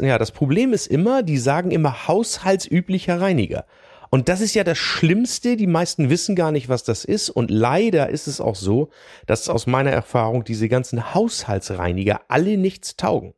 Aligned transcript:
Ja, 0.00 0.18
das 0.18 0.32
Problem 0.32 0.72
ist 0.72 0.86
immer, 0.86 1.22
die 1.22 1.38
sagen 1.38 1.70
immer 1.70 2.08
haushaltsüblicher 2.08 3.20
Reiniger. 3.20 3.64
Und 4.10 4.28
das 4.28 4.40
ist 4.40 4.54
ja 4.54 4.64
das 4.64 4.78
Schlimmste. 4.78 5.56
Die 5.56 5.66
meisten 5.66 6.08
wissen 6.10 6.36
gar 6.36 6.52
nicht, 6.52 6.68
was 6.68 6.84
das 6.84 7.04
ist. 7.04 7.30
Und 7.30 7.50
leider 7.50 8.10
ist 8.10 8.28
es 8.28 8.40
auch 8.40 8.54
so, 8.54 8.90
dass 9.26 9.48
aus 9.48 9.66
meiner 9.66 9.90
Erfahrung 9.90 10.44
diese 10.44 10.68
ganzen 10.68 11.14
Haushaltsreiniger 11.14 12.20
alle 12.28 12.56
nichts 12.56 12.96
taugen. 12.96 13.34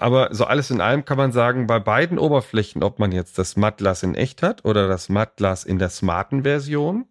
Aber 0.00 0.34
so 0.34 0.44
alles 0.44 0.70
in 0.70 0.80
allem 0.80 1.04
kann 1.04 1.18
man 1.18 1.32
sagen, 1.32 1.66
bei 1.66 1.80
beiden 1.80 2.18
Oberflächen, 2.18 2.82
ob 2.82 2.98
man 2.98 3.12
jetzt 3.12 3.38
das 3.38 3.56
Mattglas 3.56 4.02
in 4.02 4.14
echt 4.14 4.42
hat 4.42 4.64
oder 4.64 4.88
das 4.88 5.08
Mattglas 5.08 5.64
in 5.64 5.78
der 5.78 5.88
smarten 5.88 6.44
Version, 6.44 7.06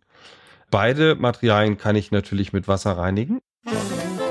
beide 0.71 1.15
Materialien 1.15 1.77
kann 1.77 1.95
ich 1.95 2.11
natürlich 2.11 2.53
mit 2.53 2.67
Wasser 2.67 2.97
reinigen. 2.97 3.39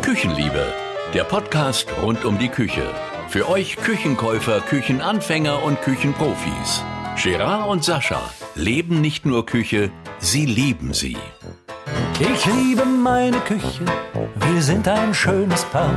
Küchenliebe, 0.03 0.67
der 1.13 1.25
Podcast 1.25 1.89
rund 2.03 2.25
um 2.25 2.39
die 2.39 2.49
Küche. 2.49 2.83
Für 3.29 3.49
euch 3.49 3.77
Küchenkäufer, 3.77 4.61
Küchenanfänger 4.61 5.63
und 5.63 5.83
Küchenprofis. 5.83 6.85
Gerard 7.21 7.69
und 7.69 7.85
Sascha 7.85 8.23
leben 8.55 9.01
nicht 9.01 9.27
nur 9.27 9.45
Küche, 9.47 9.91
sie 10.19 10.47
lieben 10.47 10.95
sie. 10.95 11.17
Ich 12.21 12.47
liebe 12.47 12.85
meine 12.85 13.39
Küche, 13.41 13.85
wir 14.37 14.63
sind 14.63 14.87
ein 14.87 15.13
schönes 15.13 15.65
Paar. 15.65 15.93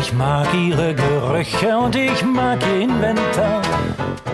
Ich 0.00 0.12
mag 0.14 0.52
ihre 0.54 0.94
Gerüche 0.94 1.76
und 1.76 1.94
ich 1.94 2.24
mag 2.24 2.60
ihr 2.66 2.80
Inventar. 2.80 3.62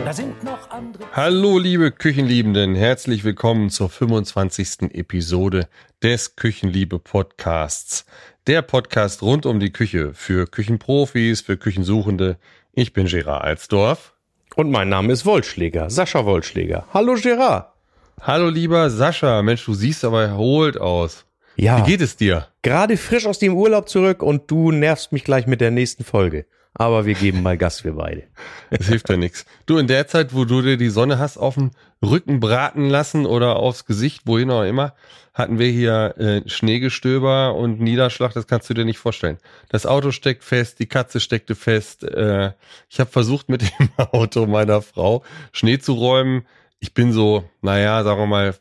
Da 0.05 0.12
sind 0.12 0.42
noch 0.45 0.70
andere. 0.70 1.02
Hallo 1.12 1.59
liebe 1.59 1.91
Küchenliebenden, 1.91 2.75
herzlich 2.75 3.25
willkommen 3.25 3.69
zur 3.69 3.91
25. 3.91 4.95
Episode 4.95 5.69
des 6.02 6.36
Küchenliebe 6.36 6.98
Podcasts. 6.98 8.06
Der 8.48 8.62
Podcast 8.62 9.23
rund 9.23 9.46
um 9.46 9.60
die 9.60 9.70
Küche 9.70 10.14
für 10.14 10.48
Küchenprofis, 10.48 11.42
für 11.42 11.56
Küchensuchende. 11.56 12.38
Ich 12.73 12.92
bin 12.92 13.06
Gerard 13.06 13.45
Alsdorf. 13.45 14.14
Und 14.56 14.69
mein 14.69 14.88
Name 14.88 15.12
ist 15.12 15.24
Wollschläger, 15.24 15.88
Sascha 15.91 16.24
Wollschläger. 16.24 16.84
Hallo 16.92 17.14
Gerard. 17.14 17.72
Hallo 18.20 18.48
lieber 18.48 18.91
Sascha, 18.91 19.42
Mensch, 19.42 19.64
du 19.64 19.75
siehst 19.75 20.05
aber 20.05 20.25
erholt 20.25 20.77
aus. 20.77 21.25
Ja. 21.55 21.78
Wie 21.78 21.89
geht 21.92 22.00
es 22.00 22.17
dir? 22.17 22.48
Gerade 22.62 22.97
frisch 22.97 23.27
aus 23.27 23.39
dem 23.39 23.55
Urlaub 23.55 23.89
zurück 23.89 24.25
und 24.25 24.50
du 24.50 24.72
nervst 24.72 25.12
mich 25.12 25.22
gleich 25.22 25.47
mit 25.47 25.61
der 25.61 25.70
nächsten 25.70 26.02
Folge. 26.02 26.45
Aber 26.75 27.05
wir 27.05 27.15
geben 27.15 27.42
mal 27.42 27.59
Gas, 27.59 27.84
wir 27.84 27.92
beide. 27.92 28.25
Es 28.70 28.89
hilft 28.89 29.11
ja 29.11 29.17
nichts. 29.17 29.45
Du, 29.67 29.77
in 29.77 29.87
der 29.87 30.06
Zeit, 30.06 30.34
wo 30.34 30.45
du 30.45 30.62
dir 30.62 30.79
die 30.79 30.89
Sonne 30.89 31.19
hast 31.19 31.37
auf 31.37 31.55
dem 31.55 31.70
Rücken 32.03 32.41
braten 32.41 32.89
lassen 32.89 33.27
oder 33.27 33.56
aufs 33.56 33.84
Gesicht, 33.84 34.23
wohin 34.25 34.51
auch 34.51 34.62
immer, 34.62 34.95
hatten 35.34 35.59
wir 35.59 35.69
hier 35.69 36.14
äh, 36.19 36.48
Schneegestöber 36.48 37.55
und 37.55 37.81
Niederschlag, 37.81 38.33
das 38.33 38.47
kannst 38.47 38.70
du 38.70 38.75
dir 38.75 38.84
nicht 38.84 38.98
vorstellen. 38.98 39.39
Das 39.69 39.87
Auto 39.87 40.11
steckt 40.11 40.45
fest, 40.45 40.79
die 40.79 40.87
Katze 40.87 41.20
steckte 41.20 41.55
fest. 41.55 42.05
Äh, 42.05 42.53
ich 42.89 43.01
habe 43.01 43.11
versucht, 43.11 43.48
mit 43.48 43.62
dem 43.62 43.91
Auto 43.97 44.47
meiner 44.47 44.83
Frau 44.83 45.23
Schnee 45.53 45.79
zu 45.79 45.92
räumen. 45.92 46.47
Ich 46.81 46.95
bin 46.95 47.12
so, 47.12 47.45
naja, 47.61 48.03
sagen 48.03 48.20
wir 48.20 48.27
mal, 48.27 48.55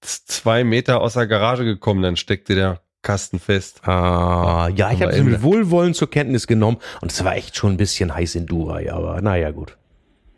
zwei 0.00 0.62
Meter 0.62 1.00
aus 1.00 1.14
der 1.14 1.26
Garage 1.26 1.64
gekommen, 1.64 2.02
dann 2.02 2.16
steckte 2.16 2.54
der 2.54 2.80
Kasten 3.06 3.38
fest. 3.38 3.86
Ah, 3.86 4.68
ja, 4.74 4.90
ich 4.90 5.00
habe 5.00 5.12
es 5.12 5.22
mit 5.22 5.40
Wohlwollen 5.40 5.94
zur 5.94 6.10
Kenntnis 6.10 6.48
genommen 6.48 6.78
und 7.00 7.12
es 7.12 7.22
war 7.22 7.36
echt 7.36 7.56
schon 7.56 7.74
ein 7.74 7.76
bisschen 7.76 8.12
heiß 8.12 8.34
in 8.34 8.46
Dubai, 8.46 8.92
aber 8.92 9.20
naja, 9.20 9.52
gut. 9.52 9.76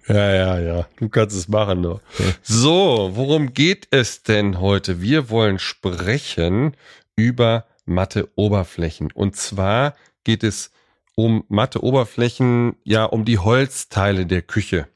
Ja, 0.07 0.35
ja, 0.35 0.59
ja. 0.59 0.87
Du 0.97 1.09
kannst 1.09 1.35
es 1.35 1.49
machen, 1.49 1.81
nur. 1.81 2.03
So, 2.43 3.13
worum 3.15 3.55
geht 3.55 3.89
es 3.91 4.23
denn 4.23 4.61
heute? 4.61 5.01
Wir 5.01 5.31
wollen 5.31 5.59
sprechen 5.59 6.77
über 7.17 7.65
matte 7.87 8.29
Oberflächen. 8.37 9.13
Und 9.13 9.35
zwar 9.35 9.95
geht 10.25 10.45
es 10.45 10.71
um 11.15 11.45
matte 11.49 11.83
Oberflächen, 11.83 12.77
ja, 12.85 13.05
um 13.05 13.25
die 13.25 13.39
Holzteile 13.39 14.27
der 14.27 14.43
Küche. 14.43 14.89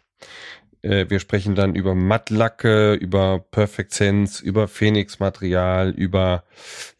Äh, 0.82 1.06
wir 1.08 1.20
sprechen 1.20 1.54
dann 1.54 1.74
über 1.74 1.94
Mattlacke, 1.94 2.94
über 2.94 3.38
Perfect 3.50 3.94
Sense, 3.94 4.44
über 4.44 4.68
Phoenix-Material, 4.68 5.90
über 5.90 6.44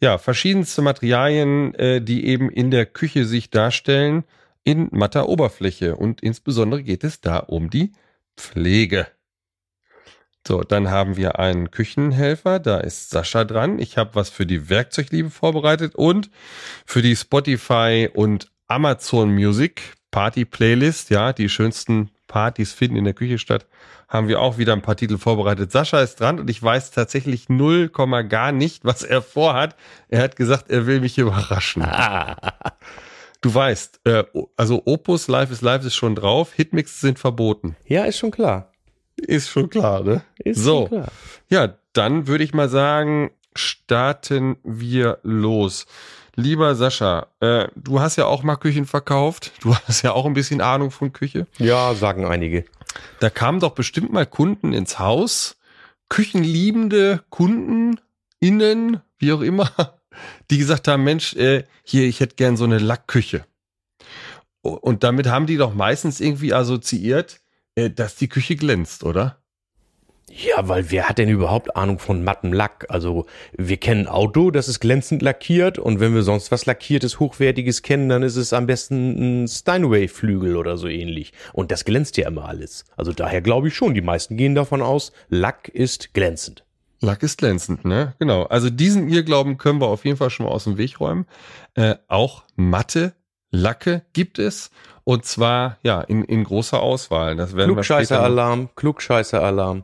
ja 0.01 0.17
verschiedenste 0.17 0.81
Materialien, 0.81 1.75
äh, 1.75 2.01
die 2.01 2.25
eben 2.25 2.49
in 2.49 2.71
der 2.71 2.85
Küche 2.85 3.25
sich 3.25 3.49
darstellen 3.49 4.23
in 4.63 4.87
matter 4.91 5.29
Oberfläche. 5.29 5.95
Und 5.95 6.21
insbesondere 6.21 6.83
geht 6.83 7.03
es 7.03 7.21
da 7.21 7.37
um 7.37 7.69
die 7.69 7.91
Pflege. 8.37 9.07
So, 10.45 10.61
dann 10.61 10.89
haben 10.89 11.15
wir 11.15 11.39
einen 11.39 11.71
Küchenhelfer, 11.71 12.59
da 12.59 12.79
ist 12.79 13.11
Sascha 13.11 13.45
dran. 13.45 13.79
Ich 13.79 13.97
habe 13.97 14.15
was 14.15 14.29
für 14.29 14.45
die 14.45 14.69
Werkzeugliebe 14.69 15.29
vorbereitet 15.29 15.95
und 15.95 16.29
für 16.85 17.01
die 17.01 17.15
Spotify 17.15 18.09
und 18.13 18.51
Amazon 18.67 19.33
Music 19.33 19.93
Party 20.11 20.45
Playlist, 20.45 21.09
ja, 21.09 21.33
die 21.33 21.49
schönsten 21.49 22.11
Partys 22.27 22.73
finden 22.73 22.97
in 22.97 23.03
der 23.03 23.13
Küche 23.13 23.37
statt, 23.37 23.67
haben 24.07 24.27
wir 24.27 24.39
auch 24.39 24.57
wieder 24.57 24.73
ein 24.73 24.81
paar 24.81 24.95
Titel 24.95 25.17
vorbereitet. 25.17 25.71
Sascha 25.71 26.01
ist 26.01 26.19
dran 26.19 26.39
und 26.39 26.49
ich 26.49 26.61
weiß 26.61 26.91
tatsächlich 26.91 27.49
null 27.49 27.89
Komma 27.89 28.21
gar 28.21 28.51
nicht, 28.51 28.85
was 28.85 29.03
er 29.03 29.21
vorhat. 29.21 29.75
Er 30.09 30.21
hat 30.21 30.35
gesagt, 30.35 30.69
er 30.69 30.85
will 30.87 30.99
mich 30.99 31.17
überraschen. 31.17 31.85
Du 33.43 33.53
weißt, 33.53 33.99
äh, 34.05 34.23
also 34.55 34.83
Opus 34.85 35.27
Live 35.27 35.51
is 35.51 35.59
Live 35.59 35.83
ist 35.83 35.95
schon 35.95 36.15
drauf, 36.15 36.53
Hitmixes 36.53 37.01
sind 37.01 37.19
verboten. 37.19 37.75
Ja, 37.85 38.05
ist 38.05 38.17
schon 38.17 38.31
klar. 38.31 38.71
Ist 39.17 39.49
schon 39.49 39.69
klar, 39.69 40.01
ne? 40.01 40.23
Ist 40.37 40.63
so. 40.63 40.85
Klar. 40.87 41.11
Ja, 41.49 41.77
dann 41.91 42.27
würde 42.27 42.45
ich 42.45 42.53
mal 42.53 42.69
sagen, 42.69 43.31
starten 43.53 44.55
wir 44.63 45.19
los. 45.23 45.87
Lieber 46.35 46.75
Sascha, 46.75 47.27
äh, 47.41 47.67
du 47.75 47.99
hast 47.99 48.15
ja 48.15 48.25
auch 48.25 48.41
mal 48.43 48.55
Küchen 48.55 48.85
verkauft. 48.85 49.51
Du 49.61 49.75
hast 49.87 50.01
ja 50.01 50.13
auch 50.13 50.25
ein 50.25 50.33
bisschen 50.33 50.61
Ahnung 50.61 50.91
von 50.91 51.13
Küche. 51.13 51.47
Ja, 51.57 51.93
sagen 51.93 52.25
einige. 52.25 52.65
Da 53.19 53.29
kamen 53.29 53.59
doch 53.59 53.71
bestimmt 53.71 54.11
mal 54.11 54.25
Kunden 54.25 54.73
ins 54.73 54.99
Haus, 54.99 55.57
küchenliebende 56.09 57.23
Kunden, 57.29 57.99
innen, 58.39 59.01
wie 59.17 59.33
auch 59.33 59.41
immer, 59.41 59.71
die 60.51 60.57
gesagt 60.57 60.87
haben, 60.87 61.03
Mensch, 61.03 61.35
äh, 61.35 61.65
hier, 61.83 62.03
ich 62.03 62.19
hätte 62.19 62.35
gern 62.35 62.57
so 62.57 62.63
eine 62.63 62.79
Lackküche. 62.79 63.45
Und 64.61 65.03
damit 65.03 65.27
haben 65.27 65.45
die 65.45 65.57
doch 65.57 65.73
meistens 65.73 66.21
irgendwie 66.21 66.53
assoziiert, 66.53 67.41
äh, 67.75 67.89
dass 67.89 68.15
die 68.15 68.29
Küche 68.29 68.55
glänzt, 68.55 69.03
oder? 69.03 69.42
Ja, 70.35 70.67
weil 70.67 70.89
wer 70.89 71.07
hat 71.07 71.19
denn 71.19 71.29
überhaupt 71.29 71.75
Ahnung 71.75 71.99
von 71.99 72.23
mattem 72.23 72.53
Lack? 72.53 72.87
Also 72.89 73.27
wir 73.55 73.77
kennen 73.77 74.07
Auto, 74.07 74.49
das 74.49 74.67
ist 74.67 74.79
glänzend 74.79 75.21
lackiert 75.21 75.77
und 75.77 75.99
wenn 75.99 76.15
wir 76.15 76.23
sonst 76.23 76.51
was 76.51 76.65
lackiertes, 76.65 77.19
hochwertiges 77.19 77.83
kennen, 77.83 78.09
dann 78.09 78.23
ist 78.23 78.35
es 78.35 78.51
am 78.51 78.65
besten 78.65 79.43
ein 79.43 79.47
Steinway-Flügel 79.47 80.55
oder 80.55 80.77
so 80.77 80.87
ähnlich. 80.87 81.33
Und 81.53 81.69
das 81.69 81.85
glänzt 81.85 82.17
ja 82.17 82.27
immer 82.27 82.45
alles. 82.45 82.85
Also 82.97 83.13
daher 83.13 83.41
glaube 83.41 83.67
ich 83.67 83.75
schon, 83.75 83.93
die 83.93 84.01
meisten 84.01 84.35
gehen 84.35 84.55
davon 84.55 84.81
aus, 84.81 85.11
Lack 85.29 85.67
ist 85.67 86.15
glänzend. 86.15 86.65
Lack 86.99 87.21
ist 87.21 87.37
glänzend, 87.37 87.85
ne? 87.85 88.15
Genau. 88.17 88.43
Also 88.43 88.71
diesen 88.71 89.09
Irrglauben 89.09 89.57
können 89.57 89.81
wir 89.81 89.87
auf 89.87 90.03
jeden 90.03 90.17
Fall 90.17 90.31
schon 90.31 90.47
mal 90.47 90.51
aus 90.51 90.63
dem 90.63 90.77
Weg 90.77 90.99
räumen. 90.99 91.27
Äh, 91.75 91.95
auch 92.07 92.43
matte 92.55 93.13
Lacke 93.51 94.01
gibt 94.13 94.39
es. 94.39 94.71
Und 95.03 95.25
zwar, 95.25 95.77
ja, 95.83 96.01
in, 96.01 96.23
in 96.23 96.43
großer 96.43 96.81
Auswahl. 96.81 97.35
Das 97.35 97.55
werden 97.55 97.73
Klugscheißer-Alarm, 97.73 98.69
Klugscheißer-Alarm. 98.75 99.83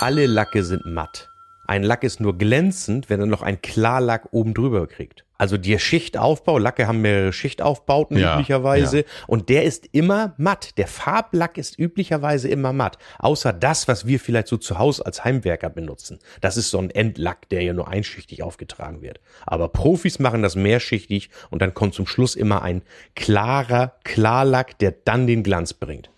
Alle 0.00 0.26
Lacke 0.26 0.64
sind 0.64 0.86
matt. 0.86 1.30
Ein 1.66 1.82
Lack 1.82 2.04
ist 2.04 2.20
nur 2.20 2.36
glänzend, 2.36 3.08
wenn 3.08 3.20
er 3.20 3.26
noch 3.26 3.40
ein 3.40 3.62
Klarlack 3.62 4.28
oben 4.32 4.52
drüber 4.52 4.86
kriegt. 4.86 5.24
Also 5.38 5.56
der 5.56 5.78
Schichtaufbau, 5.78 6.58
Lacke 6.58 6.86
haben 6.86 7.00
mehrere 7.00 7.32
Schichtaufbauten 7.32 8.18
ja, 8.18 8.34
üblicherweise 8.34 8.98
ja. 8.98 9.04
und 9.26 9.48
der 9.48 9.64
ist 9.64 9.86
immer 9.92 10.34
matt. 10.36 10.76
Der 10.78 10.86
Farblack 10.86 11.56
ist 11.56 11.78
üblicherweise 11.78 12.48
immer 12.48 12.72
matt. 12.72 12.98
Außer 13.18 13.52
das, 13.52 13.88
was 13.88 14.06
wir 14.06 14.20
vielleicht 14.20 14.48
so 14.48 14.56
zu 14.56 14.78
Hause 14.78 15.06
als 15.06 15.24
Heimwerker 15.24 15.70
benutzen. 15.70 16.18
Das 16.40 16.56
ist 16.56 16.70
so 16.70 16.78
ein 16.78 16.90
Endlack, 16.90 17.48
der 17.48 17.62
ja 17.62 17.72
nur 17.72 17.88
einschichtig 17.88 18.42
aufgetragen 18.42 19.00
wird. 19.00 19.20
Aber 19.46 19.68
Profis 19.68 20.18
machen 20.18 20.42
das 20.42 20.56
mehrschichtig 20.56 21.30
und 21.50 21.62
dann 21.62 21.72
kommt 21.72 21.94
zum 21.94 22.06
Schluss 22.06 22.36
immer 22.36 22.62
ein 22.62 22.82
klarer 23.14 23.94
Klarlack, 24.04 24.78
der 24.78 24.92
dann 24.92 25.26
den 25.26 25.42
Glanz 25.42 25.72
bringt. 25.72 26.10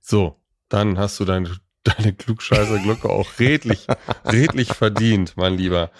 So, 0.00 0.36
dann 0.68 0.98
hast 0.98 1.18
du 1.18 1.24
dein 1.24 1.48
deine 1.84 2.12
Klugscheißer-Glocke 2.12 3.08
auch 3.08 3.38
redlich, 3.38 3.86
redlich 4.24 4.68
verdient, 4.74 5.36
mein 5.36 5.54
Lieber. 5.54 5.90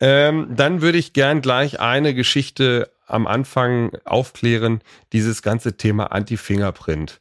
Ähm, 0.00 0.48
dann 0.50 0.82
würde 0.82 0.98
ich 0.98 1.12
gern 1.12 1.40
gleich 1.40 1.80
eine 1.80 2.14
Geschichte 2.14 2.90
am 3.06 3.26
Anfang 3.26 3.92
aufklären, 4.04 4.82
dieses 5.12 5.42
ganze 5.42 5.76
Thema 5.76 6.12
Anti-Fingerprint. 6.12 7.20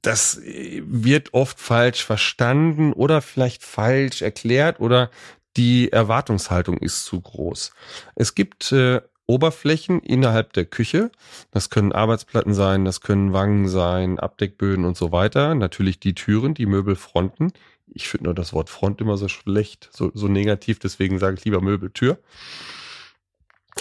Das 0.00 0.40
wird 0.42 1.34
oft 1.34 1.60
falsch 1.60 2.04
verstanden 2.04 2.92
oder 2.92 3.20
vielleicht 3.20 3.62
falsch 3.62 4.22
erklärt 4.22 4.80
oder 4.80 5.10
die 5.56 5.92
Erwartungshaltung 5.92 6.78
ist 6.78 7.04
zu 7.04 7.20
groß. 7.20 7.72
Es 8.14 8.34
gibt 8.34 8.72
äh, 8.72 9.00
Oberflächen 9.26 10.00
innerhalb 10.00 10.52
der 10.52 10.64
Küche. 10.64 11.10
Das 11.50 11.70
können 11.70 11.92
Arbeitsplatten 11.92 12.54
sein, 12.54 12.84
das 12.84 13.00
können 13.00 13.32
Wangen 13.32 13.68
sein, 13.68 14.18
Abdeckböden 14.18 14.84
und 14.84 14.96
so 14.96 15.12
weiter. 15.12 15.54
Natürlich 15.54 15.98
die 15.98 16.14
Türen, 16.14 16.54
die 16.54 16.66
Möbelfronten. 16.66 17.52
Ich 17.88 18.08
finde 18.08 18.24
nur 18.24 18.34
das 18.34 18.52
Wort 18.52 18.70
Front 18.70 19.00
immer 19.00 19.16
so 19.16 19.28
schlecht, 19.28 19.88
so, 19.92 20.10
so 20.14 20.28
negativ, 20.28 20.78
deswegen 20.78 21.18
sage 21.18 21.36
ich 21.38 21.44
lieber 21.44 21.60
Möbeltür. 21.60 22.18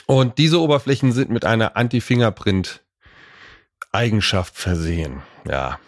Und 0.08 0.38
diese 0.38 0.60
Oberflächen 0.60 1.12
sind 1.12 1.30
mit 1.30 1.46
einer 1.46 1.78
Anti-Fingerprint 1.78 2.84
Eigenschaft 3.92 4.58
versehen. 4.58 5.22
Ja. 5.48 5.80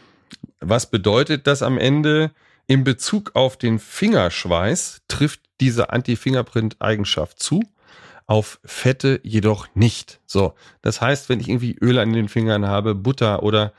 Was 0.60 0.90
bedeutet 0.90 1.46
das 1.46 1.62
am 1.62 1.78
Ende? 1.78 2.32
In 2.68 2.84
Bezug 2.84 3.32
auf 3.34 3.58
den 3.58 3.80
Fingerschweiß 3.80 5.04
trifft 5.08 5.42
diese 5.62 5.90
Anti-Fingerprint-Eigenschaft 5.92 7.42
zu, 7.42 7.64
auf 8.28 8.60
Fette 8.64 9.22
jedoch 9.24 9.68
nicht. 9.74 10.20
So, 10.26 10.54
das 10.82 11.02
heißt, 11.02 11.30
wenn 11.30 11.40
ich 11.40 11.50
irgendwie 11.50 11.78
Öl 11.82 11.98
an 11.98 12.14
den 12.14 12.30
Fingern 12.30 12.68
habe, 12.68 12.94
Butter 12.94 13.42
oder 13.42 13.74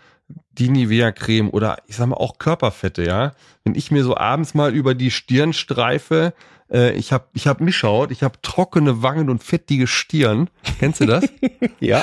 die 0.52 0.70
Nivea-Creme 0.70 1.50
oder 1.50 1.78
ich 1.86 1.96
sag 1.96 2.08
mal 2.08 2.16
auch 2.16 2.38
Körperfette, 2.38 3.04
ja. 3.04 3.32
Wenn 3.64 3.74
ich 3.74 3.90
mir 3.90 4.02
so 4.02 4.16
abends 4.16 4.54
mal 4.54 4.74
über 4.74 4.94
die 4.94 5.10
Stirn 5.10 5.52
streife, 5.52 6.32
äh, 6.70 6.92
ich 6.92 7.12
habe 7.12 7.26
ich 7.34 7.46
hab 7.46 7.60
Mischhaut, 7.60 8.10
ich 8.10 8.22
habe 8.22 8.40
trockene 8.42 9.02
Wangen 9.02 9.30
und 9.30 9.44
fettige 9.44 9.86
Stirn. 9.86 10.50
Kennst 10.78 11.00
du 11.00 11.06
das? 11.06 11.24
ja. 11.80 12.02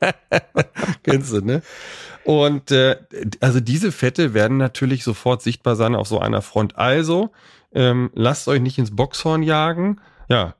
Kennst 1.02 1.32
du, 1.32 1.44
ne? 1.44 1.62
Und 2.24 2.70
äh, 2.70 2.96
also 3.40 3.60
diese 3.60 3.92
Fette 3.92 4.34
werden 4.34 4.56
natürlich 4.56 5.04
sofort 5.04 5.42
sichtbar 5.42 5.76
sein 5.76 5.94
auf 5.94 6.08
so 6.08 6.18
einer 6.18 6.42
Front. 6.42 6.76
Also 6.76 7.30
ähm, 7.72 8.10
lasst 8.14 8.48
euch 8.48 8.60
nicht 8.60 8.78
ins 8.78 8.94
Boxhorn 8.94 9.42
jagen. 9.42 10.00
Ja, 10.28 10.54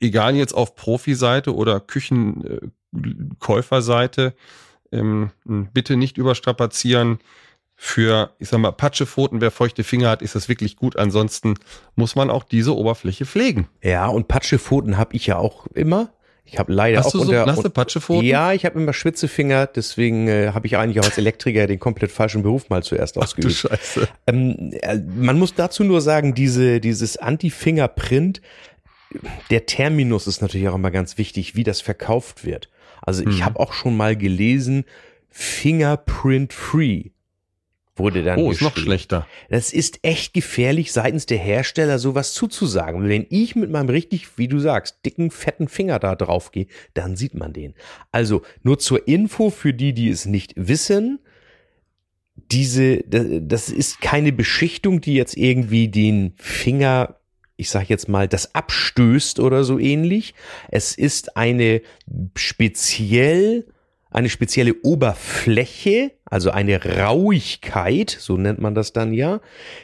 egal 0.00 0.36
jetzt 0.36 0.52
auf 0.52 0.74
Profi-Seite 0.74 1.54
oder 1.54 1.80
Küchenkäuferseite, 1.80 4.34
ähm, 4.92 5.30
bitte 5.44 5.96
nicht 5.96 6.18
überstrapazieren. 6.18 7.20
Für, 7.80 8.32
ich 8.40 8.48
sag 8.48 8.58
mal, 8.58 8.72
Patschepfoten, 8.72 9.40
wer 9.40 9.52
feuchte 9.52 9.84
Finger 9.84 10.10
hat, 10.10 10.20
ist 10.20 10.34
das 10.34 10.48
wirklich 10.48 10.74
gut. 10.74 10.96
Ansonsten 10.96 11.54
muss 11.94 12.16
man 12.16 12.28
auch 12.28 12.42
diese 12.42 12.74
Oberfläche 12.74 13.24
pflegen. 13.24 13.68
Ja, 13.82 14.08
und 14.08 14.26
Patschepfoten 14.26 14.98
habe 14.98 15.14
ich 15.14 15.28
ja 15.28 15.36
auch 15.36 15.68
immer. 15.68 16.10
Ich 16.50 16.58
habe 16.58 16.72
leider 16.72 16.98
Hast 16.98 17.08
auch 17.08 17.12
du 17.12 17.18
so 17.18 17.24
unter, 17.26 17.46
nasse 17.46 17.70
Patschepfoten? 17.70 18.26
Ja, 18.26 18.52
ich 18.52 18.64
habe 18.64 18.80
immer 18.80 18.94
Schwitzefinger, 18.94 19.66
deswegen 19.66 20.28
äh, 20.28 20.52
habe 20.54 20.66
ich 20.66 20.78
eigentlich 20.78 20.98
auch 20.98 21.04
als 21.04 21.18
Elektriker 21.18 21.66
den 21.66 21.78
komplett 21.78 22.10
falschen 22.10 22.42
Beruf 22.42 22.70
mal 22.70 22.82
zuerst 22.82 23.18
ausgeübt. 23.18 23.66
Ach 23.66 23.68
du 23.68 23.76
Scheiße. 23.76 24.08
Ähm, 24.26 24.72
äh, 24.80 24.98
man 24.98 25.38
muss 25.38 25.54
dazu 25.54 25.84
nur 25.84 26.00
sagen, 26.00 26.34
diese, 26.34 26.80
dieses 26.80 27.18
Anti-Fingerprint, 27.18 28.40
der 29.50 29.66
Terminus 29.66 30.26
ist 30.26 30.42
natürlich 30.42 30.68
auch 30.68 30.74
immer 30.74 30.90
ganz 30.90 31.18
wichtig, 31.18 31.54
wie 31.56 31.64
das 31.64 31.80
verkauft 31.80 32.44
wird. 32.44 32.68
Also 33.02 33.22
ich 33.22 33.38
Mhm. 33.40 33.44
habe 33.44 33.60
auch 33.60 33.72
schon 33.72 33.96
mal 33.96 34.16
gelesen, 34.16 34.84
Fingerprint 35.30 36.52
Free 36.52 37.10
wurde 37.96 38.22
dann 38.22 38.38
Oh, 38.38 38.52
ist 38.52 38.62
noch 38.62 38.76
schlechter. 38.76 39.26
Das 39.50 39.72
ist 39.72 39.98
echt 40.02 40.32
gefährlich, 40.32 40.92
seitens 40.92 41.26
der 41.26 41.38
Hersteller 41.38 41.98
sowas 41.98 42.32
zuzusagen. 42.32 43.08
Wenn 43.08 43.26
ich 43.28 43.56
mit 43.56 43.70
meinem 43.70 43.88
richtig, 43.88 44.38
wie 44.38 44.46
du 44.46 44.60
sagst, 44.60 45.04
dicken, 45.04 45.32
fetten 45.32 45.66
Finger 45.66 45.98
da 45.98 46.14
drauf 46.14 46.52
gehe, 46.52 46.68
dann 46.94 47.16
sieht 47.16 47.34
man 47.34 47.52
den. 47.52 47.74
Also 48.12 48.42
nur 48.62 48.78
zur 48.78 49.08
Info 49.08 49.50
für 49.50 49.74
die, 49.74 49.94
die 49.94 50.10
es 50.10 50.26
nicht 50.26 50.52
wissen. 50.56 51.18
Diese, 52.36 53.02
das 53.02 53.68
ist 53.68 54.00
keine 54.00 54.30
Beschichtung, 54.32 55.00
die 55.00 55.14
jetzt 55.14 55.36
irgendwie 55.36 55.88
den 55.88 56.34
Finger, 56.36 57.17
ich 57.58 57.68
sag 57.70 57.90
jetzt 57.90 58.08
mal, 58.08 58.28
das 58.28 58.54
abstößt 58.54 59.40
oder 59.40 59.64
so 59.64 59.78
ähnlich. 59.78 60.34
Es 60.70 60.96
ist 60.96 61.36
eine 61.36 61.82
speziell 62.36 63.66
eine 64.10 64.30
spezielle 64.30 64.74
Oberfläche, 64.82 66.12
also 66.24 66.50
eine 66.50 66.82
Rauigkeit, 66.82 68.10
so 68.10 68.38
nennt 68.38 68.58
man 68.58 68.74
das 68.74 68.92
dann 68.94 69.12
ja, 69.12 69.40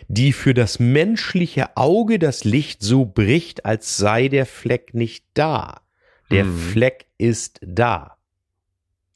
die 0.08 0.32
für 0.32 0.54
das 0.54 0.78
menschliche 0.78 1.76
Auge 1.76 2.18
das 2.18 2.44
Licht 2.44 2.82
so 2.82 3.04
bricht, 3.04 3.66
als 3.66 3.98
sei 3.98 4.28
der 4.28 4.46
Fleck 4.46 4.94
nicht 4.94 5.26
da. 5.34 5.82
Der 6.30 6.44
Mhm. 6.44 6.58
Fleck 6.58 7.06
ist 7.18 7.60
da. 7.62 8.16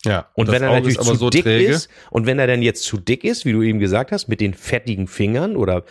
Ja. 0.04 0.28
Und 0.34 0.48
das 0.48 0.54
wenn 0.54 0.62
er 0.62 0.70
Auge 0.70 0.78
natürlich 0.80 1.00
zu 1.00 1.14
so 1.14 1.30
dick 1.30 1.44
träge. 1.44 1.70
ist, 1.70 1.88
und 2.10 2.26
wenn 2.26 2.38
er 2.38 2.46
dann 2.46 2.62
jetzt 2.62 2.84
zu 2.84 2.98
dick 2.98 3.24
ist, 3.24 3.46
wie 3.46 3.52
du 3.52 3.62
eben 3.62 3.78
gesagt 3.78 4.12
hast, 4.12 4.28
mit 4.28 4.40
den 4.40 4.52
fettigen 4.52 5.08
Fingern 5.08 5.56
oder 5.56 5.84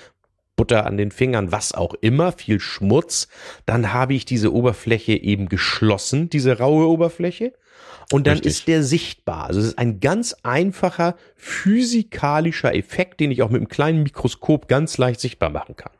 Butter 0.57 0.85
an 0.85 0.97
den 0.97 1.11
Fingern, 1.11 1.53
was 1.53 1.73
auch 1.73 1.93
immer, 2.01 2.33
viel 2.33 2.59
Schmutz, 2.59 3.29
dann 3.65 3.93
habe 3.93 4.13
ich 4.13 4.25
diese 4.25 4.51
Oberfläche 4.51 5.13
eben 5.13 5.47
geschlossen, 5.47 6.29
diese 6.29 6.57
raue 6.57 6.87
Oberfläche. 6.87 7.53
Und 8.11 8.25
dann 8.25 8.35
Richtig. 8.35 8.51
ist 8.51 8.67
der 8.67 8.83
sichtbar. 8.83 9.45
Also 9.45 9.59
es 9.59 9.67
ist 9.67 9.77
ein 9.77 9.99
ganz 9.99 10.35
einfacher 10.43 11.15
physikalischer 11.35 12.73
Effekt, 12.73 13.19
den 13.19 13.31
ich 13.31 13.43
auch 13.43 13.49
mit 13.49 13.59
einem 13.59 13.69
kleinen 13.69 14.03
Mikroskop 14.03 14.67
ganz 14.67 14.97
leicht 14.97 15.19
sichtbar 15.19 15.49
machen 15.49 15.75
kann. 15.75 15.91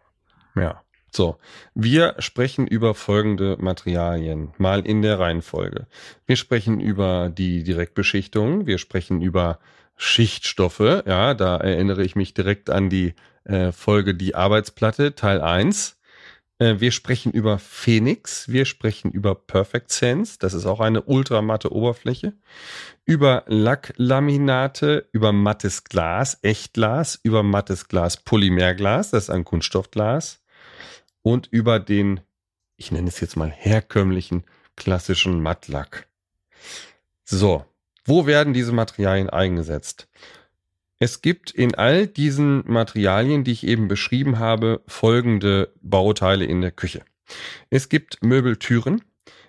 Ja. 0.55 0.81
So, 1.11 1.37
wir 1.73 2.15
sprechen 2.19 2.67
über 2.67 2.93
folgende 2.93 3.57
Materialien, 3.59 4.53
mal 4.57 4.85
in 4.85 5.01
der 5.01 5.19
Reihenfolge. 5.19 5.87
Wir 6.25 6.35
sprechen 6.35 6.79
über 6.79 7.29
die 7.29 7.63
Direktbeschichtung, 7.63 8.67
wir 8.67 8.77
sprechen 8.77 9.21
über 9.21 9.59
Schichtstoffe, 9.95 11.03
ja, 11.05 11.33
da 11.33 11.57
erinnere 11.57 12.03
ich 12.03 12.15
mich 12.15 12.33
direkt 12.33 12.69
an 12.69 12.89
die 12.89 13.15
äh, 13.47 13.71
Folge 13.71 14.13
Die 14.13 14.35
Arbeitsplatte, 14.35 15.15
Teil 15.15 15.41
1. 15.41 15.97
Äh, 16.59 16.79
wir 16.79 16.91
sprechen 16.91 17.31
über 17.31 17.59
Phoenix, 17.59 18.49
wir 18.49 18.65
sprechen 18.65 19.11
über 19.11 19.35
Perfect 19.35 19.91
Sense, 19.91 20.37
das 20.39 20.53
ist 20.53 20.65
auch 20.65 20.79
eine 20.79 21.03
ultramatte 21.03 21.71
Oberfläche, 21.71 22.33
über 23.05 23.43
Lacklaminate, 23.47 25.07
über 25.11 25.31
mattes 25.31 25.83
Glas, 25.83 26.39
Echtglas, 26.41 27.19
über 27.23 27.43
mattes 27.43 27.87
Glas, 27.87 28.17
Polymerglas, 28.17 29.11
das 29.11 29.25
ist 29.25 29.29
ein 29.29 29.45
Kunststoffglas 29.45 30.41
und 31.21 31.47
über 31.47 31.79
den, 31.79 32.21
ich 32.75 32.91
nenne 32.91 33.07
es 33.07 33.19
jetzt 33.19 33.37
mal 33.37 33.51
herkömmlichen 33.51 34.43
klassischen 34.75 35.41
Mattlack. 35.41 36.07
So, 37.23 37.65
wo 38.05 38.25
werden 38.25 38.53
diese 38.53 38.71
Materialien 38.71 39.29
eingesetzt? 39.29 40.07
Es 40.99 41.21
gibt 41.21 41.51
in 41.51 41.75
all 41.75 42.07
diesen 42.07 42.63
Materialien, 42.65 43.43
die 43.43 43.51
ich 43.51 43.67
eben 43.67 43.87
beschrieben 43.87 44.39
habe, 44.39 44.81
folgende 44.87 45.71
Bauteile 45.81 46.45
in 46.45 46.61
der 46.61 46.71
Küche. 46.71 47.03
Es 47.69 47.89
gibt 47.89 48.23
Möbeltüren, 48.23 49.03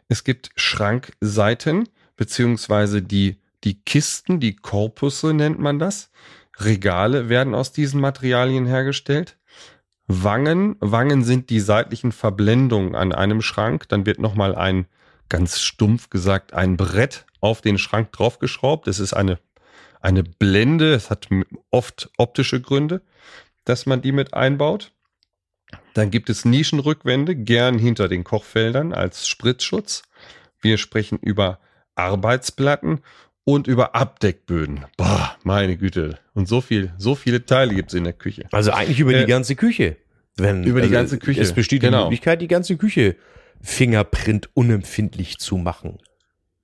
es 0.08 0.24
gibt 0.24 0.50
Schrankseiten, 0.56 1.88
beziehungsweise 2.16 3.00
die, 3.00 3.40
die 3.64 3.80
Kisten, 3.80 4.40
die 4.40 4.56
Korpusse 4.56 5.32
nennt 5.32 5.58
man 5.58 5.78
das. 5.78 6.10
Regale 6.58 7.28
werden 7.28 7.54
aus 7.54 7.72
diesen 7.72 8.00
Materialien 8.00 8.66
hergestellt. 8.66 9.38
Wangen, 10.06 10.76
Wangen 10.80 11.22
sind 11.22 11.50
die 11.50 11.60
seitlichen 11.60 12.12
Verblendungen 12.12 12.94
an 12.94 13.12
einem 13.12 13.42
Schrank. 13.42 13.88
Dann 13.88 14.06
wird 14.06 14.18
nochmal 14.18 14.54
ein, 14.54 14.86
ganz 15.28 15.60
stumpf 15.60 16.10
gesagt, 16.10 16.54
ein 16.54 16.76
Brett 16.76 17.26
auf 17.40 17.60
den 17.60 17.78
Schrank 17.78 18.12
draufgeschraubt. 18.12 18.88
Es 18.88 18.98
ist 18.98 19.12
eine, 19.12 19.38
eine 20.00 20.22
Blende. 20.22 20.94
Es 20.94 21.10
hat 21.10 21.28
oft 21.70 22.10
optische 22.16 22.60
Gründe, 22.60 23.02
dass 23.64 23.86
man 23.86 24.02
die 24.02 24.12
mit 24.12 24.34
einbaut. 24.34 24.92
Dann 25.94 26.10
gibt 26.10 26.30
es 26.30 26.44
Nischenrückwände, 26.44 27.36
gern 27.36 27.78
hinter 27.78 28.08
den 28.08 28.24
Kochfeldern 28.24 28.92
als 28.92 29.28
Spritzschutz. 29.28 30.02
Wir 30.60 30.78
sprechen 30.78 31.18
über 31.20 31.58
Arbeitsplatten 31.94 33.00
und 33.44 33.66
über 33.66 33.94
Abdeckböden. 33.94 34.86
Boah, 34.96 35.36
meine 35.42 35.76
Güte. 35.76 36.18
Und 36.34 36.48
so 36.48 36.60
viel, 36.60 36.92
so 36.98 37.14
viele 37.14 37.44
Teile 37.44 37.74
gibt 37.74 37.90
es 37.90 37.94
in 37.94 38.04
der 38.04 38.12
Küche. 38.12 38.46
Also 38.52 38.72
eigentlich 38.72 39.00
über 39.00 39.12
Äh, 39.12 39.20
die 39.24 39.30
ganze 39.30 39.56
Küche. 39.56 39.96
Wenn, 40.36 40.64
über 40.64 40.80
die 40.80 40.84
also 40.84 40.94
ganze 40.94 41.18
Küche, 41.18 41.40
Es 41.40 41.52
besteht 41.52 41.82
die 41.82 41.86
genau. 41.86 42.04
Möglichkeit, 42.04 42.40
die 42.40 42.48
ganze 42.48 42.76
Küche 42.76 43.16
Fingerprint 43.60 44.48
unempfindlich 44.54 45.38
zu 45.38 45.56
machen. 45.56 45.98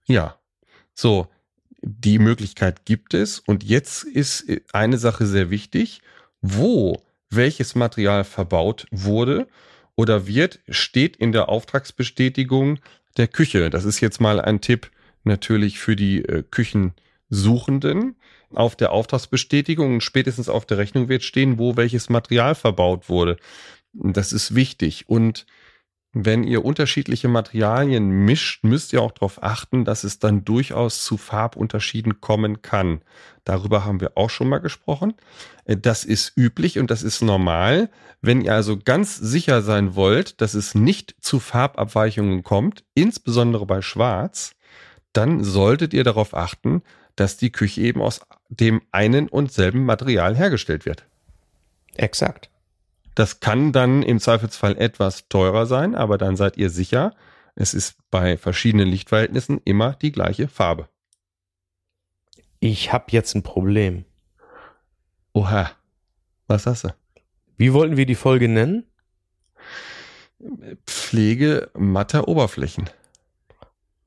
Ja. 0.07 0.39
So, 0.95 1.27
die 1.85 2.19
Möglichkeit 2.19 2.85
gibt 2.87 3.15
es. 3.15 3.39
Und 3.39 3.63
jetzt 3.63 4.05
ist 4.05 4.47
eine 4.73 4.99
Sache 4.99 5.27
sehr 5.27 5.51
wichtig. 5.51 6.01
Wo 6.41 7.03
welches 7.31 7.75
Material 7.75 8.25
verbaut 8.25 8.87
wurde 8.91 9.47
oder 9.97 10.27
wird, 10.27 10.61
steht 10.69 11.17
in 11.17 11.33
der 11.33 11.49
Auftragsbestätigung 11.49 12.79
der 13.17 13.29
Küche. 13.29 13.71
Das 13.71 13.85
ist 13.85 14.01
jetzt 14.01 14.21
mal 14.21 14.41
ein 14.41 14.61
Tipp 14.61 14.91
natürlich 15.25 15.79
für 15.79 15.97
die 15.97 16.25
äh, 16.25 16.43
Küchensuchenden. 16.43 18.17
Auf 18.51 18.77
der 18.77 18.93
Auftragsbestätigung 18.93 19.95
und 19.95 20.01
spätestens 20.03 20.49
auf 20.49 20.65
der 20.65 20.79
Rechnung 20.79 21.09
wird 21.09 21.25
stehen, 21.25 21.59
wo 21.59 21.77
welches 21.77 22.09
Material 22.09 22.55
verbaut 22.55 23.09
wurde. 23.09 23.37
Das 23.93 24.33
ist 24.33 24.55
wichtig. 24.55 25.09
Und 25.09 25.47
wenn 26.15 26.45
ihr 26.45 26.65
unterschiedliche 26.65 27.27
Materialien 27.27 28.09
mischt, 28.09 28.63
müsst 28.63 28.93
ihr 28.93 29.03
auch 29.03 29.11
darauf 29.11 29.43
achten, 29.43 29.85
dass 29.85 30.05
es 30.05 30.21
dann 30.21 30.45
durchaus 30.45 31.05
zu 31.05 31.17
Farbunterschieden 31.17 32.21
kommen 32.21 32.63
kann. 32.63 33.03
Darüber 33.43 33.85
haben 33.85 34.01
wir 34.01 34.17
auch 34.17 34.31
schon 34.31 34.49
mal 34.49 34.59
gesprochen. 34.59 35.15
Äh, 35.65 35.77
Das 35.77 36.05
ist 36.05 36.33
üblich 36.37 36.79
und 36.79 36.91
das 36.91 37.03
ist 37.03 37.21
normal. 37.21 37.91
Wenn 38.23 38.41
ihr 38.41 38.55
also 38.55 38.79
ganz 38.79 39.17
sicher 39.17 39.61
sein 39.61 39.97
wollt, 39.97 40.41
dass 40.41 40.55
es 40.55 40.75
nicht 40.75 41.17
zu 41.21 41.41
Farbabweichungen 41.41 42.45
kommt, 42.45 42.85
insbesondere 42.95 43.67
bei 43.67 43.83
Schwarz, 43.83 44.55
dann 45.13 45.43
solltet 45.43 45.93
ihr 45.93 46.05
darauf 46.05 46.33
achten, 46.35 46.83
dass 47.17 47.37
die 47.37 47.51
Küche 47.51 47.81
eben 47.81 48.01
aus 48.01 48.21
dem 48.49 48.83
einen 48.93 49.29
und 49.29 49.53
selben 49.53 49.85
Material 49.85 50.37
hergestellt 50.37 50.87
wird. 50.87 51.05
Exakt. 51.97 52.51
Das 53.15 53.41
kann 53.41 53.73
dann 53.73 54.03
im 54.03 54.19
Zweifelsfall 54.19 54.77
etwas 54.77 55.29
teurer 55.29 55.67
sein, 55.67 55.95
aber 55.95 56.19
dann 56.19 56.37
seid 56.37 56.57
ihr 56.57 56.71
sicher, 56.71 57.15
es 57.55 57.75
ist 57.75 57.97
bei 58.11 58.37
verschiedenen 58.37 58.89
Lichtverhältnissen 58.89 59.61
immer 59.65 59.95
die 59.95 60.13
gleiche 60.13 60.49
Farbe. 60.49 60.89
Ich 62.59 62.93
habe 62.93 63.07
jetzt 63.11 63.35
ein 63.35 63.43
Problem. 63.43 64.05
Oha. 65.33 65.71
Was 66.47 66.67
hast 66.67 66.85
du? 66.85 66.95
Wie 67.57 67.73
wollten 67.73 67.97
wir 67.97 68.07
die 68.07 68.15
Folge 68.15 68.49
nennen? 68.49 68.85
Pflege 70.87 71.71
matter 71.75 72.29
Oberflächen. 72.29 72.91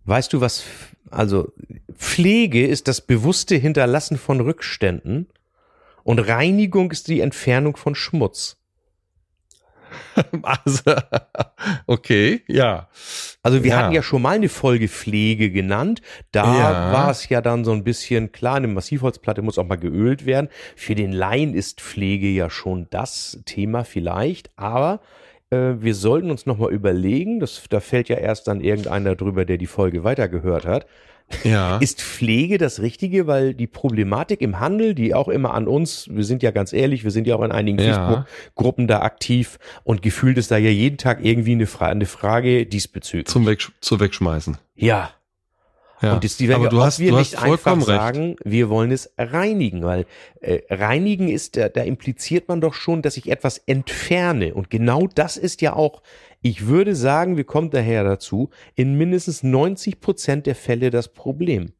Weißt 0.05 0.33
du, 0.33 0.41
was, 0.41 0.63
also 1.09 1.51
Pflege 1.93 2.67
ist 2.67 2.87
das 2.87 3.01
bewusste 3.01 3.55
Hinterlassen 3.55 4.17
von 4.17 4.39
Rückständen 4.39 5.27
und 6.03 6.19
Reinigung 6.19 6.91
ist 6.91 7.07
die 7.07 7.21
Entfernung 7.21 7.75
von 7.75 7.95
Schmutz. 7.95 8.57
Also, 10.43 10.91
okay, 11.85 12.41
ja. 12.47 12.87
Also 13.43 13.63
wir 13.63 13.71
Ja. 13.71 13.77
hatten 13.77 13.93
ja 13.93 14.01
schon 14.03 14.21
mal 14.21 14.35
eine 14.35 14.49
Folge 14.49 14.87
Pflege 14.87 15.51
genannt. 15.51 16.01
Da 16.31 16.57
Ja. 16.57 16.91
war 16.91 17.11
es 17.11 17.29
ja 17.29 17.41
dann 17.41 17.63
so 17.65 17.71
ein 17.71 17.83
bisschen 17.83 18.31
klar, 18.31 18.55
eine 18.55 18.67
Massivholzplatte 18.67 19.41
muss 19.41 19.57
auch 19.57 19.67
mal 19.67 19.77
geölt 19.77 20.25
werden. 20.25 20.49
Für 20.75 20.95
den 20.95 21.11
Laien 21.11 21.53
ist 21.53 21.81
Pflege 21.81 22.27
ja 22.27 22.49
schon 22.49 22.87
das 22.89 23.39
Thema 23.45 23.83
vielleicht, 23.83 24.49
aber 24.55 25.01
äh, 25.49 25.73
wir 25.79 25.95
sollten 25.95 26.31
uns 26.31 26.45
noch 26.45 26.57
mal 26.57 26.71
überlegen, 26.71 27.39
das, 27.39 27.63
da 27.69 27.79
fällt 27.79 28.09
ja 28.09 28.17
erst 28.17 28.47
dann 28.47 28.59
irgendeiner 28.61 29.15
drüber, 29.15 29.45
der 29.45 29.57
die 29.57 29.67
Folge 29.67 30.03
weitergehört 30.03 30.65
hat. 30.65 30.85
Ja. 31.43 31.77
Ist 31.77 32.01
Pflege 32.01 32.57
das 32.57 32.81
Richtige? 32.81 33.27
Weil 33.27 33.53
die 33.53 33.67
Problematik 33.67 34.41
im 34.41 34.59
Handel, 34.59 34.95
die 34.95 35.13
auch 35.13 35.27
immer 35.27 35.53
an 35.53 35.67
uns, 35.67 36.07
wir 36.09 36.23
sind 36.23 36.41
ja 36.43 36.51
ganz 36.51 36.71
ehrlich, 36.73 37.03
wir 37.03 37.11
sind 37.11 37.27
ja 37.27 37.35
auch 37.35 37.43
in 37.43 37.51
einigen 37.51 37.79
Ja. 37.79 38.25
Facebook-Gruppen 38.25 38.87
da 38.87 39.01
aktiv 39.01 39.59
und 39.83 40.01
gefühlt 40.01 40.37
ist 40.37 40.51
da 40.51 40.57
ja 40.57 40.69
jeden 40.69 40.97
Tag 40.97 41.23
irgendwie 41.23 41.51
eine, 41.51 41.67
Fra 41.67 41.87
eine 41.87 42.05
Frage 42.05 42.65
diesbezüglich. 42.65 43.27
Zum 43.27 43.45
Weg, 43.45 43.67
zu 43.81 43.99
wegschmeißen. 43.99 44.57
ja. 44.75 45.11
Ja. 45.99 46.13
Und 46.13 46.23
das, 46.23 46.37
die 46.37 46.47
werden 46.47 46.61
Aber 46.61 46.69
du 46.69 46.83
hast, 46.83 46.99
wir 46.99 47.09
du 47.09 47.17
nicht 47.17 47.35
hast 47.35 47.43
vollkommen 47.43 47.81
einfach 47.81 47.93
recht. 47.93 48.01
sagen, 48.15 48.35
wir 48.43 48.69
wollen 48.69 48.91
es 48.91 49.11
reinigen, 49.17 49.81
weil 49.83 50.05
äh, 50.41 50.59
reinigen 50.69 51.27
ist, 51.27 51.57
da, 51.57 51.69
da 51.69 51.81
impliziert 51.81 52.47
man 52.49 52.61
doch 52.61 52.75
schon, 52.75 53.01
dass 53.01 53.17
ich 53.17 53.31
etwas 53.31 53.57
entferne. 53.65 54.53
Und 54.53 54.69
genau 54.69 55.07
das 55.15 55.37
ist 55.37 55.59
ja 55.63 55.73
auch, 55.73 56.03
ich 56.41 56.67
würde 56.67 56.95
sagen, 56.95 57.37
wir 57.37 57.43
kommen 57.43 57.69
daher 57.69 58.03
dazu, 58.03 58.49
in 58.75 58.97
mindestens 58.97 59.43
90 59.43 59.99
Prozent 59.99 60.45
der 60.45 60.55
Fälle 60.55 60.89
das 60.89 61.13
Problem. 61.13 61.73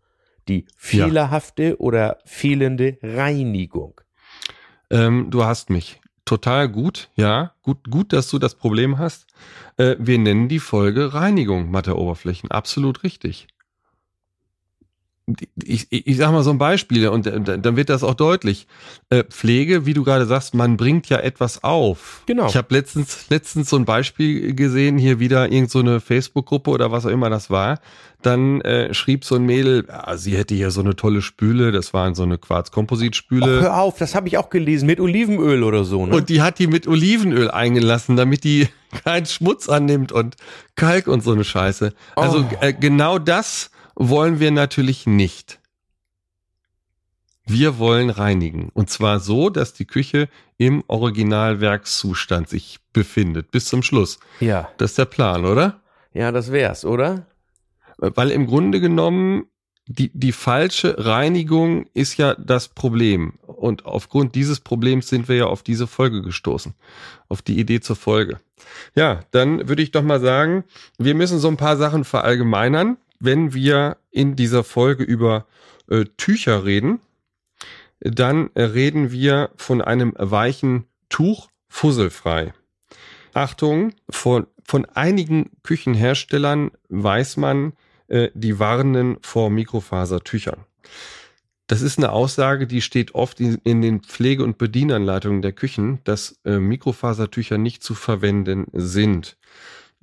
Die 0.48 0.66
fehlerhafte 0.78 1.80
oder 1.80 2.20
fehlende 2.26 2.98
Reinigung. 3.02 4.00
Ähm, 4.90 5.28
du 5.30 5.44
hast 5.44 5.70
mich. 5.70 6.00
Total 6.26 6.68
gut, 6.70 7.10
ja. 7.16 7.54
Gut, 7.62 7.90
gut, 7.90 8.14
dass 8.14 8.30
du 8.30 8.40
das 8.40 8.56
Problem 8.56 8.98
hast. 8.98 9.28
Äh, 9.78 9.96
wir 10.00 10.18
nennen 10.18 10.50
die 10.50 10.60
Folge 10.60 11.14
Reinigung 11.14 11.72
matter 11.72 11.98
Oberflächen. 11.98 12.52
Absolut 12.52 13.04
richtig. 13.04 13.48
Ich, 15.62 15.88
ich, 15.90 16.08
ich 16.08 16.18
sag 16.18 16.32
mal 16.32 16.44
so 16.44 16.52
ein 16.52 16.58
Beispiel 16.58 17.10
und 17.10 17.28
äh, 17.28 17.60
dann 17.60 17.76
wird 17.76 17.90
das 17.90 18.02
auch 18.04 18.14
deutlich. 18.14 18.66
Äh, 19.10 19.26
Pflege, 19.26 19.86
wie 19.86 19.94
du 19.94 20.06
gerade 20.06 20.26
sagst, 20.26 20.54
man 20.54 20.78
bringt 20.78 21.10
ja 21.10 21.18
etwas 21.18 21.66
auf. 21.66 22.24
Genau. 22.28 22.48
Ich 22.48 22.56
habe 22.56 22.74
letztens, 22.74 23.30
letztens 23.30 23.70
so 23.70 23.76
ein 23.76 23.84
Beispiel 23.84 24.56
gesehen, 24.56 24.98
hier 24.98 25.20
wieder 25.20 25.52
irgend 25.52 25.70
so 25.70 25.80
eine 25.80 26.00
Facebook-Gruppe 26.00 26.70
oder 26.70 26.92
was 26.94 27.06
auch 27.06 27.10
immer 27.10 27.30
das 27.30 27.50
war. 27.50 27.80
Dann 28.22 28.62
äh, 28.62 28.94
schrieb 28.94 29.26
so 29.26 29.36
ein 29.36 29.44
Mädel, 29.44 29.86
ah, 29.90 30.16
sie 30.16 30.36
hätte 30.38 30.56
hier 30.56 30.72
so 30.72 30.80
eine 30.80 30.96
tolle 30.96 31.22
Spüle, 31.22 31.74
das 31.74 31.94
war 31.94 32.16
so 32.16 32.24
eine 32.24 32.38
Quarz-Komposit-Spüle. 32.38 33.62
Hör 33.62 33.78
auf, 33.82 33.98
das 33.98 34.16
habe 34.16 34.30
ich 34.30 34.38
auch 34.38 34.50
gelesen, 34.50 34.86
mit 34.88 35.00
Olivenöl 35.02 35.62
oder 35.64 35.84
so. 35.84 36.06
Ne? 36.06 36.16
Und 36.16 36.30
die 36.30 36.42
hat 36.42 36.58
die 36.58 36.68
mit 36.68 36.88
Olivenöl 36.88 37.52
eingelassen, 37.52 38.16
damit 38.16 38.46
die 38.46 38.70
keinen 39.04 39.26
Schmutz 39.26 39.68
annimmt 39.68 40.14
und 40.14 40.36
Kalk 40.76 41.08
und 41.08 41.22
so 41.22 41.34
eine 41.34 41.44
Scheiße. 41.44 41.94
Also 42.16 42.40
Oh. 42.50 42.58
äh, 42.62 42.72
genau 42.74 43.20
das 43.20 43.72
wollen 43.98 44.40
wir 44.40 44.52
natürlich 44.52 45.08
nicht. 45.08 45.60
Wir 47.48 47.80
wollen 47.80 48.10
reinigen. 48.10 48.70
Und 48.74 48.90
zwar 48.90 49.20
so, 49.20 49.50
dass 49.50 49.74
die 49.74 49.86
Küche 49.86 50.30
im 50.58 50.84
Originalwerkszustand 50.88 52.48
sich 52.50 52.80
befindet, 52.94 53.52
bis 53.52 53.66
zum 53.66 53.84
Schluss. 53.84 54.20
ja, 54.40 54.70
Das 54.78 54.92
ist 54.92 54.98
der 54.98 55.06
Plan, 55.06 55.46
oder? 55.46 55.82
ja, 56.14 56.32
das 56.32 56.52
wär's, 56.52 56.84
oder? 56.84 57.26
Weil 57.98 58.32
im 58.32 58.48
Grunde 58.48 58.80
genommen 58.80 59.46
die, 59.88 60.12
die 60.14 60.32
falsche 60.34 61.06
Reinigung 61.06 61.88
ist 61.94 62.18
ja 62.18 62.36
das 62.36 62.68
Problem. 62.68 63.34
Und 63.46 63.86
aufgrund 63.86 64.36
dieses 64.36 64.60
Problems 64.60 65.08
sind 65.08 65.30
wir 65.30 65.36
ja 65.38 65.46
auf 65.46 65.64
diese 65.64 65.88
Folge 65.88 66.22
gestoßen. 66.22 66.74
Auf 67.30 67.42
die 67.42 67.60
Idee 67.60 67.80
zur 67.80 67.96
Folge. 67.96 68.40
Ja, 68.96 69.22
dann 69.32 69.70
würde 69.70 69.82
ich 69.82 69.92
doch 69.92 70.04
mal 70.04 70.20
sagen, 70.20 70.66
wir 70.98 71.16
müssen 71.16 71.40
so 71.40 71.48
ein 71.48 71.58
paar 71.58 71.78
Sachen 71.78 72.04
verallgemeinern, 72.04 72.98
wenn 73.20 73.54
wir 73.54 73.98
in 74.12 74.36
dieser 74.36 74.64
Folge 74.64 75.04
über 75.04 75.46
äh, 75.90 76.06
Tücher 76.18 76.66
reden. 76.66 77.00
Dann 78.00 78.50
äh, 78.54 78.64
reden 78.64 79.12
wir 79.12 79.50
von 79.56 79.82
einem 79.82 80.14
weichen 80.18 80.86
Tuch 81.10 81.50
fusselfrei. 81.68 82.54
Achtung, 83.34 83.94
von, 84.10 84.48
von 84.64 84.86
einigen 84.86 85.52
Küchenherstellern 85.64 86.72
weiß 86.90 87.38
man, 87.38 87.74
äh, 88.08 88.30
die 88.34 88.60
warnen 88.60 89.18
vor 89.22 89.50
Mikrofasertüchern. 89.50 90.66
Das 91.68 91.82
ist 91.82 91.98
eine 91.98 92.14
Aussage, 92.14 92.66
die 92.66 92.82
steht 92.82 93.14
oft 93.14 93.40
in, 93.42 93.56
in 93.64 93.82
den 93.82 94.02
Pflege- 94.02 94.44
und 94.44 94.58
Bedienanleitungen 94.58 95.42
der 95.42 95.52
Küchen, 95.52 96.00
dass 96.06 96.40
äh, 96.46 96.60
Mikrofasertücher 96.60 97.58
nicht 97.58 97.84
zu 97.84 97.94
verwenden 97.94 98.68
sind. 98.72 99.38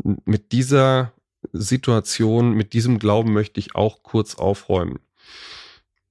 Mit 0.02 0.52
dieser 0.52 1.12
Situation, 1.52 2.52
mit 2.52 2.72
diesem 2.72 2.98
Glauben 2.98 3.32
möchte 3.32 3.60
ich 3.60 3.74
auch 3.74 4.02
kurz 4.02 4.34
aufräumen. 4.34 4.98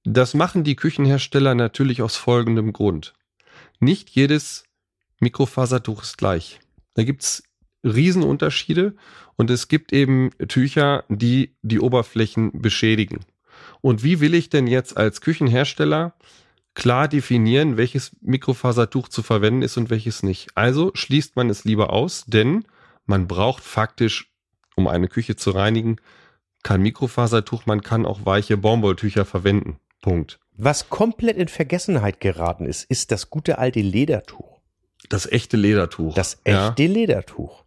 Das 0.04 0.34
machen 0.34 0.64
die 0.64 0.76
Küchenhersteller 0.76 1.54
natürlich 1.54 2.02
aus 2.02 2.16
folgendem 2.16 2.72
Grund. 2.72 3.14
Nicht 3.80 4.10
jedes 4.10 4.64
Mikrofasertuch 5.20 6.02
ist 6.02 6.18
gleich. 6.18 6.60
Da 6.94 7.04
gibt's 7.04 7.42
Riesenunterschiede 7.84 8.94
und 9.36 9.50
es 9.50 9.68
gibt 9.68 9.92
eben 9.92 10.30
Tücher, 10.48 11.04
die 11.08 11.56
die 11.62 11.80
Oberflächen 11.80 12.60
beschädigen. 12.60 13.20
Und 13.80 14.02
wie 14.02 14.20
will 14.20 14.34
ich 14.34 14.50
denn 14.50 14.66
jetzt 14.66 14.96
als 14.96 15.20
Küchenhersteller 15.20 16.14
klar 16.74 17.08
definieren, 17.08 17.76
welches 17.76 18.16
Mikrofasertuch 18.20 19.08
zu 19.08 19.22
verwenden 19.22 19.62
ist 19.62 19.76
und 19.76 19.90
welches 19.90 20.22
nicht? 20.22 20.48
Also 20.54 20.90
schließt 20.94 21.36
man 21.36 21.50
es 21.50 21.64
lieber 21.64 21.92
aus, 21.92 22.24
denn 22.26 22.64
man 23.06 23.28
braucht 23.28 23.62
faktisch, 23.62 24.33
um 24.76 24.86
eine 24.88 25.08
Küche 25.08 25.36
zu 25.36 25.50
reinigen, 25.50 25.96
kein 26.62 26.80
Mikrofasertuch, 26.82 27.66
man 27.66 27.82
kann 27.82 28.06
auch 28.06 28.24
weiche 28.24 28.56
Baumwolltücher 28.56 29.24
verwenden. 29.24 29.78
Punkt. 30.00 30.38
Was 30.56 30.88
komplett 30.88 31.36
in 31.36 31.48
Vergessenheit 31.48 32.20
geraten 32.20 32.66
ist, 32.66 32.84
ist 32.84 33.10
das 33.10 33.30
gute 33.30 33.58
alte 33.58 33.80
Ledertuch. 33.80 34.60
Das 35.08 35.26
echte 35.30 35.56
Ledertuch. 35.56 36.14
Das 36.14 36.40
Ja. 36.46 36.68
echte 36.68 36.86
Ledertuch. 36.86 37.64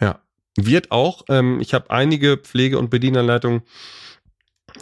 Ja. 0.00 0.20
Wird 0.56 0.90
auch, 0.90 1.24
ähm, 1.28 1.60
ich 1.60 1.74
habe 1.74 1.90
einige 1.90 2.36
Pflege- 2.36 2.78
und 2.78 2.90
Bedienanleitungen 2.90 3.62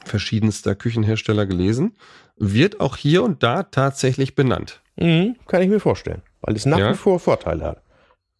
verschiedenster 0.04 0.74
Küchenhersteller 0.74 1.46
gelesen, 1.46 1.96
wird 2.36 2.80
auch 2.80 2.96
hier 2.96 3.22
und 3.22 3.42
da 3.42 3.64
tatsächlich 3.64 4.34
benannt. 4.34 4.80
Mhm, 4.96 5.36
kann 5.46 5.62
ich 5.62 5.68
mir 5.68 5.80
vorstellen, 5.80 6.22
weil 6.40 6.56
es 6.56 6.64
nach 6.66 6.78
Ja. 6.78 6.92
wie 6.92 6.96
vor 6.96 7.18
Vorteile 7.20 7.64
hat. 7.64 7.82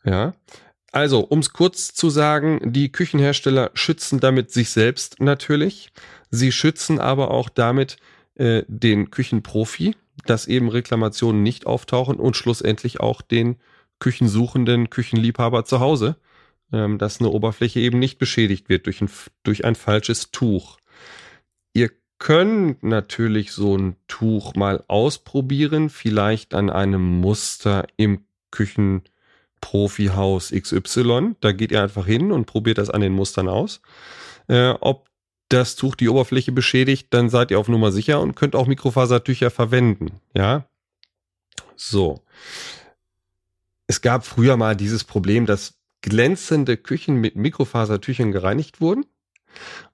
Ja. 0.05 0.33
Also, 0.93 1.21
um 1.21 1.39
es 1.39 1.53
kurz 1.53 1.95
zu 1.95 2.11
sagen, 2.11 2.73
die 2.73 2.91
Küchenhersteller 2.91 3.71
schützen 3.75 4.19
damit 4.19 4.51
sich 4.51 4.71
selbst 4.71 5.21
natürlich. 5.21 5.93
Sie 6.31 6.51
schützen 6.51 6.99
aber 6.99 7.31
auch 7.31 7.49
damit 7.49 7.97
äh, 8.35 8.65
den 8.67 9.11
Küchenprofi, 9.11 9.95
dass 10.27 10.47
eben 10.47 10.69
Reklamationen 10.69 11.43
nicht 11.43 11.67
auftauchen 11.67 12.17
und 12.17 12.37
schlussendlich 12.37 13.01
auch 13.01 13.23
den 13.23 13.57
Küchensuchenden 14.01 14.91
Küchenliebhaber 14.91 15.65
zu 15.65 15.79
Hause, 15.79 16.17
ähm, 16.73 16.99
dass 16.99 17.21
eine 17.21 17.31
Oberfläche 17.31 17.81
eben 17.81 17.99
nicht 17.99 18.19
beschädigt 18.19 18.69
wird 18.69 18.87
durch 18.87 19.01
ein, 19.01 19.11
durch 19.45 19.65
ein 19.65 19.77
falsches 19.77 20.33
Tuch. 20.33 20.79
Ihr 21.73 21.91
könnt 22.19 22.83
natürlich 22.83 23.53
so 23.53 23.77
ein 23.77 23.97
Tuch 24.09 24.55
mal 24.55 24.85
ausprobieren, 24.89 25.89
vielleicht 25.89 26.55
an 26.55 26.69
einem 26.69 27.21
Muster 27.21 27.87
im 27.97 28.25
Küchenprofihaus 29.61 30.50
XY. 30.52 31.37
Da 31.40 31.52
geht 31.52 31.73
ihr 31.73 31.83
einfach 31.83 32.07
hin 32.07 32.33
und 32.33 32.47
probiert 32.47 32.79
das 32.79 32.90
an 32.90 33.00
den 33.00 33.12
Mustern 33.12 33.49
aus. 33.49 33.81
Äh, 34.49 34.75
ob 34.81 35.09
das 35.49 35.76
Tuch 35.76 35.97
die 35.97 36.09
Oberfläche 36.09 36.52
beschädigt, 36.52 37.09
dann 37.11 37.29
seid 37.29 37.50
ihr 37.50 37.59
auf 37.59 37.69
Nummer 37.69 37.93
sicher 37.93 38.21
und 38.21 38.37
könnt 38.37 38.55
auch 38.55 38.67
Mikrofasertücher 38.67 39.50
verwenden. 39.50 40.21
Ja. 40.35 40.67
So. 41.76 42.21
Es 43.87 44.00
gab 44.00 44.25
früher 44.25 44.57
mal 44.57 44.76
dieses 44.76 45.02
Problem, 45.05 45.47
dass 45.47 45.75
glänzende 46.02 46.76
Küchen 46.76 47.17
mit 47.17 47.37
Mikrofasertüchern 47.37 48.33
gereinigt 48.33 48.81
wurden. 48.81 49.05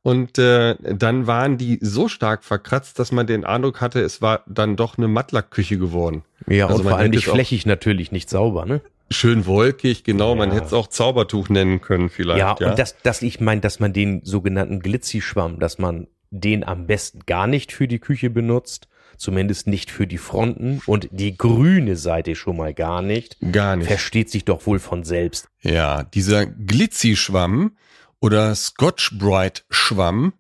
Und 0.03 0.39
äh, 0.39 0.77
dann 0.83 1.27
waren 1.27 1.57
die 1.57 1.79
so 1.81 2.09
stark 2.09 2.45
verkratzt, 2.45 2.99
dass 2.99 3.11
man 3.11 3.27
den 3.27 3.47
Eindruck 3.47 3.81
hatte, 3.81 4.01
es 4.03 4.21
war 4.21 4.45
dann 4.47 4.77
doch 4.77 4.99
eine 4.99 5.09
Mattlackküche 5.09 5.79
geworden. 5.79 6.23
Ja, 6.47 6.67
Also 6.67 6.83
und 6.83 6.89
vor 6.91 6.99
allem 6.99 7.11
nicht 7.11 7.27
flächig 7.27 7.65
natürlich 7.65 8.13
nicht 8.13 8.29
sauber, 8.29 8.67
ne? 8.67 8.83
Schön 9.11 9.47
wolkig, 9.47 10.05
genau. 10.05 10.35
Man 10.35 10.49
Ja. 10.51 10.57
hätte 10.57 10.67
es 10.67 10.73
auch 10.73 10.89
Zaubertuch 10.89 11.49
nennen 11.49 11.81
können 11.81 12.09
vielleicht. 12.09 12.39
Ja, 12.41 12.57
Ja, 12.59 12.71
und 12.71 12.79
das, 12.79 12.97
das 13.03 13.23
ich 13.23 13.41
meine, 13.41 13.61
dass 13.61 13.79
man 13.81 13.93
den 13.93 14.25
sogenannten 14.25 14.81
Glitzy-Schwamm, 14.81 15.59
dass 15.61 15.79
man 15.79 16.09
den 16.31 16.65
am 16.65 16.87
besten 16.87 17.21
gar 17.27 17.47
nicht 17.47 17.73
für 17.73 17.87
die 17.89 17.99
Küche 18.01 18.31
benutzt. 18.31 18.89
Zumindest 19.17 19.67
nicht 19.67 19.91
für 19.91 20.07
die 20.07 20.19
Fronten 20.19 20.83
und 20.85 21.09
die 21.11 21.39
grüne 21.39 21.97
Seite 21.97 22.35
schon 22.35 22.59
mal 22.59 22.75
gar 22.75 23.01
nicht. 23.01 23.39
Gar 23.51 23.77
nicht. 23.77 23.87
Versteht 23.87 24.29
sich 24.31 24.45
doch 24.45 24.67
wohl 24.67 24.79
von 24.79 25.05
selbst. 25.05 25.49
Ja, 25.63 26.03
dieser 26.03 26.45
Glitzy-Schwamm 26.45 27.77
oder 28.21 28.55
Scotch 28.55 29.19
Bright 29.19 29.65
Schwamm, 29.71 30.35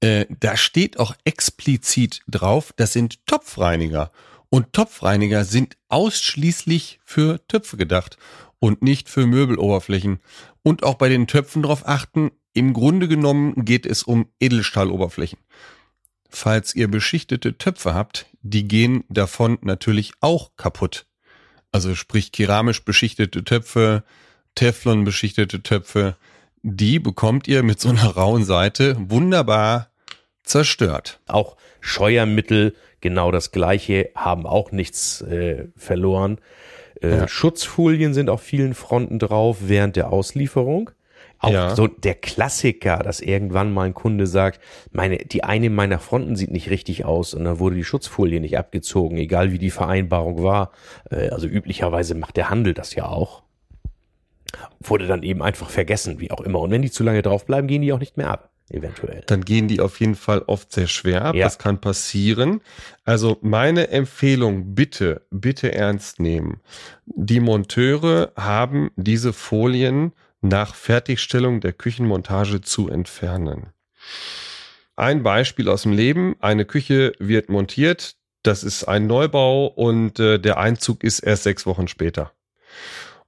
äh, 0.00 0.24
da 0.40 0.56
steht 0.56 0.98
auch 0.98 1.14
explizit 1.24 2.22
drauf, 2.28 2.72
das 2.76 2.94
sind 2.94 3.26
Topfreiniger. 3.26 4.10
Und 4.48 4.72
Topfreiniger 4.72 5.44
sind 5.44 5.76
ausschließlich 5.88 7.00
für 7.04 7.46
Töpfe 7.48 7.76
gedacht 7.76 8.16
und 8.58 8.82
nicht 8.82 9.08
für 9.08 9.26
Möbeloberflächen. 9.26 10.20
Und 10.62 10.82
auch 10.82 10.94
bei 10.94 11.08
den 11.08 11.26
Töpfen 11.26 11.62
darauf 11.62 11.86
achten, 11.86 12.30
im 12.52 12.72
Grunde 12.72 13.08
genommen 13.08 13.64
geht 13.64 13.86
es 13.86 14.02
um 14.02 14.28
Edelstahloberflächen. 14.40 15.38
Falls 16.28 16.74
ihr 16.74 16.88
beschichtete 16.88 17.58
Töpfe 17.58 17.94
habt, 17.94 18.26
die 18.42 18.66
gehen 18.66 19.04
davon 19.08 19.58
natürlich 19.62 20.12
auch 20.20 20.50
kaputt. 20.56 21.06
Also 21.72 21.94
sprich 21.94 22.32
keramisch 22.32 22.84
beschichtete 22.84 23.44
Töpfe, 23.44 24.04
Teflon 24.54 25.04
beschichtete 25.04 25.62
Töpfe, 25.62 26.16
die 26.62 26.98
bekommt 26.98 27.46
ihr 27.46 27.62
mit 27.62 27.80
so 27.80 27.90
einer 27.90 28.06
rauen 28.06 28.44
Seite 28.44 28.96
wunderbar 28.98 29.90
zerstört. 30.46 31.20
Auch 31.26 31.56
Scheuermittel, 31.80 32.74
genau 33.00 33.30
das 33.30 33.52
gleiche, 33.52 34.10
haben 34.14 34.46
auch 34.46 34.72
nichts 34.72 35.20
äh, 35.20 35.66
verloren. 35.76 36.38
Äh, 37.02 37.10
ja. 37.10 37.28
Schutzfolien 37.28 38.14
sind 38.14 38.30
auf 38.30 38.40
vielen 38.40 38.74
Fronten 38.74 39.18
drauf 39.18 39.58
während 39.60 39.96
der 39.96 40.10
Auslieferung. 40.10 40.90
Auch 41.38 41.50
ja. 41.50 41.76
so 41.76 41.86
der 41.86 42.14
Klassiker, 42.14 42.98
dass 42.98 43.20
irgendwann 43.20 43.74
mal 43.74 43.82
ein 43.82 43.94
Kunde 43.94 44.26
sagt, 44.26 44.58
meine, 44.92 45.18
die 45.18 45.44
eine 45.44 45.68
meiner 45.68 45.98
Fronten 45.98 46.34
sieht 46.34 46.50
nicht 46.50 46.70
richtig 46.70 47.04
aus 47.04 47.34
und 47.34 47.44
dann 47.44 47.58
wurde 47.58 47.76
die 47.76 47.84
Schutzfolie 47.84 48.40
nicht 48.40 48.56
abgezogen, 48.56 49.18
egal 49.18 49.52
wie 49.52 49.58
die 49.58 49.70
Vereinbarung 49.70 50.42
war. 50.42 50.72
Äh, 51.10 51.28
also 51.28 51.46
üblicherweise 51.46 52.14
macht 52.14 52.38
der 52.38 52.48
Handel 52.48 52.72
das 52.72 52.94
ja 52.94 53.06
auch. 53.06 53.42
Wurde 54.80 55.06
dann 55.06 55.22
eben 55.22 55.42
einfach 55.42 55.68
vergessen, 55.68 56.20
wie 56.20 56.30
auch 56.30 56.40
immer. 56.40 56.60
Und 56.60 56.70
wenn 56.70 56.80
die 56.80 56.90
zu 56.90 57.04
lange 57.04 57.20
draufbleiben, 57.20 57.68
gehen 57.68 57.82
die 57.82 57.92
auch 57.92 57.98
nicht 57.98 58.16
mehr 58.16 58.30
ab 58.30 58.50
eventuell. 58.70 59.22
Dann 59.26 59.44
gehen 59.44 59.68
die 59.68 59.80
auf 59.80 60.00
jeden 60.00 60.14
Fall 60.14 60.42
oft 60.46 60.72
sehr 60.72 60.86
schwer 60.86 61.24
ab. 61.24 61.34
Ja. 61.34 61.44
Das 61.44 61.58
kann 61.58 61.80
passieren. 61.80 62.60
Also 63.04 63.38
meine 63.42 63.88
Empfehlung, 63.88 64.74
bitte, 64.74 65.26
bitte 65.30 65.72
ernst 65.72 66.20
nehmen. 66.20 66.60
Die 67.06 67.40
Monteure 67.40 68.32
haben 68.36 68.90
diese 68.96 69.32
Folien 69.32 70.12
nach 70.40 70.74
Fertigstellung 70.74 71.60
der 71.60 71.72
Küchenmontage 71.72 72.60
zu 72.60 72.88
entfernen. 72.88 73.72
Ein 74.96 75.22
Beispiel 75.22 75.68
aus 75.68 75.82
dem 75.82 75.92
Leben. 75.92 76.36
Eine 76.40 76.64
Küche 76.64 77.12
wird 77.18 77.48
montiert. 77.48 78.16
Das 78.42 78.62
ist 78.62 78.84
ein 78.84 79.06
Neubau 79.06 79.66
und 79.66 80.20
äh, 80.20 80.38
der 80.38 80.58
Einzug 80.58 81.02
ist 81.02 81.20
erst 81.20 81.42
sechs 81.42 81.66
Wochen 81.66 81.88
später. 81.88 82.32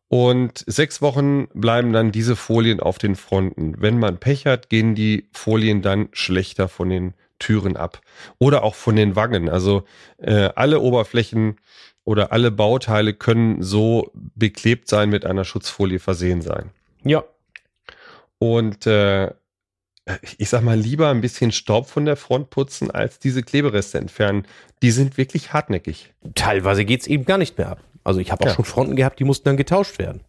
Und 0.08 0.64
sechs 0.66 1.02
Wochen 1.02 1.48
bleiben 1.48 1.92
dann 1.92 2.12
diese 2.12 2.34
Folien 2.34 2.80
auf 2.80 2.98
den 2.98 3.14
Fronten. 3.14 3.74
Wenn 3.78 3.98
man 3.98 4.18
Pech 4.18 4.46
hat, 4.46 4.70
gehen 4.70 4.94
die 4.94 5.28
Folien 5.32 5.82
dann 5.82 6.08
schlechter 6.12 6.68
von 6.68 6.88
den 6.88 7.14
Türen 7.38 7.76
ab. 7.76 8.00
Oder 8.38 8.62
auch 8.62 8.74
von 8.74 8.96
den 8.96 9.16
Wangen. 9.16 9.48
Also 9.48 9.84
äh, 10.16 10.50
alle 10.54 10.80
Oberflächen 10.80 11.56
oder 12.04 12.32
alle 12.32 12.50
Bauteile 12.50 13.12
können 13.12 13.62
so 13.62 14.10
beklebt 14.14 14.88
sein, 14.88 15.10
mit 15.10 15.26
einer 15.26 15.44
Schutzfolie 15.44 15.98
versehen 15.98 16.40
sein. 16.40 16.70
Ja. 17.04 17.22
Und 18.38 18.86
äh, 18.86 19.30
ich 20.38 20.48
sag 20.48 20.62
mal, 20.62 20.78
lieber 20.78 21.10
ein 21.10 21.20
bisschen 21.20 21.52
Staub 21.52 21.86
von 21.86 22.06
der 22.06 22.16
Front 22.16 22.48
putzen, 22.48 22.90
als 22.90 23.18
diese 23.18 23.42
Klebereste 23.42 23.98
entfernen. 23.98 24.46
Die 24.80 24.90
sind 24.90 25.18
wirklich 25.18 25.52
hartnäckig. 25.52 26.14
Teilweise 26.34 26.86
geht's 26.86 27.06
eben 27.06 27.26
gar 27.26 27.36
nicht 27.36 27.58
mehr 27.58 27.68
ab. 27.68 27.80
Also 28.04 28.20
ich 28.20 28.30
habe 28.30 28.44
auch 28.44 28.48
ja. 28.48 28.54
schon 28.54 28.64
Fronten 28.64 28.96
gehabt, 28.96 29.18
die 29.18 29.24
mussten 29.24 29.44
dann 29.44 29.56
getauscht 29.56 29.98
werden. 29.98 30.22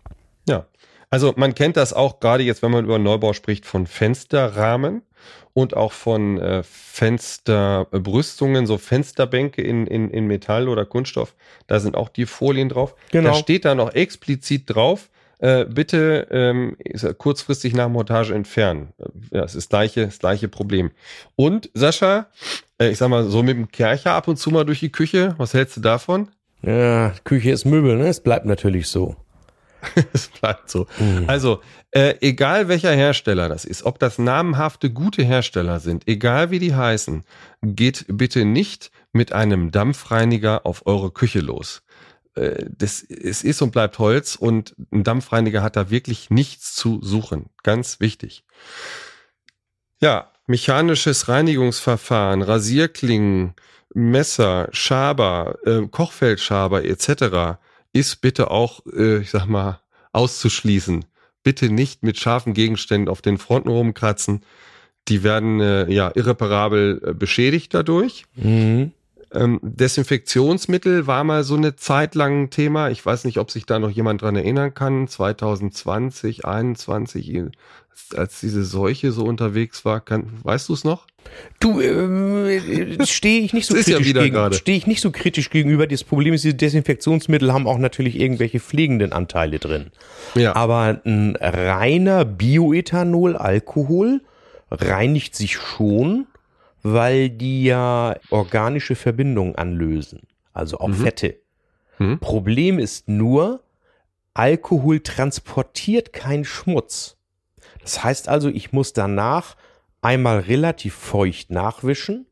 Ja. 0.48 0.66
Also 1.10 1.34
man 1.36 1.56
kennt 1.56 1.78
das 1.78 1.94
auch 1.94 2.20
gerade 2.20 2.44
jetzt, 2.44 2.62
wenn 2.62 2.72
man 2.72 2.86
über 2.86 3.00
Neubau 3.00 3.34
spricht, 3.34 3.66
von 3.66 3.88
Fensterrahmen 3.88 5.02
und 5.54 5.76
auch 5.76 5.92
von 5.92 6.40
äh, 6.40 6.64
Fensterbrüstungen, 6.64 8.68
so 8.68 8.78
Fensterbänke 8.78 9.62
in, 9.62 9.88
in, 9.88 10.10
in 10.10 10.28
Metall 10.28 10.70
oder 10.70 10.86
Kunststoff. 10.86 11.36
Da 11.68 11.80
sind 11.80 11.96
auch 11.96 12.10
die 12.10 12.26
Folien 12.26 12.70
drauf. 12.70 12.96
Genau. 13.12 13.30
Da 13.30 13.36
steht 13.36 13.66
da 13.66 13.74
noch 13.74 13.94
explizit 13.94 14.64
drauf, 14.68 15.10
äh, 15.40 15.66
bitte 15.66 16.28
ähm, 16.32 16.78
kurzfristig 17.18 17.74
nach 17.74 17.90
Montage 17.90 18.34
entfernen. 18.34 18.94
Ja, 19.32 19.44
es 19.44 19.56
ist 19.56 19.66
das 19.66 19.70
gleiche, 19.70 20.06
das 20.06 20.20
gleiche 20.20 20.48
Problem. 20.48 20.92
Und 21.36 21.70
Sascha, 21.74 22.28
äh, 22.80 22.90
ich 22.90 22.98
sag 22.98 23.10
mal, 23.10 23.26
so 23.26 23.42
mit 23.42 23.58
dem 23.58 23.72
Kercher 23.72 24.14
ab 24.14 24.28
und 24.28 24.38
zu 24.38 24.52
mal 24.52 24.66
durch 24.66 24.80
die 24.80 24.92
Küche, 24.92 25.34
was 25.38 25.54
hältst 25.54 25.78
du 25.78 25.82
davon? 25.82 26.30
Ja, 26.62 27.14
Küche 27.24 27.52
ist 27.52 27.66
Möbel, 27.66 27.98
ne? 27.98 28.08
Es 28.08 28.22
bleibt 28.22 28.46
natürlich 28.46 28.88
so. 28.88 29.16
es 30.14 30.28
bleibt 30.28 30.70
so. 30.70 30.88
Mhm. 31.00 31.26
Also, 31.28 31.62
äh, 31.92 32.16
egal 32.22 32.68
welcher 32.68 32.92
Hersteller 32.92 33.50
das 33.50 33.66
ist, 33.66 33.84
ob 33.84 34.00
das 34.00 34.18
namenhafte 34.18 34.92
gute 34.92 35.24
Hersteller 35.24 35.80
sind, 35.80 36.08
egal 36.08 36.52
wie 36.52 36.60
die 36.60 36.76
heißen, 36.76 37.24
geht 37.62 38.06
bitte 38.10 38.46
nicht 38.46 38.92
mit 39.14 39.32
einem 39.32 39.72
Dampfreiniger 39.72 40.66
auf 40.66 40.86
eure 40.86 41.12
Küche 41.12 41.40
los. 41.40 41.82
Äh, 42.36 42.66
das, 42.70 43.02
es 43.04 43.44
ist 43.44 43.62
und 43.62 43.72
bleibt 43.72 44.00
Holz 44.00 44.36
und 44.36 44.76
ein 44.92 45.04
Dampfreiniger 45.04 45.64
hat 45.64 45.76
da 45.76 45.90
wirklich 45.90 46.30
nichts 46.30 46.76
zu 46.76 47.00
suchen. 47.02 47.50
Ganz 47.64 48.00
wichtig. 48.00 48.44
Ja, 50.02 50.32
mechanisches 50.48 51.28
Reinigungsverfahren, 51.28 52.42
Rasierklingen, 52.42 53.54
Messer, 53.94 54.70
Schaber, 54.72 55.58
äh, 55.66 55.88
Kochfeldschaber 55.88 56.86
etc. 56.86 57.60
ist 57.94 58.22
bitte 58.22 58.52
auch, 58.52 58.82
äh, 58.94 59.18
ich 59.20 59.32
sag 59.32 59.48
mal, 59.48 59.80
auszuschließen. 60.12 61.06
Bitte 61.44 61.70
nicht 61.70 62.04
mit 62.04 62.20
scharfen 62.20 62.54
Gegenständen 62.54 63.10
auf 63.10 63.22
den 63.22 63.38
Fronten 63.38 63.70
rumkratzen. 63.70 64.42
Die 65.08 65.24
werden 65.24 65.60
äh, 65.60 65.92
ja 65.92 66.12
irreparabel 66.14 67.02
äh, 67.04 67.14
beschädigt 67.14 67.74
dadurch. 67.74 68.26
Mhm. 68.36 68.92
Ähm, 69.32 69.60
Desinfektionsmittel 69.62 71.06
war 71.06 71.24
mal 71.24 71.44
so 71.44 71.56
eine 71.56 71.76
Zeit 71.76 72.16
lang 72.16 72.44
ein 72.44 72.50
Thema. 72.50 72.90
Ich 72.90 73.06
weiß 73.06 73.26
nicht, 73.26 73.38
ob 73.38 73.52
sich 73.52 73.66
da 73.66 73.80
noch 73.80 73.92
jemand 73.92 74.22
dran 74.22 74.36
erinnern 74.36 74.74
kann. 74.74 75.08
2020, 75.08 76.42
2021, 76.42 77.52
als 78.16 78.40
diese 78.40 78.64
Seuche 78.64 79.12
so 79.12 79.24
unterwegs 79.24 79.86
war. 79.86 80.00
Kann, 80.02 80.28
weißt 80.44 80.70
du 80.70 80.74
es 80.74 80.84
noch? 80.84 81.08
Du, 81.60 81.80
äh, 81.80 83.06
stehe 83.06 83.42
ich 83.42 83.54
nicht 83.54 83.68
so 83.68 83.76
kritisch 83.76 84.08
ja 84.14 84.24
gegen, 84.24 84.54
stehe 84.54 84.78
ich 84.78 84.88
nicht 84.88 85.02
so 85.02 85.12
kritisch 85.12 85.50
gegenüber. 85.50 85.86
Das 85.86 86.04
Problem 86.04 86.34
ist, 86.34 86.44
diese 86.44 86.56
Desinfektionsmittel 86.56 87.54
haben 87.54 87.68
auch 87.68 87.78
natürlich 87.78 88.20
irgendwelche 88.20 88.60
pflegenden 88.60 89.14
Anteile 89.14 89.60
drin. 89.60 89.92
Ja. 90.36 90.56
Aber 90.56 91.02
ein 91.04 91.36
reiner 91.40 92.26
Bioethanol-Alkohol 92.26 94.22
reinigt 94.72 95.36
sich 95.36 95.56
schon 95.56 96.28
weil 96.84 97.30
die 97.30 97.64
ja 97.64 98.16
organische 98.30 98.96
Verbindungen 98.96 99.56
anlösen, 99.56 100.22
also 100.54 100.80
auch 100.80 100.88
mhm. 100.90 100.96
Fette. 100.96 101.36
Mhm. 101.98 102.20
Problem 102.20 102.80
ist 102.80 103.08
nur, 103.08 103.62
Alkohol 104.34 105.02
transportiert 105.02 106.14
keinen 106.14 106.46
Schmutz. 106.46 107.18
Das 107.90 108.04
heißt 108.04 108.30
also, 108.30 108.50
ich 108.50 108.72
muss 108.72 108.94
danach 108.94 109.56
einmal 110.04 110.42
relativ 110.42 110.94
feucht 110.94 111.50
nachwischen 111.50 112.28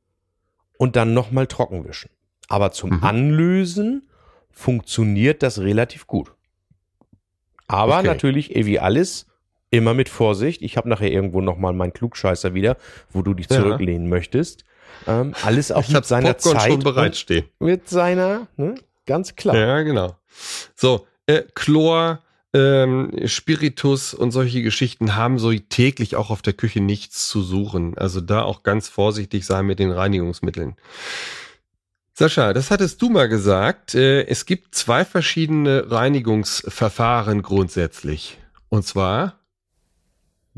und 0.78 0.96
dann 0.96 1.16
nochmal 1.16 1.48
trocken 1.48 1.84
wischen. 1.84 2.12
Aber 2.48 2.72
zum 2.72 2.92
mhm. 2.92 3.04
Anlösen 3.04 4.08
funktioniert 4.52 5.42
das 5.42 5.58
relativ 5.58 6.06
gut. 6.06 6.32
Aber 7.66 7.98
okay. 7.98 8.06
natürlich, 8.06 8.54
wie 8.54 8.80
alles, 8.80 9.26
immer 9.72 9.96
mit 9.96 10.10
Vorsicht. 10.10 10.62
Ich 10.62 10.78
habe 10.78 10.90
nachher 10.90 11.12
irgendwo 11.12 11.42
nochmal 11.42 11.74
meinen 11.74 11.92
Klugscheißer 11.92 12.54
wieder, 12.54 12.78
wo 13.10 13.24
du 13.24 13.34
dich 13.34 13.50
zurücklehnen 13.50 14.04
ja. 14.04 14.10
möchtest. 14.10 14.64
Ähm, 15.08 15.34
alles 15.42 15.72
auch 15.72 15.82
ich 15.82 15.90
mit 15.90 16.06
seiner 16.06 16.36
Popcorn 16.36 16.60
Zeit. 16.60 16.72
schon 16.72 16.80
bereitstehen. 16.82 17.46
Mit 17.58 17.90
seiner, 17.90 18.46
ne? 18.58 18.76
ganz 19.08 19.36
klar. 19.36 19.58
Ja, 19.58 19.82
genau. 19.82 20.18
So, 20.76 21.08
äh, 21.26 21.42
Chlor, 21.56 22.22
ähm, 22.54 23.12
Spiritus 23.26 24.14
und 24.14 24.32
solche 24.32 24.62
Geschichten 24.62 25.16
haben 25.16 25.40
so 25.40 25.54
täglich 25.54 26.16
auch 26.16 26.30
auf 26.30 26.42
der 26.42 26.54
Küche 26.54 26.82
nichts 26.82 27.28
zu 27.28 27.42
suchen. 27.42 27.98
Also 27.98 28.22
da 28.22 28.44
auch 28.44 28.64
ganz 28.64 28.88
vorsichtig 28.88 29.46
sein 29.46 29.66
mit 29.66 29.80
den 29.80 29.92
Reinigungsmitteln. 29.92 30.76
Sascha, 32.14 32.54
das 32.54 32.72
hattest 32.72 33.02
du 33.02 33.10
mal 33.10 33.30
gesagt. 33.30 33.94
Äh, 33.94 34.26
es 34.26 34.46
gibt 34.46 34.74
zwei 34.74 35.06
verschiedene 35.06 35.92
Reinigungsverfahren 35.92 37.44
grundsätzlich. 37.44 38.40
Und 38.70 38.86
zwar 38.86 39.40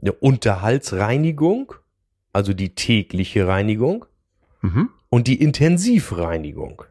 eine 0.01 0.13
Unterhaltsreinigung, 0.13 1.73
also 2.31 2.53
die 2.53 2.75
tägliche 2.75 3.47
Reinigung 3.47 4.05
mhm. 4.61 4.89
und 5.09 5.27
die 5.27 5.41
Intensivreinigung. 5.41 6.83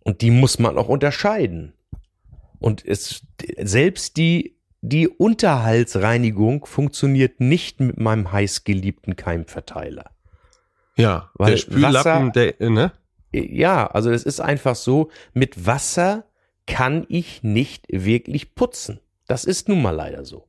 Und 0.00 0.20
die 0.22 0.32
muss 0.32 0.58
man 0.58 0.76
auch 0.76 0.88
unterscheiden. 0.88 1.74
Und 2.62 2.84
es, 2.86 3.22
selbst 3.58 4.16
die, 4.16 4.56
die 4.80 5.08
Unterhaltsreinigung 5.08 6.64
funktioniert 6.66 7.40
nicht 7.40 7.80
mit 7.80 7.98
meinem 7.98 8.32
heißgeliebten 8.32 9.16
Keimverteiler. 9.16 10.10
Ja, 10.96 11.30
Weil 11.34 11.52
der 11.52 11.56
Spüllappen, 11.58 12.28
Wasser- 12.28 12.52
der, 12.58 12.70
ne? 12.70 12.92
Ja, 13.32 13.86
also 13.86 14.10
es 14.10 14.24
ist 14.24 14.40
einfach 14.40 14.76
so, 14.76 15.10
mit 15.32 15.66
Wasser 15.66 16.24
kann 16.66 17.06
ich 17.08 17.42
nicht 17.42 17.86
wirklich 17.90 18.54
putzen. 18.54 19.00
Das 19.26 19.44
ist 19.44 19.68
nun 19.68 19.80
mal 19.82 19.90
leider 19.90 20.24
so. 20.24 20.46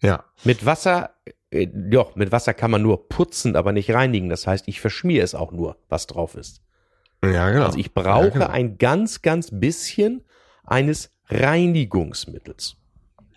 Ja. 0.00 0.24
Mit 0.44 0.64
Wasser, 0.64 1.10
äh, 1.50 1.68
ja, 1.90 2.06
mit 2.14 2.32
Wasser 2.32 2.54
kann 2.54 2.70
man 2.70 2.82
nur 2.82 3.08
putzen, 3.08 3.56
aber 3.56 3.72
nicht 3.72 3.92
reinigen. 3.92 4.28
Das 4.28 4.46
heißt, 4.46 4.66
ich 4.68 4.80
verschmiere 4.80 5.24
es 5.24 5.34
auch 5.34 5.52
nur, 5.52 5.76
was 5.88 6.06
drauf 6.06 6.34
ist. 6.34 6.62
Ja, 7.22 7.50
genau. 7.50 7.66
Also 7.66 7.78
ich 7.78 7.92
brauche 7.92 8.24
ja, 8.26 8.30
genau. 8.30 8.46
ein 8.48 8.78
ganz, 8.78 9.22
ganz 9.22 9.50
bisschen 9.52 10.24
eines 10.66 11.10
Reinigungsmittels. 11.28 12.76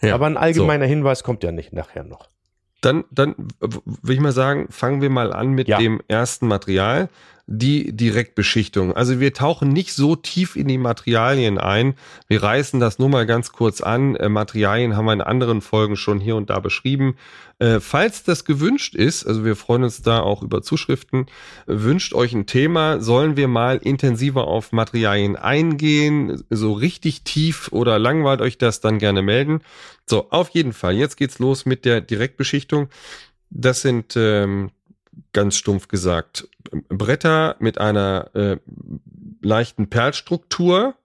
Ja, 0.01 0.15
Aber 0.15 0.27
ein 0.27 0.37
allgemeiner 0.37 0.85
Hinweis 0.85 1.23
kommt 1.23 1.43
ja 1.43 1.51
nicht 1.51 1.73
nachher 1.73 2.03
noch. 2.03 2.29
Dann, 2.81 3.03
dann 3.11 3.35
w- 3.59 3.79
will 3.85 4.15
ich 4.15 4.21
mal 4.21 4.31
sagen, 4.31 4.67
fangen 4.69 5.01
wir 5.01 5.09
mal 5.09 5.33
an 5.33 5.49
mit 5.49 5.67
Ja. 5.67 5.77
dem 5.77 6.01
ersten 6.07 6.47
Material, 6.47 7.09
die 7.51 7.91
Direktbeschichtung. 7.97 8.93
Also 8.93 9.19
wir 9.19 9.33
tauchen 9.33 9.69
nicht 9.69 9.93
so 9.93 10.15
tief 10.15 10.55
in 10.55 10.67
die 10.67 10.77
Materialien 10.77 11.57
ein. 11.57 11.95
Wir 12.27 12.43
reißen 12.43 12.79
das 12.79 12.99
nur 12.99 13.09
mal 13.09 13.25
ganz 13.25 13.51
kurz 13.51 13.81
an. 13.81 14.15
Äh, 14.15 14.29
Materialien 14.29 14.95
haben 14.95 15.05
wir 15.05 15.13
in 15.13 15.21
anderen 15.21 15.61
Folgen 15.61 15.95
schon 15.95 16.19
hier 16.19 16.35
und 16.35 16.51
da 16.51 16.59
beschrieben. 16.59 17.15
Äh, 17.57 17.79
falls 17.79 18.23
das 18.23 18.45
gewünscht 18.45 18.93
ist, 18.93 19.25
also 19.25 19.43
wir 19.45 19.55
freuen 19.55 19.83
uns 19.83 20.03
da 20.03 20.19
auch 20.19 20.43
über 20.43 20.61
Zuschriften, 20.61 21.25
wünscht 21.65 22.13
euch 22.13 22.33
ein 22.33 22.45
Thema, 22.45 23.01
sollen 23.01 23.35
wir 23.35 23.47
mal 23.47 23.77
intensiver 23.77 24.47
auf 24.47 24.71
Materialien 24.71 25.35
eingehen, 25.35 26.43
so 26.51 26.73
richtig 26.73 27.23
tief 27.23 27.69
oder 27.71 27.97
langweilt 27.97 28.41
euch 28.41 28.59
das, 28.59 28.79
dann 28.79 28.99
gerne 28.99 29.23
melden. 29.23 29.61
So, 30.05 30.29
auf 30.29 30.49
jeden 30.49 30.73
Fall. 30.73 30.93
Jetzt 30.93 31.17
geht's 31.17 31.39
los 31.39 31.65
mit 31.65 31.83
der 31.83 31.99
Direktbeschichtung. 32.01 32.89
Das 33.49 33.81
sind 33.81 34.13
ähm, 34.15 34.69
ganz 35.33 35.55
stumpf 35.57 35.87
gesagt 35.87 36.47
Bretter 36.89 37.55
mit 37.59 37.77
einer 37.77 38.29
äh, 38.35 38.57
leichten 39.41 39.89
Perlstruktur. 39.89 40.95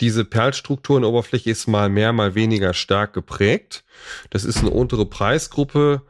Diese 0.00 0.24
Perlstruktur 0.24 0.96
in 0.96 1.02
der 1.02 1.10
Oberfläche 1.10 1.50
ist 1.50 1.66
mal 1.66 1.88
mehr, 1.88 2.12
mal 2.12 2.34
weniger 2.34 2.74
stark 2.74 3.12
geprägt. 3.12 3.84
Das 4.30 4.44
ist 4.44 4.58
eine 4.58 4.70
untere 4.70 5.06
Preisgruppe, 5.06 6.02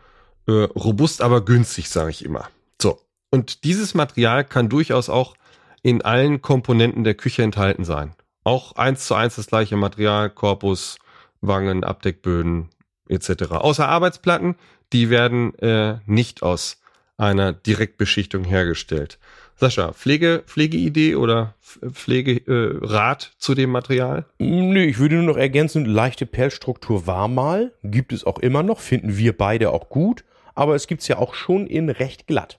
äh, 0.48 0.52
robust, 0.52 1.22
aber 1.22 1.44
günstig, 1.44 1.88
sage 1.88 2.10
ich 2.10 2.24
immer. 2.24 2.48
So. 2.80 3.00
Und 3.30 3.64
dieses 3.64 3.94
Material 3.94 4.44
kann 4.44 4.68
durchaus 4.68 5.08
auch 5.08 5.34
in 5.82 6.02
allen 6.02 6.42
Komponenten 6.42 7.04
der 7.04 7.14
Küche 7.14 7.42
enthalten 7.42 7.84
sein. 7.84 8.14
Auch 8.42 8.72
eins 8.76 9.06
zu 9.06 9.14
eins 9.14 9.36
das 9.36 9.46
gleiche 9.46 9.76
Material, 9.76 10.30
Korpus, 10.30 10.98
Wangen, 11.40 11.84
Abdeckböden 11.84 12.70
etc. 13.08 13.50
Außer 13.50 13.88
Arbeitsplatten, 13.88 14.56
die 14.92 15.10
werden 15.10 15.54
äh, 15.58 15.98
nicht 16.06 16.42
aus 16.42 16.80
einer 17.16 17.52
Direktbeschichtung 17.52 18.44
hergestellt. 18.44 19.18
Sascha, 19.58 19.92
Pflege, 19.92 20.42
Pflegeidee 20.46 21.14
oder 21.14 21.54
Pflegerat 21.62 23.30
äh, 23.32 23.38
zu 23.38 23.54
dem 23.54 23.70
Material? 23.70 24.26
Nö, 24.38 24.82
ich 24.82 24.98
würde 24.98 25.14
nur 25.16 25.24
noch 25.24 25.38
ergänzen, 25.38 25.86
leichte 25.86 26.26
Perlstruktur 26.26 27.06
war 27.06 27.26
mal, 27.28 27.72
gibt 27.82 28.12
es 28.12 28.24
auch 28.24 28.38
immer 28.38 28.62
noch, 28.62 28.80
finden 28.80 29.16
wir 29.16 29.36
beide 29.36 29.70
auch 29.70 29.88
gut, 29.88 30.24
aber 30.54 30.74
es 30.74 30.86
gibt's 30.86 31.08
ja 31.08 31.16
auch 31.16 31.34
schon 31.34 31.66
in 31.66 31.88
recht 31.88 32.26
glatt. 32.26 32.58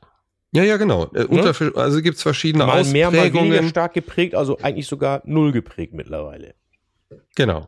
Ja, 0.53 0.63
ja, 0.63 0.77
genau. 0.77 1.11
Äh, 1.13 1.25
unter, 1.25 1.53
also 1.77 2.01
gibt's 2.01 2.23
verschiedene 2.23 2.65
Mal 2.65 2.83
mehr, 2.85 3.11
mal 3.11 3.17
weniger 3.17 3.39
Ausprägungen. 3.41 3.69
stark 3.69 3.93
geprägt, 3.93 4.33
also 4.33 4.57
eigentlich 4.59 4.87
sogar 4.87 5.21
null 5.25 5.51
geprägt 5.51 5.93
mittlerweile. 5.93 6.55
Genau. 7.35 7.67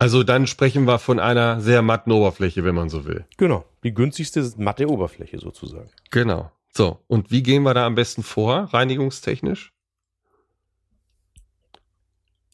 Also 0.00 0.22
dann 0.22 0.46
sprechen 0.46 0.86
wir 0.86 0.98
von 0.98 1.20
einer 1.20 1.60
sehr 1.60 1.82
matten 1.82 2.10
Oberfläche, 2.10 2.64
wenn 2.64 2.74
man 2.74 2.88
so 2.88 3.04
will. 3.04 3.26
Genau, 3.36 3.66
die 3.84 3.92
günstigste 3.92 4.40
ist 4.40 4.58
matte 4.58 4.88
Oberfläche 4.88 5.38
sozusagen. 5.38 5.90
Genau. 6.10 6.50
So, 6.72 7.00
und 7.06 7.30
wie 7.30 7.42
gehen 7.42 7.64
wir 7.64 7.74
da 7.74 7.84
am 7.84 7.96
besten 7.96 8.22
vor, 8.22 8.70
reinigungstechnisch? 8.72 9.74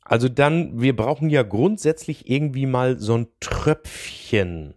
Also 0.03 0.29
dann, 0.29 0.81
wir 0.81 0.97
brauchen 0.97 1.31
ja 1.31 1.45
grundsätzlich 1.45 2.29
irgendwie 2.29 2.67
mal 2.67 2.99
so 2.99 3.17
ein 3.17 3.29
Tröpfchen 3.39 4.75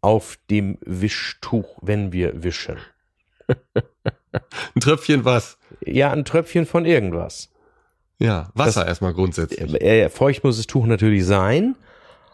auf 0.00 0.36
dem 0.50 0.78
Wischtuch, 0.80 1.78
wenn 1.80 2.12
wir 2.12 2.42
wischen. 2.42 2.78
Ein 4.74 4.80
Tröpfchen 4.80 5.24
was? 5.24 5.58
Ja, 5.84 6.10
ein 6.10 6.24
Tröpfchen 6.24 6.64
von 6.66 6.86
irgendwas. 6.86 7.51
Ja, 8.22 8.50
Wasser 8.54 8.80
Das- 8.80 8.88
erstmal 8.88 9.14
grundsätzlich. 9.14 9.80
Äh, 9.82 10.08
feucht 10.08 10.44
muss 10.44 10.56
das 10.56 10.66
Tuch 10.66 10.86
natürlich 10.86 11.24
sein. 11.26 11.76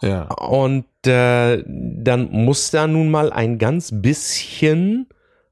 Ja. 0.01 0.23
Und 0.35 0.85
äh, 1.07 1.63
dann 1.67 2.31
muss 2.31 2.71
da 2.71 2.87
nun 2.87 3.11
mal 3.11 3.33
ein 3.33 3.59
ganz 3.59 3.91
bisschen 3.93 5.07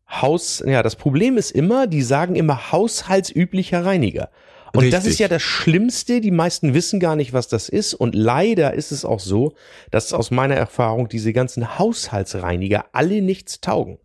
Haus. 0.08 0.62
Ja, 0.64 0.82
das 0.84 0.94
Problem 0.94 1.36
ist 1.36 1.50
immer, 1.50 1.86
die 1.88 2.02
sagen 2.02 2.36
immer 2.36 2.70
haushaltsüblicher 2.70 3.84
Reiniger. 3.84 4.28
Und 4.72 4.92
das 4.92 5.00
Richtig. 5.04 5.12
ist 5.14 5.18
ja 5.20 5.28
das 5.28 5.42
Schlimmste. 5.42 6.20
Die 6.20 6.30
meisten 6.30 6.74
wissen 6.74 7.00
gar 7.00 7.16
nicht, 7.16 7.32
was 7.32 7.48
das 7.48 7.68
ist. 7.68 7.94
Und 7.94 8.14
leider 8.14 8.74
ist 8.74 8.92
es 8.92 9.04
auch 9.04 9.20
so, 9.20 9.54
dass 9.90 10.12
aus 10.12 10.30
meiner 10.30 10.54
Erfahrung 10.54 11.08
diese 11.08 11.32
ganzen 11.32 11.78
Haushaltsreiniger 11.78 12.84
alle 12.92 13.22
nichts 13.22 13.60
taugen. 13.62 13.98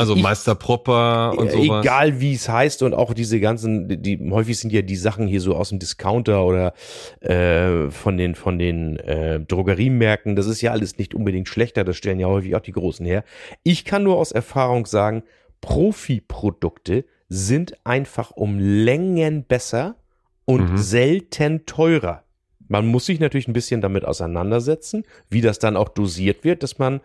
Also, 0.00 0.14
ich- 0.16 0.22
Meister 0.22 0.54
Propper 0.54 1.34
und 1.38 1.50
sowas. 1.50 1.84
Egal 1.84 2.20
wie 2.20 2.34
es 2.34 2.48
heißt 2.48 2.82
und 2.82 2.94
auch 2.94 3.14
diese 3.14 3.38
ganzen, 3.40 3.88
die, 3.88 3.96
die 4.18 4.30
häufig 4.30 4.58
sind 4.58 4.72
ja 4.72 4.82
die 4.82 4.96
Sachen 4.96 5.26
hier 5.26 5.40
so 5.40 5.54
aus 5.54 5.68
dem 5.70 5.78
Discounter 5.78 6.44
oder 6.44 6.72
äh, 7.20 7.90
von 7.90 8.16
den 8.16 8.34
von 8.34 8.58
den 8.58 8.96
äh, 8.98 9.40
Drogeriemärkten. 9.40 10.36
Das 10.36 10.46
ist 10.46 10.60
ja 10.62 10.72
alles 10.72 10.98
nicht 10.98 11.14
unbedingt 11.14 11.48
schlechter. 11.48 11.84
Das 11.84 11.96
stellen 11.96 12.18
ja 12.20 12.26
häufig 12.26 12.54
auch 12.56 12.60
die 12.60 12.72
Großen 12.72 13.06
her. 13.06 13.24
Ich 13.62 13.84
kann 13.84 14.02
nur 14.02 14.16
aus 14.18 14.32
Erfahrung 14.32 14.86
sagen, 14.86 15.22
Profi-Produkte 15.98 17.04
sind 17.28 17.74
einfach 17.84 18.30
um 18.32 18.58
Längen 18.58 19.44
besser 19.44 19.96
und 20.44 20.72
Mhm. 20.72 20.76
selten 20.76 21.66
teurer. 21.66 22.22
Man 22.68 22.86
muss 22.86 23.06
sich 23.06 23.20
natürlich 23.20 23.48
ein 23.48 23.52
bisschen 23.52 23.80
damit 23.80 24.04
auseinandersetzen, 24.04 25.04
wie 25.30 25.40
das 25.40 25.58
dann 25.58 25.76
auch 25.76 25.88
dosiert 25.88 26.44
wird, 26.44 26.62
dass 26.62 26.78
man 26.78 27.00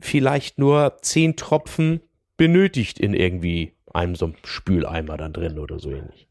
vielleicht 0.00 0.58
nur 0.58 0.96
zehn 1.02 1.36
Tropfen 1.36 2.00
benötigt 2.40 2.98
in 2.98 3.12
irgendwie 3.12 3.74
einem 3.92 4.16
so 4.16 4.24
einem 4.24 4.34
Spüleimer 4.46 5.18
dann 5.18 5.34
drin 5.34 5.58
oder 5.58 5.78
so 5.78 5.90
ähnlich. 5.90 6.26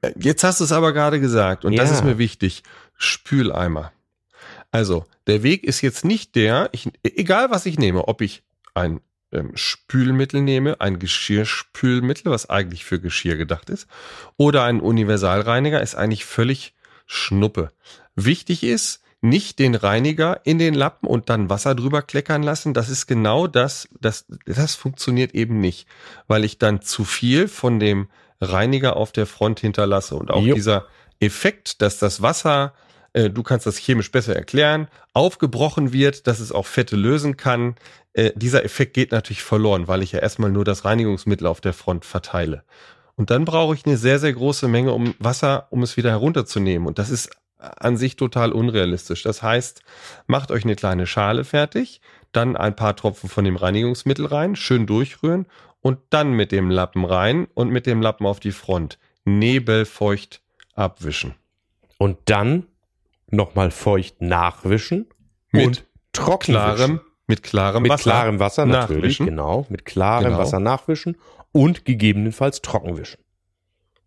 Äh, 0.00 0.10
Jetzt 0.18 0.42
hast 0.42 0.58
du 0.58 0.64
es 0.64 0.72
aber 0.72 0.92
gerade 0.92 1.20
gesagt 1.20 1.64
und 1.64 1.76
das 1.76 1.90
Ja. 1.90 1.94
ist 1.98 2.04
mir 2.04 2.18
wichtig. 2.18 2.64
Spüleimer. 2.96 3.92
Also, 4.72 5.04
der 5.28 5.44
Weg 5.44 5.62
ist 5.62 5.80
jetzt 5.80 6.04
nicht 6.04 6.34
der, 6.34 6.68
ich, 6.72 6.90
egal 7.04 7.52
was 7.52 7.64
ich 7.66 7.78
nehme, 7.78 8.08
ob 8.08 8.22
ich 8.22 8.42
ein 8.74 9.00
ähm, 9.30 9.52
Spülmittel 9.54 10.40
nehme, 10.42 10.80
ein 10.80 10.98
Geschirrspülmittel, 10.98 12.32
was 12.32 12.50
eigentlich 12.50 12.84
für 12.84 12.98
Geschirr 12.98 13.36
gedacht 13.36 13.70
ist, 13.70 13.86
oder 14.36 14.64
ein 14.64 14.80
Universalreiniger, 14.80 15.80
ist 15.80 15.94
eigentlich 15.94 16.24
völlig 16.24 16.74
Schnuppe. 17.06 17.70
Wichtig 18.16 18.64
ist, 18.64 19.00
nicht 19.22 19.60
den 19.60 19.76
Reiniger 19.76 20.40
in 20.44 20.58
den 20.58 20.74
Lappen 20.74 21.06
und 21.06 21.30
dann 21.30 21.48
Wasser 21.48 21.74
drüber 21.74 22.02
kleckern 22.02 22.42
lassen. 22.42 22.74
Das 22.74 22.88
ist 22.88 23.06
genau 23.06 23.46
das, 23.46 23.88
das, 24.00 24.26
das 24.44 24.74
funktioniert 24.74 25.34
eben 25.34 25.60
nicht, 25.60 25.86
weil 26.26 26.44
ich 26.44 26.58
dann 26.58 26.82
zu 26.82 27.04
viel 27.04 27.48
von 27.48 27.78
dem 27.78 28.08
Reiniger 28.40 28.96
auf 28.96 29.12
der 29.12 29.26
Front 29.26 29.60
hinterlasse. 29.60 30.16
Und 30.16 30.32
auch 30.32 30.42
Jo. 30.42 30.54
dieser 30.54 30.86
Effekt, 31.20 31.80
dass 31.82 31.98
das 31.98 32.20
Wasser, 32.20 32.74
äh, 33.12 33.30
du 33.30 33.44
kannst 33.44 33.64
das 33.64 33.76
chemisch 33.76 34.10
besser 34.10 34.34
erklären, 34.34 34.88
aufgebrochen 35.14 35.92
wird, 35.92 36.26
dass 36.26 36.40
es 36.40 36.50
auch 36.50 36.66
Fette 36.66 36.96
lösen 36.96 37.36
kann. 37.36 37.76
Äh, 38.14 38.32
dieser 38.34 38.64
Effekt 38.64 38.92
geht 38.94 39.12
natürlich 39.12 39.44
verloren, 39.44 39.86
weil 39.86 40.02
ich 40.02 40.10
ja 40.10 40.18
erstmal 40.18 40.50
nur 40.50 40.64
das 40.64 40.84
Reinigungsmittel 40.84 41.46
auf 41.46 41.60
der 41.60 41.74
Front 41.74 42.04
verteile. 42.04 42.64
Und 43.14 43.30
dann 43.30 43.44
brauche 43.44 43.76
ich 43.76 43.86
eine 43.86 43.96
sehr, 43.96 44.18
sehr 44.18 44.32
große 44.32 44.66
Menge 44.66 44.92
um 44.92 45.14
Wasser, 45.20 45.68
um 45.70 45.84
es 45.84 45.96
wieder 45.96 46.10
herunterzunehmen. 46.10 46.88
Und 46.88 46.98
das 46.98 47.08
ist 47.08 47.30
an 47.62 47.96
sich 47.96 48.16
total 48.16 48.52
unrealistisch. 48.52 49.22
Das 49.22 49.42
heißt, 49.42 49.82
macht 50.26 50.50
euch 50.50 50.64
eine 50.64 50.74
kleine 50.76 51.06
Schale 51.06 51.44
fertig, 51.44 52.00
dann 52.32 52.56
ein 52.56 52.74
paar 52.76 52.96
Tropfen 52.96 53.28
von 53.28 53.44
dem 53.44 53.56
Reinigungsmittel 53.56 54.26
rein, 54.26 54.56
schön 54.56 54.86
durchrühren 54.86 55.46
und 55.80 55.98
dann 56.10 56.32
mit 56.32 56.52
dem 56.52 56.70
Lappen 56.70 57.04
rein 57.04 57.46
und 57.54 57.70
mit 57.70 57.86
dem 57.86 58.00
Lappen 58.02 58.26
auf 58.26 58.40
die 58.40 58.52
Front. 58.52 58.98
Nebelfeucht 59.24 60.40
abwischen. 60.74 61.34
Und 61.98 62.18
dann 62.26 62.66
nochmal 63.28 63.70
feucht 63.70 64.20
nachwischen 64.20 65.06
Mit 65.50 65.66
und 65.66 65.84
trocken 66.12 66.52
Klarem, 66.52 67.00
mit 67.26 67.42
klarem 67.42 67.82
Mit 67.82 67.92
Wasser. 67.92 68.02
klarem 68.10 68.38
Wasser 68.40 68.66
natürlich, 68.66 69.18
nachwischen. 69.20 69.26
genau. 69.26 69.66
Mit 69.68 69.84
klarem 69.84 70.24
Genau. 70.26 70.38
Wasser 70.38 70.58
nachwischen 70.60 71.16
und 71.52 71.84
gegebenenfalls 71.84 72.62
trockenwischen. 72.62 73.20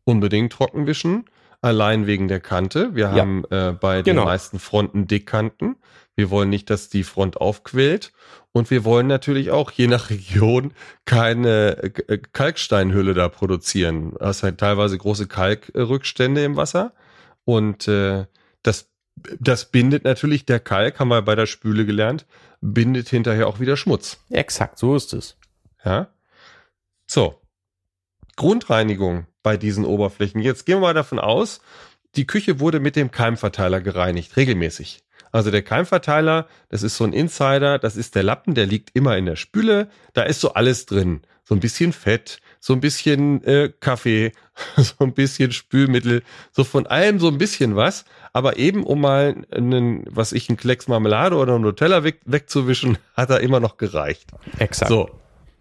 Unbedingt 0.04 0.52
trocken 0.54 0.86
wischen. 0.88 1.26
Allein 1.66 2.06
wegen 2.06 2.28
der 2.28 2.40
Kante. 2.40 2.94
Wir 2.94 3.06
Ja. 3.06 3.12
haben 3.16 3.44
äh, 3.50 3.72
bei 3.72 3.98
den 4.04 4.14
Genau. 4.14 4.26
meisten 4.26 4.60
Fronten 4.60 5.08
Dickkanten. 5.08 5.78
Wir 6.16 6.30
wollen 6.30 6.50
nicht, 6.50 6.70
dass 6.70 6.90
die 6.90 7.04
Front 7.04 7.38
aufquillt. 7.38 8.14
Und 8.52 8.70
wir 8.70 8.86
wollen 8.86 9.08
natürlich 9.08 9.50
auch 9.50 9.72
je 9.72 9.88
nach 9.88 10.12
Region 10.12 10.74
keine 11.06 11.78
äh, 12.08 12.20
Kalksteinhülle 12.32 13.16
da 13.16 13.30
produzieren. 13.30 14.12
Du 14.12 14.20
hast 14.20 14.44
halt 14.44 14.60
teilweise 14.60 14.96
große 14.98 15.28
Kalkrückstände 15.28 16.44
im 16.44 16.56
Wasser. 16.56 16.94
Und 17.46 17.88
äh, 17.88 18.28
das, 18.64 18.88
das 19.40 19.66
bindet 19.72 20.04
natürlich 20.04 20.46
der 20.46 20.60
Kalk, 20.60 21.00
haben 21.00 21.08
wir 21.10 21.22
bei 21.24 21.36
der 21.36 21.48
Spüle 21.48 21.86
gelernt, 21.86 22.26
bindet 22.62 23.10
hinterher 23.10 23.48
auch 23.48 23.60
wieder 23.60 23.76
Schmutz. 23.76 24.20
Exakt, 24.30 24.78
so 24.78 24.96
ist 24.96 25.14
es. 25.14 25.36
Ja. 25.84 26.08
So. 27.08 27.42
Grundreinigung 28.36 29.26
bei 29.44 29.58
diesen 29.58 29.86
Oberflächen. 29.86 30.42
Jetzt 30.42 30.66
gehen 30.66 30.78
wir 30.78 30.88
mal 30.88 30.94
davon 30.94 31.20
aus, 31.20 31.62
die 32.16 32.28
Küche 32.28 32.60
wurde 32.60 32.80
mit 32.80 32.96
dem 32.96 33.12
Keimverteiler 33.12 33.82
gereinigt, 33.82 34.38
regelmäßig. 34.38 35.00
Also 35.32 35.52
der 35.52 35.64
Keimverteiler, 35.64 36.48
das 36.70 36.82
ist 36.82 36.96
so 36.96 37.04
ein 37.04 37.12
Insider, 37.12 37.78
das 37.78 37.98
ist 37.98 38.16
der 38.16 38.24
Lappen, 38.24 38.56
der 38.56 38.66
liegt 38.66 38.92
immer 38.94 39.18
in 39.18 39.26
der 39.26 39.36
Spüle, 39.36 39.90
da 40.14 40.24
ist 40.24 40.40
so 40.40 40.54
alles 40.54 40.86
drin. 40.86 41.22
So 41.44 41.54
ein 41.54 41.60
bisschen 41.60 41.94
Fett, 41.94 42.40
so 42.60 42.74
ein 42.74 42.80
bisschen 42.80 43.44
äh, 43.44 43.72
Kaffee, 43.80 44.32
so 44.78 44.96
ein 45.00 45.14
bisschen 45.14 45.52
Spülmittel, 45.52 46.24
so 46.52 46.64
von 46.64 46.88
allem 46.88 47.20
so 47.20 47.28
ein 47.28 47.38
bisschen 47.38 47.76
was. 47.76 48.06
Aber 48.34 48.58
eben 48.58 48.84
um 48.84 49.02
mal 49.02 49.46
einen, 49.52 50.06
was 50.10 50.32
ich, 50.32 50.50
einen 50.50 50.58
Klecks 50.58 50.88
Marmelade 50.88 51.36
oder 51.36 51.56
einen 51.56 51.64
Nutella 51.64 52.04
weg, 52.04 52.22
wegzuwischen, 52.26 52.98
hat 53.14 53.30
er 53.30 53.42
immer 53.42 53.60
noch 53.60 53.78
gereicht. 53.78 54.32
Exakt. 54.58 54.90
So. 54.90 55.10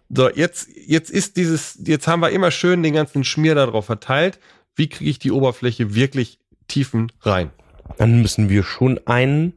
So, 0.09 0.29
jetzt, 0.29 0.69
jetzt 0.85 1.09
ist 1.09 1.37
dieses, 1.37 1.79
jetzt 1.83 2.07
haben 2.07 2.19
wir 2.21 2.29
immer 2.29 2.51
schön 2.51 2.83
den 2.83 2.93
ganzen 2.93 3.23
Schmier 3.23 3.55
darauf 3.55 3.85
verteilt. 3.85 4.39
Wie 4.75 4.87
kriege 4.87 5.09
ich 5.09 5.19
die 5.19 5.31
Oberfläche 5.31 5.95
wirklich 5.95 6.39
tiefen 6.67 7.11
rein? 7.21 7.51
Dann 7.97 8.21
müssen 8.21 8.49
wir 8.49 8.63
schon 8.63 8.99
einen, 9.05 9.53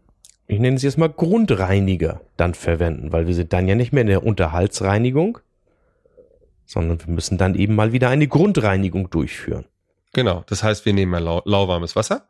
ich 0.47 0.59
nenne 0.59 0.77
es 0.77 0.83
jetzt 0.83 0.99
mal 0.99 1.09
Grundreiniger 1.09 2.21
dann 2.37 2.55
verwenden, 2.55 3.13
weil 3.13 3.27
wir 3.27 3.35
sind 3.35 3.53
dann 3.53 3.69
ja 3.69 3.75
nicht 3.75 3.93
mehr 3.93 4.03
in 4.03 4.09
der 4.09 4.25
Unterhaltsreinigung, 4.25 5.39
sondern 6.67 7.01
wir 7.05 7.13
müssen 7.13 7.39
dann 7.39 7.55
eben 7.55 7.75
mal 7.75 7.93
wieder 7.93 8.09
eine 8.09 8.29
Grundreinigung 8.29 9.11
durchführen. 9.11 9.65
Genau, 10.13 10.45
das 10.47 10.63
heißt, 10.63 10.87
wir 10.87 10.93
nehmen 10.93 11.13
mal 11.13 11.23
lau 11.23 11.43
lauwarmes 11.45 11.97
Wasser, 11.97 12.27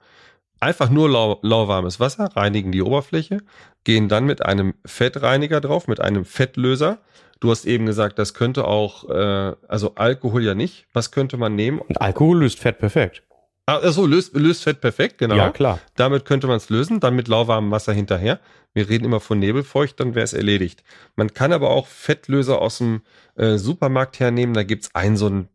einfach 0.61 0.91
nur 0.91 1.09
lau 1.09 1.39
lauwarmes 1.43 2.01
Wasser, 2.01 2.31
reinigen 2.37 2.73
die 2.73 2.83
Oberfläche, 2.83 3.39
gehen 3.85 4.09
dann 4.09 4.25
mit 4.25 4.45
einem 4.45 4.75
Fettreiniger 4.85 5.61
drauf, 5.61 5.89
mit 5.89 6.01
einem 6.01 6.25
Fettlöser. 6.25 6.99
Du 7.41 7.51
hast 7.51 7.65
eben 7.65 7.87
gesagt, 7.87 8.19
das 8.19 8.35
könnte 8.35 8.67
auch, 8.67 9.09
äh, 9.09 9.55
also 9.69 9.95
Alkohol 9.95 10.43
ja 10.45 10.55
nicht. 10.55 10.87
Was 10.93 11.11
könnte 11.11 11.37
man 11.37 11.55
nehmen? 11.55 11.79
Und 11.79 12.01
Alkohol 12.01 12.41
löst 12.41 12.59
Fett 12.59 12.79
perfekt. 12.79 13.23
Also 13.67 14.07
löst, 14.07 14.35
löst 14.35 14.65
Fett 14.65 14.81
perfekt, 14.81 15.19
genau. 15.19 15.37
Ja, 15.37 15.51
klar. 15.51 15.79
Damit 15.95 16.25
könnte 16.25 16.47
man 16.47 16.57
es 16.57 16.71
lösen, 16.71 17.01
dann 17.01 17.15
mit 17.15 17.29
lauwarmem 17.29 17.71
Wasser 17.71 17.93
hinterher. 17.93 18.41
Wir 18.73 18.89
reden 18.89 19.05
immer 19.05 19.21
von 19.21 19.39
Nebelfeucht, 19.39 20.01
dann 20.01 20.15
wäre 20.15 20.25
es 20.25 20.33
erledigt. 20.33 20.83
Man 21.17 21.35
kann 21.35 21.53
aber 21.53 21.69
auch 21.69 21.87
Fettlöser 21.87 22.63
aus 22.63 22.79
dem 22.79 23.03
äh, 23.35 23.59
Supermarkt 23.59 24.21
hernehmen. 24.21 24.55
Da 24.55 24.63
gibt's 24.63 24.95
ein 24.95 25.19
so 25.19 25.29
ein 25.29 25.49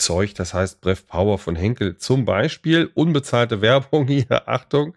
Zeug, 0.00 0.34
das 0.34 0.54
heißt 0.54 0.80
Brev 0.80 1.06
Power 1.06 1.38
von 1.38 1.56
Henkel 1.56 1.96
zum 1.96 2.24
Beispiel. 2.24 2.90
Unbezahlte 2.94 3.60
Werbung 3.60 4.06
hier, 4.06 4.26
Achtung. 4.48 4.94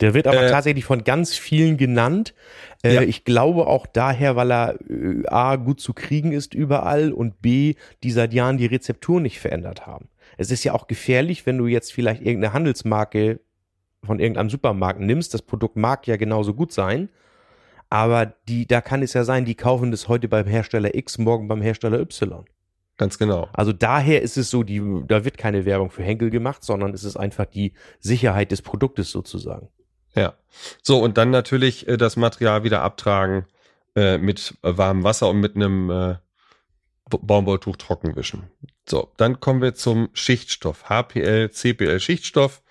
Der 0.00 0.14
wird 0.14 0.26
aber 0.26 0.44
äh, 0.44 0.50
tatsächlich 0.50 0.84
von 0.84 1.04
ganz 1.04 1.34
vielen 1.34 1.76
genannt. 1.76 2.34
Äh, 2.82 2.94
ja. 2.94 3.02
Ich 3.02 3.24
glaube 3.24 3.66
auch 3.66 3.86
daher, 3.86 4.36
weil 4.36 4.52
er 4.52 4.74
äh, 4.88 5.26
A 5.26 5.56
gut 5.56 5.80
zu 5.80 5.94
kriegen 5.94 6.32
ist 6.32 6.54
überall 6.54 7.12
und 7.12 7.42
B, 7.42 7.74
die 8.02 8.12
seit 8.12 8.32
Jahren 8.32 8.58
die 8.58 8.66
Rezeptur 8.66 9.20
nicht 9.20 9.40
verändert 9.40 9.86
haben. 9.86 10.08
Es 10.36 10.50
ist 10.50 10.64
ja 10.64 10.72
auch 10.72 10.86
gefährlich, 10.86 11.46
wenn 11.46 11.58
du 11.58 11.66
jetzt 11.66 11.92
vielleicht 11.92 12.22
irgendeine 12.22 12.52
Handelsmarke 12.52 13.40
von 14.04 14.20
irgendeinem 14.20 14.50
Supermarkt 14.50 15.00
nimmst. 15.00 15.34
Das 15.34 15.42
Produkt 15.42 15.76
mag 15.76 16.06
ja 16.06 16.16
genauso 16.16 16.54
gut 16.54 16.72
sein. 16.72 17.08
Aber 17.88 18.26
die, 18.48 18.66
da 18.66 18.80
kann 18.80 19.02
es 19.02 19.12
ja 19.12 19.24
sein, 19.24 19.44
die 19.44 19.54
kaufen 19.54 19.90
das 19.90 20.08
heute 20.08 20.28
beim 20.28 20.46
Hersteller 20.46 20.94
X, 20.94 21.18
morgen 21.18 21.48
beim 21.48 21.62
Hersteller 21.62 22.00
Y. 22.00 22.44
Ganz 22.96 23.18
genau. 23.18 23.48
Also 23.52 23.72
daher 23.72 24.22
ist 24.22 24.38
es 24.38 24.50
so, 24.50 24.62
die, 24.62 24.80
da 25.06 25.24
wird 25.24 25.36
keine 25.36 25.64
Werbung 25.64 25.90
für 25.90 26.02
Henkel 26.02 26.30
gemacht, 26.30 26.64
sondern 26.64 26.94
es 26.94 27.04
ist 27.04 27.16
einfach 27.16 27.44
die 27.44 27.74
Sicherheit 28.00 28.50
des 28.52 28.62
Produktes 28.62 29.10
sozusagen. 29.10 29.68
Ja. 30.14 30.34
So, 30.82 31.00
und 31.00 31.18
dann 31.18 31.30
natürlich 31.30 31.86
äh, 31.88 31.98
das 31.98 32.16
Material 32.16 32.64
wieder 32.64 32.82
abtragen 32.82 33.44
äh, 33.94 34.16
mit 34.16 34.54
warmem 34.62 35.04
Wasser 35.04 35.28
und 35.28 35.40
mit 35.40 35.56
einem 35.56 35.90
äh, 35.90 36.16
Baumwolltuch 37.08 37.76
trocken 37.76 38.16
wischen. 38.16 38.44
So, 38.88 39.12
dann 39.16 39.40
kommen 39.40 39.60
wir 39.60 39.74
zum 39.74 40.08
Schichtstoff. 40.14 40.88
HPL, 40.88 41.50
CPL 41.50 42.00
Schichtstoff 42.00 42.62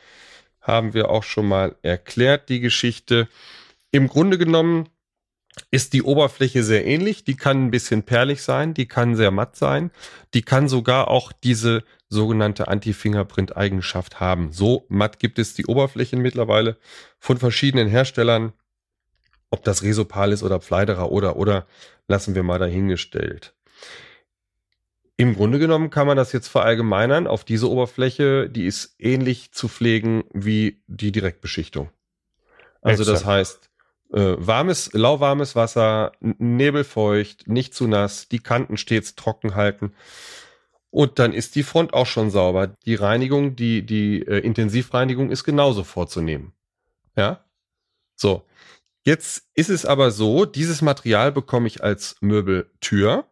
haben 0.59 0.93
wir 0.93 1.09
auch 1.09 1.23
schon 1.23 1.47
mal 1.47 1.75
erklärt, 1.83 2.49
die 2.49 2.59
Geschichte. 2.59 3.29
Im 3.91 4.07
Grunde 4.07 4.37
genommen 4.37 4.89
ist 5.71 5.93
die 5.93 6.03
Oberfläche 6.03 6.63
sehr 6.63 6.85
ähnlich. 6.85 7.23
Die 7.23 7.35
kann 7.35 7.65
ein 7.65 7.71
bisschen 7.71 8.03
perlig 8.03 8.41
sein, 8.41 8.73
die 8.73 8.87
kann 8.87 9.15
sehr 9.15 9.31
matt 9.31 9.55
sein, 9.55 9.91
die 10.33 10.41
kann 10.41 10.67
sogar 10.67 11.09
auch 11.09 11.31
diese 11.31 11.83
sogenannte 12.09 12.67
Anti-Fingerprint-Eigenschaft 12.67 14.19
haben. 14.19 14.51
So 14.51 14.85
matt 14.89 15.19
gibt 15.19 15.39
es 15.39 15.53
die 15.53 15.65
Oberflächen 15.65 16.21
mittlerweile 16.21 16.77
von 17.19 17.37
verschiedenen 17.37 17.87
Herstellern. 17.87 18.53
Ob 19.49 19.63
das 19.63 19.83
Resopal 19.83 20.31
ist 20.31 20.43
oder 20.43 20.59
Pfleiderer 20.59 21.11
oder 21.11 21.37
oder 21.37 21.65
lassen 22.07 22.35
wir 22.35 22.43
mal 22.43 22.59
dahingestellt. 22.59 23.53
Im 25.17 25.35
Grunde 25.35 25.59
genommen 25.59 25.89
kann 25.89 26.07
man 26.07 26.17
das 26.17 26.33
jetzt 26.33 26.49
verallgemeinern 26.49 27.25
auf 27.25 27.45
diese 27.45 27.69
Oberfläche, 27.69 28.49
die 28.49 28.65
ist 28.65 28.95
ähnlich 28.99 29.53
zu 29.53 29.69
pflegen 29.69 30.25
wie 30.33 30.81
die 30.87 31.13
Direktbeschichtung. 31.13 31.89
Also 32.81 33.03
Exakt. 33.03 33.15
das 33.15 33.25
heißt, 33.25 33.69
äh, 34.11 34.35
warmes, 34.37 34.93
lauwarmes 34.93 35.55
Wasser, 35.55 36.11
nebelfeucht, 36.19 37.47
nicht 37.47 37.73
zu 37.73 37.87
nass, 37.87 38.27
die 38.27 38.39
Kanten 38.39 38.77
stets 38.77 39.15
trocken 39.15 39.55
halten. 39.55 39.93
Und 40.89 41.19
dann 41.19 41.33
ist 41.33 41.55
die 41.55 41.63
Front 41.63 41.93
auch 41.93 42.05
schon 42.05 42.31
sauber. 42.31 42.67
Die 42.67 42.95
Reinigung, 42.95 43.55
die, 43.55 43.85
die 43.85 44.21
äh, 44.21 44.39
Intensivreinigung 44.39 45.29
ist 45.29 45.43
genauso 45.43 45.83
vorzunehmen. 45.83 46.53
Ja? 47.15 47.43
So. 48.15 48.45
Jetzt 49.03 49.43
ist 49.53 49.69
es 49.69 49.85
aber 49.85 50.09
so, 50.09 50.45
dieses 50.45 50.81
Material 50.81 51.31
bekomme 51.31 51.67
ich 51.67 51.83
als 51.83 52.15
Möbeltür 52.21 53.25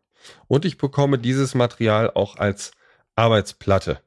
und 0.48 0.66
ich 0.66 0.78
bekomme 0.78 1.18
dieses 1.18 1.56
Material 1.56 2.12
auch 2.14 2.36
als 2.36 2.74
Arbeitsplatte. 3.16 4.02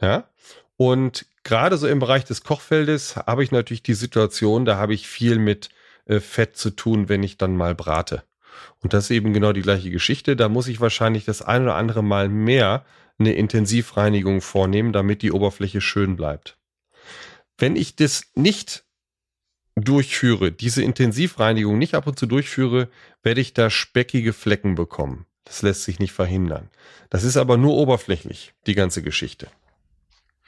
Ja. 0.00 0.28
Und 0.76 1.26
gerade 1.44 1.76
so 1.76 1.86
im 1.86 1.98
Bereich 1.98 2.24
des 2.24 2.42
Kochfeldes 2.42 3.16
habe 3.16 3.44
ich 3.44 3.50
natürlich 3.50 3.82
die 3.82 3.94
Situation, 3.94 4.64
da 4.64 4.76
habe 4.76 4.94
ich 4.94 5.08
viel 5.08 5.38
mit 5.38 5.70
äh, 6.06 6.20
Fett 6.20 6.56
zu 6.56 6.70
tun, 6.70 7.08
wenn 7.08 7.22
ich 7.22 7.38
dann 7.38 7.56
mal 7.56 7.74
brate. 7.74 8.22
Und 8.82 8.92
das 8.92 9.04
ist 9.04 9.10
eben 9.10 9.32
genau 9.32 9.52
die 9.52 9.62
gleiche 9.62 9.90
Geschichte. 9.90 10.36
Da 10.36 10.48
muss 10.48 10.68
ich 10.68 10.80
wahrscheinlich 10.80 11.24
das 11.24 11.42
ein 11.42 11.62
oder 11.62 11.76
andere 11.76 12.02
Mal 12.02 12.28
mehr 12.28 12.84
eine 13.18 13.34
Intensivreinigung 13.34 14.40
vornehmen, 14.40 14.92
damit 14.92 15.22
die 15.22 15.32
Oberfläche 15.32 15.80
schön 15.80 16.16
bleibt. 16.16 16.56
Wenn 17.58 17.76
ich 17.76 17.96
das 17.96 18.22
nicht 18.34 18.84
durchführe, 19.76 20.52
diese 20.52 20.82
Intensivreinigung 20.82 21.78
nicht 21.78 21.94
ab 21.94 22.06
und 22.06 22.18
zu 22.18 22.26
durchführe, 22.26 22.88
werde 23.22 23.40
ich 23.40 23.52
da 23.54 23.70
speckige 23.70 24.32
Flecken 24.32 24.74
bekommen. 24.74 25.26
Das 25.44 25.62
lässt 25.62 25.84
sich 25.84 25.98
nicht 25.98 26.12
verhindern. 26.12 26.70
Das 27.10 27.24
ist 27.24 27.36
aber 27.36 27.56
nur 27.56 27.74
oberflächlich, 27.74 28.54
die 28.66 28.74
ganze 28.74 29.02
Geschichte. 29.02 29.48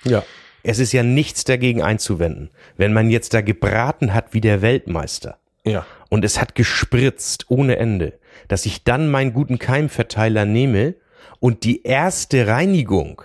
Ja. 0.05 0.24
Es 0.62 0.79
ist 0.79 0.92
ja 0.92 1.03
nichts 1.03 1.44
dagegen 1.44 1.83
einzuwenden. 1.83 2.51
Wenn 2.77 2.92
man 2.92 3.11
jetzt 3.11 3.35
da 3.35 3.40
gebraten 3.40 4.14
hat 4.14 4.33
wie 4.33 4.40
der 4.40 4.62
Weltmeister. 4.62 5.38
Ja. 5.64 5.87
Und 6.09 6.25
es 6.25 6.40
hat 6.40 6.55
gespritzt 6.55 7.46
ohne 7.48 7.77
Ende, 7.77 8.18
dass 8.48 8.66
ich 8.66 8.85
dann 8.85 9.11
meinen 9.11 9.33
guten 9.33 9.59
Keimverteiler 9.59 10.44
nehme 10.44 10.94
und 11.40 11.64
die 11.64 11.83
erste 11.83 12.46
Reinigung 12.46 13.22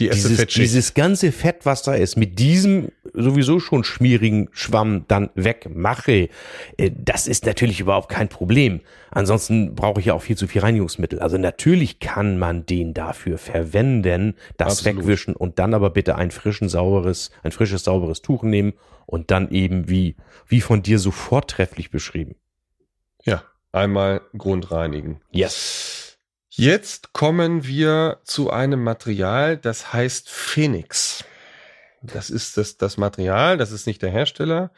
die 0.00 0.08
erste 0.08 0.28
dieses, 0.28 0.46
dieses 0.46 0.94
ganze 0.94 1.30
Fett, 1.30 1.64
was 1.64 1.82
da 1.82 1.94
ist, 1.94 2.16
mit 2.16 2.38
diesem 2.40 2.90
sowieso 3.12 3.60
schon 3.60 3.84
schmierigen 3.84 4.48
Schwamm 4.50 5.04
dann 5.06 5.30
wegmache, 5.36 6.28
äh, 6.76 6.90
das 6.96 7.28
ist 7.28 7.46
natürlich 7.46 7.78
überhaupt 7.78 8.08
kein 8.08 8.28
Problem. 8.28 8.80
Ansonsten 9.12 9.76
brauche 9.76 10.00
ich 10.00 10.06
ja 10.06 10.14
auch 10.14 10.22
viel 10.22 10.36
zu 10.36 10.48
viel 10.48 10.62
Reinigungsmittel. 10.62 11.20
Also 11.20 11.38
natürlich 11.38 12.00
kann 12.00 12.38
man 12.38 12.66
den 12.66 12.92
dafür 12.92 13.38
verwenden, 13.38 14.34
das 14.56 14.78
Absolut. 14.78 14.98
wegwischen 14.98 15.36
und 15.36 15.60
dann 15.60 15.74
aber 15.74 15.90
bitte 15.90 16.16
ein 16.16 16.32
frischen, 16.32 16.68
sauberes, 16.68 17.30
ein 17.44 17.52
frisches, 17.52 17.84
sauberes 17.84 18.20
Tuch 18.20 18.42
nehmen 18.42 18.72
und 19.06 19.30
dann 19.30 19.50
eben 19.50 19.88
wie, 19.88 20.16
wie 20.48 20.60
von 20.60 20.82
dir 20.82 20.98
so 20.98 21.12
vortrefflich 21.12 21.92
beschrieben. 21.92 22.34
Ja, 23.22 23.44
einmal 23.70 24.22
grundreinigen. 24.36 25.20
Yes. 25.30 26.03
Jetzt 26.56 27.12
kommen 27.12 27.66
wir 27.66 28.20
zu 28.22 28.48
einem 28.48 28.84
Material, 28.84 29.56
das 29.56 29.92
heißt 29.92 30.30
Phoenix. 30.30 31.24
Das 32.00 32.30
ist 32.30 32.56
das, 32.56 32.76
das 32.76 32.96
Material, 32.96 33.58
das 33.58 33.72
ist 33.72 33.88
nicht 33.88 34.02
der 34.02 34.12
Hersteller, 34.12 34.70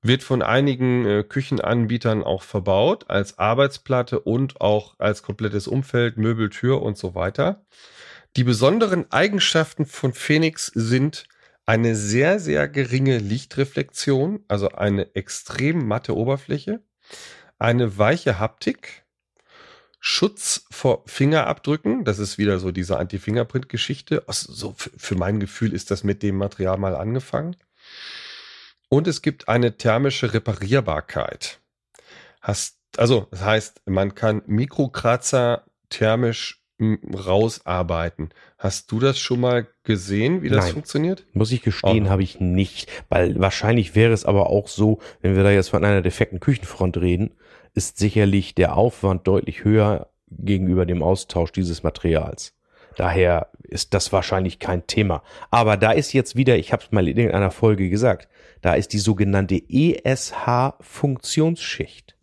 wird 0.00 0.22
von 0.22 0.42
einigen 0.42 1.04
äh, 1.06 1.24
Küchenanbietern 1.24 2.22
auch 2.22 2.44
verbaut 2.44 3.10
als 3.10 3.36
Arbeitsplatte 3.36 4.20
und 4.20 4.60
auch 4.60 4.94
als 5.00 5.24
komplettes 5.24 5.66
Umfeld, 5.66 6.18
Möbel, 6.18 6.50
Tür 6.50 6.82
und 6.82 6.96
so 6.96 7.16
weiter. 7.16 7.66
Die 8.36 8.44
besonderen 8.44 9.10
Eigenschaften 9.10 9.86
von 9.86 10.12
Phoenix 10.12 10.66
sind 10.66 11.24
eine 11.66 11.96
sehr, 11.96 12.38
sehr 12.38 12.68
geringe 12.68 13.18
Lichtreflexion, 13.18 14.44
also 14.46 14.68
eine 14.68 15.16
extrem 15.16 15.84
matte 15.88 16.16
Oberfläche, 16.16 16.80
eine 17.58 17.98
weiche 17.98 18.38
Haptik, 18.38 19.04
Schutz 20.00 20.66
vor 20.70 21.02
Fingerabdrücken. 21.06 22.04
Das 22.04 22.18
ist 22.18 22.38
wieder 22.38 22.58
so 22.58 22.70
diese 22.70 22.98
Anti-Fingerprint-Geschichte. 22.98 24.24
Also 24.26 24.52
so 24.52 24.74
für 24.76 25.16
mein 25.16 25.40
Gefühl 25.40 25.72
ist 25.72 25.90
das 25.90 26.04
mit 26.04 26.22
dem 26.22 26.36
Material 26.36 26.78
mal 26.78 26.94
angefangen. 26.94 27.56
Und 28.88 29.06
es 29.06 29.22
gibt 29.22 29.48
eine 29.48 29.76
thermische 29.76 30.32
Reparierbarkeit. 30.32 31.60
Hast, 32.40 32.78
also, 32.96 33.26
das 33.30 33.42
heißt, 33.42 33.82
man 33.86 34.14
kann 34.14 34.42
Mikrokratzer 34.46 35.64
thermisch 35.90 36.62
rausarbeiten. 36.80 38.30
Hast 38.56 38.92
du 38.92 39.00
das 39.00 39.18
schon 39.18 39.40
mal 39.40 39.66
gesehen, 39.82 40.42
wie 40.42 40.48
das 40.48 40.66
Nein, 40.66 40.74
funktioniert? 40.74 41.24
Muss 41.32 41.50
ich 41.50 41.62
gestehen, 41.62 42.06
oh. 42.06 42.10
habe 42.10 42.22
ich 42.22 42.38
nicht, 42.38 42.88
weil 43.08 43.38
wahrscheinlich 43.38 43.94
wäre 43.96 44.12
es 44.12 44.24
aber 44.24 44.48
auch 44.48 44.68
so, 44.68 45.00
wenn 45.20 45.34
wir 45.34 45.42
da 45.42 45.50
jetzt 45.50 45.70
von 45.70 45.84
einer 45.84 46.02
defekten 46.02 46.38
Küchenfront 46.38 46.96
reden, 46.98 47.32
ist 47.78 47.96
sicherlich 47.96 48.54
der 48.56 48.76
Aufwand 48.76 49.28
deutlich 49.28 49.62
höher 49.62 50.08
gegenüber 50.30 50.84
dem 50.84 51.00
Austausch 51.00 51.52
dieses 51.52 51.84
Materials. 51.84 52.52
Daher 52.96 53.52
ist 53.62 53.94
das 53.94 54.12
wahrscheinlich 54.12 54.58
kein 54.58 54.84
Thema. 54.88 55.22
Aber 55.52 55.76
da 55.76 55.92
ist 55.92 56.12
jetzt 56.12 56.34
wieder, 56.34 56.58
ich 56.58 56.72
habe 56.72 56.82
es 56.82 56.90
mal 56.90 57.06
in 57.06 57.16
irgendeiner 57.16 57.52
Folge 57.52 57.88
gesagt, 57.88 58.26
da 58.62 58.74
ist 58.74 58.92
die 58.92 58.98
sogenannte 58.98 59.54
ESH-Funktionsschicht. 59.54 62.16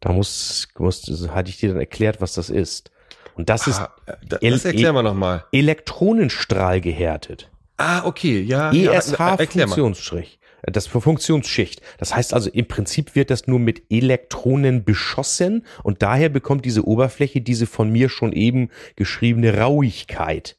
Da 0.00 0.12
muss, 0.12 0.68
muss, 0.76 1.28
hatte 1.30 1.48
ich 1.48 1.56
dir 1.56 1.70
dann 1.70 1.80
erklärt, 1.80 2.20
was 2.20 2.34
das 2.34 2.50
ist. 2.50 2.90
Und 3.36 3.48
das 3.48 3.66
ah, 3.66 3.94
ist 4.40 4.42
das 4.42 4.66
erklären 4.66 4.96
wir 4.96 5.02
noch 5.02 5.14
mal. 5.14 5.46
Elektronenstrahl 5.50 6.82
gehärtet. 6.82 7.50
Ah, 7.78 8.04
okay, 8.04 8.42
ja. 8.42 8.70
ESH-Funktionsschicht. 8.70 10.37
Das 10.62 10.86
für 10.86 11.00
Funktionsschicht. 11.00 11.82
Das 11.98 12.14
heißt 12.14 12.34
also, 12.34 12.50
im 12.50 12.66
Prinzip 12.66 13.14
wird 13.14 13.30
das 13.30 13.46
nur 13.46 13.58
mit 13.58 13.82
Elektronen 13.90 14.84
beschossen 14.84 15.64
und 15.82 16.02
daher 16.02 16.28
bekommt 16.28 16.64
diese 16.64 16.86
Oberfläche 16.86 17.40
diese 17.40 17.66
von 17.66 17.90
mir 17.90 18.08
schon 18.08 18.32
eben 18.32 18.70
geschriebene 18.96 19.56
Rauigkeit. 19.56 20.58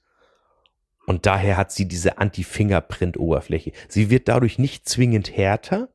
Und 1.05 1.25
daher 1.25 1.57
hat 1.57 1.71
sie 1.71 1.87
diese 1.87 2.19
Anti-Fingerprint-Oberfläche. 2.19 3.71
Sie 3.87 4.09
wird 4.11 4.27
dadurch 4.27 4.59
nicht 4.59 4.87
zwingend 4.87 5.35
härter. 5.35 5.89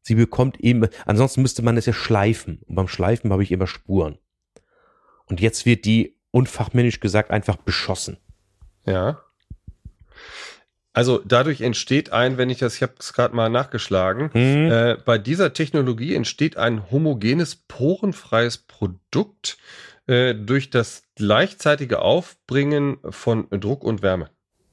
Sie 0.00 0.14
bekommt 0.14 0.58
eben, 0.58 0.88
ansonsten 1.04 1.42
müsste 1.42 1.62
man 1.62 1.76
es 1.76 1.86
ja 1.86 1.92
schleifen. 1.92 2.62
Und 2.66 2.74
beim 2.74 2.88
Schleifen 2.88 3.30
habe 3.30 3.42
ich 3.42 3.52
immer 3.52 3.66
Spuren. 3.66 4.18
Und 5.26 5.40
jetzt 5.40 5.66
wird 5.66 5.84
die 5.84 6.18
unfachmännisch 6.30 7.00
gesagt 7.00 7.30
einfach 7.30 7.56
beschossen. 7.56 8.16
Ja. 8.86 9.20
Also 10.94 11.20
dadurch 11.24 11.60
entsteht 11.60 12.12
ein, 12.12 12.38
wenn 12.38 12.50
ich 12.50 12.58
das, 12.58 12.76
ich 12.76 12.82
habe 12.82 12.94
es 13.00 13.12
gerade 13.12 13.34
mal 13.34 13.50
nachgeschlagen, 13.50 14.30
mhm. 14.32 14.70
äh, 14.70 14.96
bei 15.04 15.18
dieser 15.18 15.52
Technologie 15.52 16.14
entsteht 16.14 16.56
ein 16.56 16.88
homogenes, 16.90 17.56
porenfreies 17.56 18.58
Produkt 18.58 19.58
äh, 20.06 20.34
durch 20.34 20.70
das 20.70 21.02
gleichzeitige 21.16 21.98
Aufbringen 22.00 22.98
von 23.10 23.48
Druck 23.50 23.82
und 23.82 24.02
Wärme. 24.02 24.30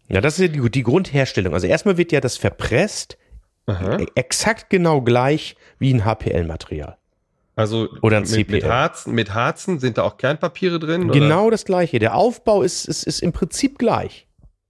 Ja, 0.09 0.21
das 0.21 0.37
ist 0.37 0.53
die, 0.53 0.69
die 0.69 0.83
Grundherstellung. 0.83 1.55
Also 1.55 1.65
erstmal 1.65 1.97
wird 1.97 2.11
ja 2.11 2.21
das 2.21 2.37
verpresst, 2.37 3.17
Aha. 3.65 3.97
E-, 3.97 4.07
exakt 4.13 4.69
genau 4.69 5.01
gleich 5.01 5.55
wie 5.79 5.91
ein 5.91 6.05
HPL-Material. 6.05 6.97
Also 7.55 7.89
oder 8.01 8.17
ein 8.17 8.23
mit, 8.23 8.31
CPL. 8.31 8.55
Mit 8.55 8.65
Harzen, 8.65 9.13
mit 9.13 9.33
Harzen 9.33 9.79
sind 9.79 9.97
da 9.97 10.03
auch 10.03 10.17
Kernpapiere 10.17 10.77
drin? 10.77 11.09
Genau 11.09 11.43
oder? 11.43 11.51
das 11.51 11.65
gleiche. 11.65 11.97
Der 11.97 12.15
Aufbau 12.15 12.61
ist, 12.61 12.85
ist, 12.85 13.03
ist 13.03 13.21
im 13.21 13.33
Prinzip 13.33 13.79
gleich. 13.79 14.27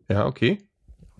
Ja, 0.10 0.26
okay. 0.26 0.60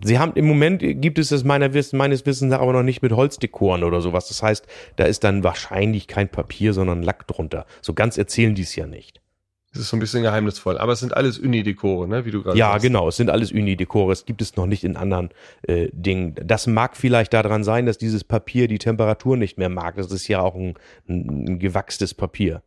Sie 0.04 0.18
haben 0.18 0.32
im 0.34 0.46
Moment 0.46 0.80
gibt 0.80 1.18
es 1.18 1.30
es 1.30 1.44
meiner 1.44 1.74
Wissen, 1.74 1.96
meines 1.96 2.26
Wissens 2.26 2.50
nach 2.50 2.60
aber 2.60 2.72
noch 2.72 2.82
nicht 2.82 3.02
mit 3.02 3.12
Holzdekoren 3.12 3.84
oder 3.84 4.00
sowas. 4.00 4.28
Das 4.28 4.42
heißt, 4.42 4.66
da 4.96 5.04
ist 5.04 5.24
dann 5.24 5.44
wahrscheinlich 5.44 6.08
kein 6.08 6.28
Papier, 6.28 6.72
sondern 6.72 7.02
Lack 7.02 7.26
drunter. 7.26 7.66
So 7.80 7.94
ganz 7.94 8.18
erzählen 8.18 8.54
die 8.54 8.62
es 8.62 8.74
ja 8.76 8.86
nicht. 8.86 9.20
Es 9.74 9.80
ist 9.80 9.88
so 9.88 9.96
ein 9.96 10.00
bisschen 10.00 10.22
geheimnisvoll, 10.22 10.76
aber 10.76 10.92
es 10.92 11.00
sind 11.00 11.16
alles 11.16 11.38
Unidekore, 11.38 12.06
ne, 12.06 12.26
wie 12.26 12.30
du 12.30 12.42
gerade 12.42 12.58
Ja, 12.58 12.72
sagst. 12.72 12.82
genau, 12.84 13.08
es 13.08 13.16
sind 13.16 13.30
alles 13.30 13.52
Unidekore. 13.52 14.12
Es 14.12 14.26
gibt 14.26 14.42
es 14.42 14.54
noch 14.56 14.66
nicht 14.66 14.84
in 14.84 14.96
anderen 14.96 15.30
äh, 15.66 15.88
Dingen. 15.92 16.34
Das 16.44 16.66
mag 16.66 16.94
vielleicht 16.94 17.32
daran 17.32 17.64
sein, 17.64 17.86
dass 17.86 17.96
dieses 17.96 18.22
Papier 18.22 18.68
die 18.68 18.78
Temperatur 18.78 19.38
nicht 19.38 19.56
mehr 19.56 19.70
mag. 19.70 19.96
Das 19.96 20.12
ist 20.12 20.28
ja 20.28 20.42
auch 20.42 20.54
ein, 20.56 20.74
ein, 21.08 21.46
ein 21.48 21.58
gewachstes 21.58 22.12
Papier. 22.12 22.62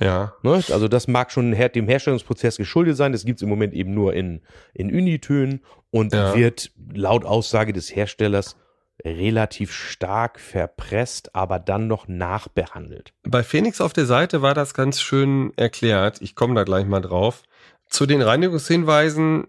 Ja. 0.00 0.34
Ne? 0.42 0.62
Also 0.70 0.88
das 0.88 1.08
mag 1.08 1.32
schon 1.32 1.52
dem 1.52 1.88
Herstellungsprozess 1.88 2.56
geschuldet 2.56 2.96
sein. 2.96 3.12
Das 3.12 3.24
gibt 3.24 3.38
es 3.38 3.42
im 3.42 3.48
Moment 3.48 3.74
eben 3.74 3.94
nur 3.94 4.14
in, 4.14 4.40
in 4.74 4.90
Unitönen 4.90 5.60
und 5.90 6.12
ja. 6.12 6.34
wird 6.34 6.70
laut 6.92 7.24
Aussage 7.24 7.72
des 7.72 7.94
Herstellers 7.94 8.56
relativ 9.04 9.72
stark 9.72 10.40
verpresst, 10.40 11.34
aber 11.34 11.58
dann 11.58 11.86
noch 11.86 12.08
nachbehandelt. 12.08 13.12
Bei 13.22 13.42
Phoenix 13.42 13.80
auf 13.80 13.92
der 13.92 14.06
Seite 14.06 14.42
war 14.42 14.54
das 14.54 14.74
ganz 14.74 15.00
schön 15.00 15.52
erklärt. 15.56 16.20
Ich 16.20 16.34
komme 16.34 16.54
da 16.54 16.64
gleich 16.64 16.86
mal 16.86 17.00
drauf. 17.00 17.42
Zu 17.86 18.06
den 18.06 18.22
Reinigungshinweisen, 18.22 19.46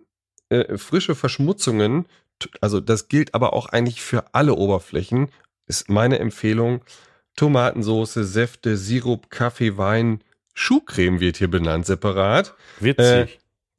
äh, 0.50 0.78
frische 0.78 1.16
Verschmutzungen, 1.16 2.06
also 2.62 2.80
das 2.80 3.08
gilt 3.08 3.34
aber 3.34 3.54
auch 3.54 3.68
eigentlich 3.68 4.02
für 4.02 4.34
alle 4.34 4.54
Oberflächen, 4.54 5.30
ist 5.66 5.90
meine 5.90 6.20
Empfehlung. 6.20 6.82
Tomatensoße, 7.36 8.24
Säfte, 8.24 8.78
Sirup, 8.78 9.30
Kaffee, 9.30 9.78
Wein, 9.78 10.22
Schuhcreme 10.54 11.20
wird 11.20 11.38
hier 11.38 11.50
benannt 11.50 11.86
separat. 11.86 12.56
Witzig. 12.80 13.06
Äh, 13.06 13.28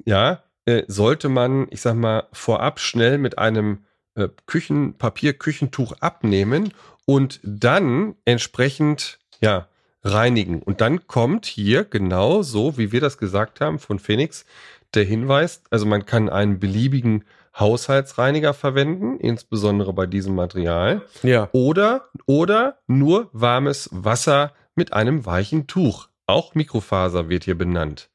ja, 0.04 0.42
äh, 0.64 0.84
sollte 0.86 1.28
man, 1.28 1.66
ich 1.70 1.80
sag 1.80 1.94
mal, 1.94 2.28
vorab 2.32 2.80
schnell 2.80 3.18
mit 3.18 3.38
einem 3.38 3.84
äh, 4.14 4.28
Küchenpapier, 4.46 5.34
Küchentuch 5.34 5.92
abnehmen 6.00 6.72
und 7.06 7.40
dann 7.42 8.14
entsprechend, 8.24 9.18
ja, 9.40 9.68
reinigen. 10.02 10.62
Und 10.62 10.80
dann 10.80 11.06
kommt 11.06 11.46
hier 11.46 11.84
genau 11.84 12.42
so, 12.42 12.78
wie 12.78 12.92
wir 12.92 13.00
das 13.00 13.18
gesagt 13.18 13.60
haben 13.60 13.78
von 13.78 13.98
Phoenix, 13.98 14.46
der 14.94 15.04
Hinweis, 15.04 15.62
also 15.70 15.86
man 15.86 16.06
kann 16.06 16.28
einen 16.28 16.58
beliebigen 16.58 17.24
Haushaltsreiniger 17.58 18.54
verwenden, 18.54 19.18
insbesondere 19.18 19.92
bei 19.92 20.06
diesem 20.06 20.34
Material. 20.34 21.02
Ja. 21.22 21.48
Oder, 21.52 22.08
oder 22.26 22.78
nur 22.86 23.28
warmes 23.32 23.88
Wasser 23.92 24.52
mit 24.74 24.92
einem 24.92 25.26
weichen 25.26 25.66
Tuch. 25.66 26.08
Auch 26.30 26.54
Mikrofaser 26.54 27.28
wird 27.28 27.44
hier 27.44 27.58
benannt. 27.58 28.08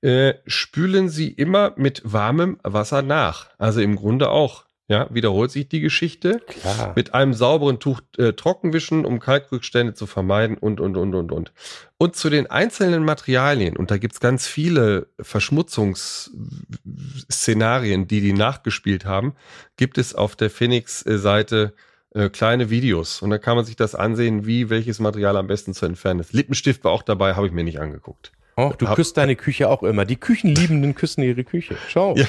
Äh, 0.00 0.34
spülen 0.46 1.08
Sie 1.08 1.28
immer 1.28 1.72
mit 1.76 2.02
warmem 2.04 2.60
Wasser 2.62 3.02
nach. 3.02 3.48
Also 3.58 3.80
im 3.80 3.96
Grunde 3.96 4.30
auch 4.30 4.68
ja, 4.90 5.06
wiederholt 5.10 5.50
sich 5.50 5.68
die 5.68 5.80
Geschichte. 5.80 6.40
Klar. 6.46 6.94
Mit 6.96 7.12
einem 7.12 7.34
sauberen 7.34 7.78
Tuch 7.78 8.00
äh, 8.16 8.32
trockenwischen, 8.32 9.04
um 9.04 9.20
Kalkrückstände 9.20 9.92
zu 9.92 10.06
vermeiden 10.06 10.56
und, 10.56 10.80
und, 10.80 10.96
und, 10.96 11.14
und, 11.14 11.30
und. 11.30 11.52
Und 11.98 12.16
zu 12.16 12.30
den 12.30 12.50
einzelnen 12.50 13.04
Materialien, 13.04 13.76
und 13.76 13.90
da 13.90 13.98
gibt's 13.98 14.18
ganz 14.18 14.46
viele 14.46 15.08
Verschmutzungsszenarien, 15.20 18.08
die 18.08 18.22
die 18.22 18.32
nachgespielt 18.32 19.04
haben, 19.04 19.34
gibt 19.76 19.98
es 19.98 20.14
auf 20.14 20.36
der 20.36 20.48
Phoenix-Seite 20.48 21.74
äh, 22.18 22.28
kleine 22.30 22.70
Videos. 22.70 23.22
Und 23.22 23.30
da 23.30 23.38
kann 23.38 23.56
man 23.56 23.64
sich 23.64 23.76
das 23.76 23.94
ansehen, 23.94 24.46
wie 24.46 24.70
welches 24.70 24.98
Material 24.98 25.36
am 25.36 25.46
besten 25.46 25.74
zu 25.74 25.86
entfernen 25.86 26.20
ist. 26.20 26.32
Lippenstift 26.32 26.84
war 26.84 26.92
auch 26.92 27.02
dabei, 27.02 27.34
habe 27.34 27.46
ich 27.46 27.52
mir 27.52 27.64
nicht 27.64 27.80
angeguckt. 27.80 28.32
Oh, 28.56 28.72
du 28.76 28.86
küsst 28.94 29.16
deine 29.16 29.36
Küche 29.36 29.68
auch 29.68 29.84
immer. 29.84 30.04
Die 30.04 30.16
Küchenliebenden 30.16 30.94
küssen 30.96 31.22
ihre 31.22 31.44
Küche. 31.44 31.76
Schau. 31.88 32.16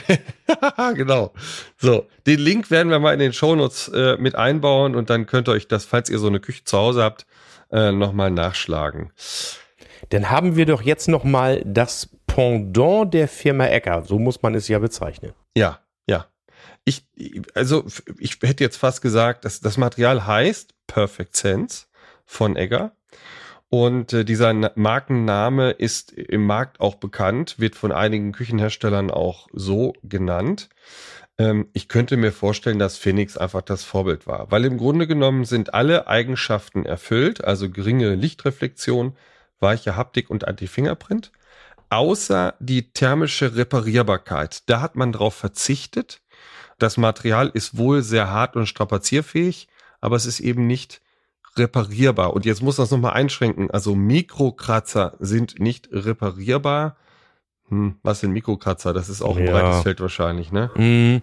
Genau. 0.96 1.32
So, 1.78 2.08
den 2.28 2.40
Link 2.40 2.70
werden 2.72 2.90
wir 2.90 3.00
mal 3.00 3.14
in 3.14 3.20
den 3.20 3.34
Shownotes 3.34 3.88
äh, 3.90 4.18
mit 4.18 4.36
einbauen 4.36 4.96
und 4.96 5.10
dann 5.10 5.26
könnt 5.26 5.48
ihr 5.48 5.54
euch 5.54 5.68
das, 5.68 5.86
falls 5.86 6.10
ihr 6.10 6.20
so 6.20 6.28
eine 6.28 6.40
Küche 6.40 6.64
zu 6.64 6.78
Hause 6.78 7.04
habt, 7.04 7.26
äh, 7.72 7.92
nochmal 7.92 8.32
nachschlagen. 8.32 9.12
Dann 10.10 10.30
haben 10.30 10.56
wir 10.56 10.66
doch 10.66 10.82
jetzt 10.82 11.08
nochmal 11.08 11.62
das 11.66 12.10
Pendant 12.28 13.14
der 13.14 13.28
Firma 13.28 13.66
Ecker. 13.66 14.04
So 14.04 14.20
muss 14.20 14.42
man 14.42 14.56
es 14.56 14.68
ja 14.68 14.80
bezeichnen. 14.80 15.34
Ja. 15.56 15.80
Ich, 16.90 17.06
also, 17.54 17.86
ich 18.18 18.40
hätte 18.42 18.64
jetzt 18.64 18.78
fast 18.78 19.04
gesagt, 19.04 19.46
dass 19.46 19.60
das 19.60 19.78
Material 19.78 20.26
heißt 20.26 20.74
Perfect 20.88 21.36
Sense 21.36 21.86
von 22.26 22.56
Egger. 22.56 22.94
Und 23.70 24.12
äh, 24.14 24.26
dieser 24.26 24.52
Markenname 24.74 25.70
ist 25.70 26.12
im 26.12 26.48
Markt 26.48 26.80
auch 26.80 26.96
bekannt, 26.96 27.60
wird 27.60 27.76
von 27.76 27.92
einigen 27.92 28.32
Küchenherstellern 28.32 29.12
auch 29.12 29.48
so 29.54 29.94
genannt. 30.02 30.70
Ähm, 31.38 31.68
ich 31.74 31.88
könnte 31.88 32.18
mir 32.18 32.32
vorstellen, 32.32 32.80
dass 32.80 32.98
Phoenix 32.98 33.38
einfach 33.38 33.62
das 33.62 33.84
Vorbild 33.84 34.26
war, 34.26 34.50
weil 34.50 34.66
im 34.66 34.80
Grunde 34.80 35.06
genommen 35.06 35.46
sind 35.46 35.76
alle 35.76 36.08
Eigenschaften 36.08 36.88
erfüllt, 36.88 37.44
also 37.44 37.70
geringe 37.70 38.16
Lichtreflexion, 38.16 39.16
weiche 39.60 39.96
Haptik 39.96 40.32
und 40.32 40.48
Anti-Fingerprint, 40.48 41.32
außer 41.92 42.56
die 42.60 42.92
thermische 42.92 43.56
Reparierbarkeit. 43.56 44.68
Da 44.68 44.82
hat 44.82 44.96
man 44.96 45.12
drauf 45.12 45.36
verzichtet. 45.36 46.22
Das 46.80 46.98
Material 46.98 47.52
ist 47.54 47.78
wohl 47.78 48.02
sehr 48.02 48.30
hart 48.32 48.56
und 48.56 48.66
strapazierfähig, 48.66 49.68
aber 50.02 50.16
es 50.16 50.26
ist 50.26 50.40
eben 50.40 50.66
nicht 50.66 51.02
reparierbar. 51.58 52.34
Und 52.34 52.46
jetzt 52.46 52.62
muss 52.62 52.78
das 52.78 52.92
nochmal 52.92 53.14
einschränken. 53.14 53.70
Also 53.70 53.96
Mikrokratzer 53.96 55.16
sind 55.20 55.60
nicht 55.60 55.90
reparierbar. 55.92 56.98
Hm, 57.68 57.98
was 58.02 58.22
sind 58.22 58.32
Mikrokratzer? 58.32 58.94
Das 58.94 59.10
ist 59.10 59.22
auch 59.22 59.38
ein 59.38 59.46
ja. 59.46 59.52
breites 59.52 59.84
Feld 59.84 60.00
wahrscheinlich, 60.02 60.52
ne? 60.52 60.72
Mhm. 60.76 61.22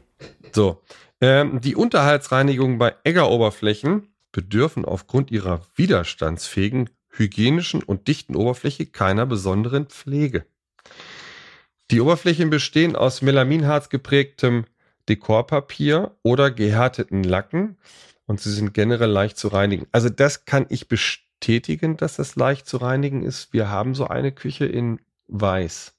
So. 0.52 0.82
Ähm, 1.20 1.60
die 1.60 1.74
Unterhaltsreinigung 1.74 2.78
bei 2.78 2.94
Eggeroberflächen 3.04 4.08
bedürfen 4.32 4.84
aufgrund 4.84 5.30
ihrer 5.30 5.62
widerstandsfähigen, 5.74 6.90
hygienischen 7.08 7.82
und 7.82 8.06
dichten 8.06 8.36
Oberfläche 8.36 8.84
keiner 8.84 9.24
besonderen 9.24 9.86
Pflege. 9.86 10.44
Die 11.90 12.00
Oberflächen 12.00 12.50
bestehen 12.50 12.96
aus 12.96 13.22
Melaminharz 13.22 13.88
geprägtem 13.88 14.66
Dekorpapier 15.08 16.12
oder 16.22 16.50
gehärteten 16.50 17.22
Lacken 17.22 17.76
und 18.26 18.40
sie 18.40 18.52
sind 18.52 18.74
generell 18.74 19.10
leicht 19.10 19.38
zu 19.38 19.48
reinigen. 19.48 19.86
Also 19.92 20.08
das 20.08 20.44
kann 20.44 20.66
ich 20.68 20.88
bestätigen, 20.88 21.96
dass 21.96 22.16
das 22.16 22.36
leicht 22.36 22.66
zu 22.66 22.78
reinigen 22.78 23.22
ist. 23.22 23.52
Wir 23.52 23.70
haben 23.70 23.94
so 23.94 24.08
eine 24.08 24.32
Küche 24.32 24.66
in 24.66 25.00
Weiß. 25.28 25.94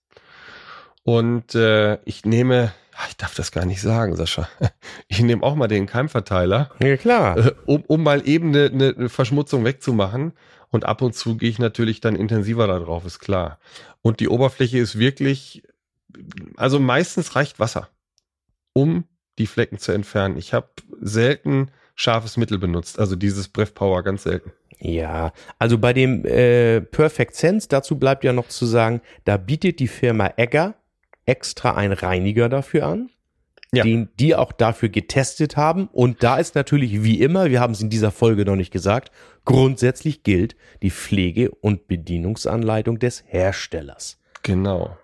Und 1.04 1.56
äh, 1.56 2.00
ich 2.04 2.26
nehme, 2.26 2.74
ich 3.08 3.16
darf 3.16 3.34
das 3.34 3.52
gar 3.52 3.66
nicht 3.66 3.82
sagen, 3.82 4.16
Sascha. 4.16 4.50
Ich 5.08 5.22
nehme 5.22 5.42
auch 5.44 5.56
mal 5.56 5.68
den 5.68 5.86
Keimverteiler. 5.86 6.70
Ja, 6.80 6.98
klar. 6.98 7.38
Äh, 7.38 7.52
um, 7.66 7.84
um 7.88 8.04
mal 8.04 8.28
eben 8.28 8.50
eine, 8.50 8.94
eine 8.98 9.10
Verschmutzung 9.10 9.64
wegzumachen. 9.64 10.34
Und 10.70 10.84
ab 10.84 11.02
und 11.02 11.16
zu 11.16 11.38
gehe 11.38 11.50
ich 11.50 11.60
natürlich 11.60 12.02
dann 12.02 12.18
intensiver 12.18 12.68
da 12.68 12.80
drauf, 12.80 13.06
ist 13.06 13.20
klar. 13.20 13.58
Und 14.02 14.20
die 14.20 14.28
Oberfläche 14.28 14.80
ist 14.80 15.00
wirklich, 15.00 15.64
also 16.58 16.80
meistens 16.80 17.36
reicht 17.36 17.60
Wasser, 17.60 17.90
um 18.78 19.06
die 19.40 19.48
Flecken 19.48 19.80
zu 19.80 19.92
entfernen. 19.92 20.38
Ich 20.38 20.54
habe 20.54 20.68
selten 21.02 21.72
scharfes 21.96 22.38
Mittel 22.38 22.60
benutzt, 22.60 23.00
also 23.00 23.16
dieses 23.16 23.48
Breath 23.48 23.74
Power 23.74 24.04
ganz 24.04 24.24
selten. 24.24 24.52
Ja, 24.80 25.34
also 25.58 25.80
bei 25.80 25.94
dem 25.94 26.24
äh, 26.26 26.82
Perfect 26.82 27.36
Sense, 27.36 27.68
dazu 27.68 27.98
bleibt 27.98 28.24
ja 28.24 28.34
noch 28.34 28.50
zu 28.50 28.68
sagen, 28.68 29.02
da 29.26 29.38
bietet 29.38 29.80
die 29.80 29.88
Firma 29.88 30.34
Egger 30.38 30.76
extra 31.26 31.76
einen 31.76 31.94
Reiniger 31.94 32.50
dafür 32.50 32.86
an, 32.86 33.10
ja. 33.74 33.84
den 33.84 34.10
die 34.20 34.36
auch 34.36 34.52
dafür 34.52 34.90
getestet 34.90 35.58
haben. 35.58 35.88
Und 35.92 36.22
da 36.22 36.38
ist 36.38 36.54
natürlich 36.54 37.04
wie 37.04 37.20
immer, 37.20 37.50
wir 37.50 37.60
haben 37.60 37.74
es 37.74 37.82
in 37.82 37.90
dieser 37.90 38.12
Folge 38.12 38.46
noch 38.46 38.56
nicht 38.56 38.72
gesagt, 38.72 39.12
grundsätzlich 39.44 40.22
gilt 40.22 40.56
die 40.84 40.92
Pflege- 40.92 41.50
und 41.50 41.88
Bedienungsanleitung 41.88 43.00
des 43.00 43.24
Herstellers. 43.26 44.20
Genau. 44.44 44.96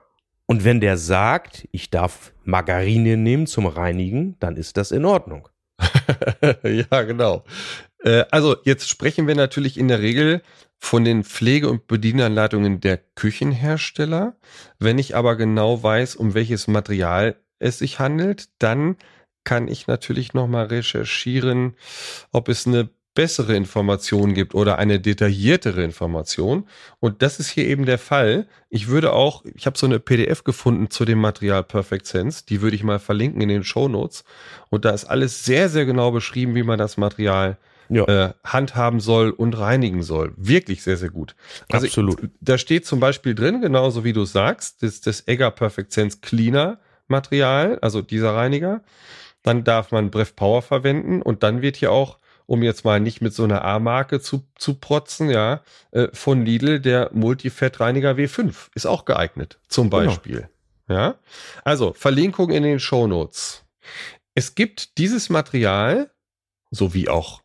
Und 0.46 0.64
wenn 0.64 0.82
der 0.82 0.98
sagt, 0.98 1.68
ich 1.72 1.90
darf 1.90 2.34
Margarine 2.44 3.18
nehmen 3.18 3.48
zum 3.48 3.66
Reinigen, 3.66 4.38
dann 4.40 4.58
ist 4.58 4.78
das 4.78 4.92
in 4.92 5.06
Ordnung. 5.06 5.48
ja, 6.64 7.02
genau. 7.04 7.44
Äh, 8.04 8.26
also 8.32 8.58
jetzt 8.64 8.90
sprechen 8.90 9.28
wir 9.28 9.36
natürlich 9.36 9.78
in 9.78 9.88
der 9.88 10.02
Regel 10.02 10.42
von 10.78 11.06
den 11.06 11.24
Pflege- 11.24 11.70
und 11.70 11.88
Bedienanleitungen 11.88 12.82
der 12.82 12.98
Küchenhersteller. 12.98 14.36
Wenn 14.80 15.00
ich 15.00 15.16
aber 15.16 15.38
genau 15.38 15.82
weiß, 15.82 16.16
um 16.16 16.34
welches 16.34 16.68
Material 16.68 17.38
es 17.60 17.80
sich 17.80 18.00
handelt, 18.00 18.50
dann 18.60 18.98
kann 19.46 19.68
ich 19.68 19.88
natürlich 19.88 20.34
nochmal 20.34 20.66
recherchieren, 20.66 21.76
ob 22.32 22.50
es 22.50 22.68
eine 22.68 22.90
bessere 23.14 23.56
Information 23.56 24.34
gibt 24.34 24.56
oder 24.56 24.80
eine 24.80 25.00
detailliertere 25.00 25.84
Information. 25.84 26.68
Und 27.00 27.22
das 27.22 27.40
ist 27.40 27.50
hier 27.50 27.66
eben 27.66 27.86
der 27.86 28.00
Fall. 28.00 28.48
Ich 28.70 28.88
würde 28.88 29.14
auch, 29.14 29.44
ich 29.56 29.66
habe 29.66 29.78
so 29.78 29.86
eine 29.86 30.00
PDF 30.00 30.44
gefunden 30.44 30.90
zu 30.90 31.06
dem 31.06 31.20
Material 31.20 31.64
Perfect 31.64 32.08
Sense, 32.08 32.44
die 32.48 32.62
würde 32.62 32.76
ich 32.76 32.84
mal 32.84 33.00
verlinken 33.00 33.42
in 33.42 33.50
den 33.50 33.64
Show 33.64 33.88
Notes. 33.88 34.24
Und 34.70 34.86
da 34.86 34.92
ist 34.92 35.06
alles 35.06 35.46
sehr, 35.46 35.70
sehr 35.70 35.86
genau 35.86 36.12
beschrieben, 36.12 36.56
wie 36.56 36.64
man 36.64 36.80
das 36.80 36.98
Material 36.98 37.58
ja. 37.90 38.06
äh, 38.06 38.34
handhaben 38.44 39.00
soll 39.00 39.30
und 39.30 39.58
reinigen 39.58 40.04
soll. 40.04 40.34
Wirklich 40.38 40.84
sehr, 40.84 40.98
sehr 40.98 41.10
gut. 41.10 41.36
Also 41.72 41.86
Absolut. 41.86 42.24
Ich, 42.24 42.30
da 42.42 42.58
steht 42.58 42.86
zum 42.86 43.00
Beispiel 43.00 43.36
drin, 43.36 43.62
genauso 43.62 44.04
wie 44.04 44.14
du 44.14 44.26
sagst, 44.26 44.82
das, 44.82 45.02
das 45.02 45.28
Egger 45.28 45.52
Perfect 45.52 45.92
Sense 45.92 46.20
Cleaner 46.22 46.80
Material, 47.08 47.78
also 47.82 48.02
dieser 48.02 48.34
Reiniger. 48.34 48.82
Dann 49.44 49.64
darf 49.64 49.92
man 49.92 50.10
Breath 50.10 50.36
Power 50.36 50.62
verwenden 50.62 51.22
und 51.22 51.44
dann 51.44 51.62
wird 51.62 51.76
hier 51.76 51.92
auch 51.92 52.18
um 52.46 52.64
jetzt 52.64 52.86
mal 52.86 53.00
nicht 53.00 53.22
mit 53.22 53.34
so 53.34 53.44
einer 53.44 53.64
A-Marke 53.64 54.20
zu, 54.22 54.46
zu 54.56 54.76
protzen, 54.76 55.30
ja, 55.30 55.62
äh, 55.92 56.08
von 56.14 56.46
Lidl 56.46 56.80
der 56.80 57.10
Multifettreiniger 57.14 58.12
W5 58.12 58.54
ist 58.76 58.86
auch 58.86 59.06
geeignet, 59.06 59.60
zum 59.68 59.90
genau. 59.90 60.06
Beispiel. 60.06 60.36
Genau. 60.88 61.00
Ja, 61.00 61.16
also 61.64 61.94
Verlinkung 61.94 62.52
in 62.52 62.64
den 62.64 62.80
Show 62.80 63.08
Notes. 63.08 63.64
Es 64.36 64.56
gibt 64.56 64.98
dieses 64.98 65.30
Material, 65.30 66.12
sowie 66.72 67.08
auch 67.08 67.42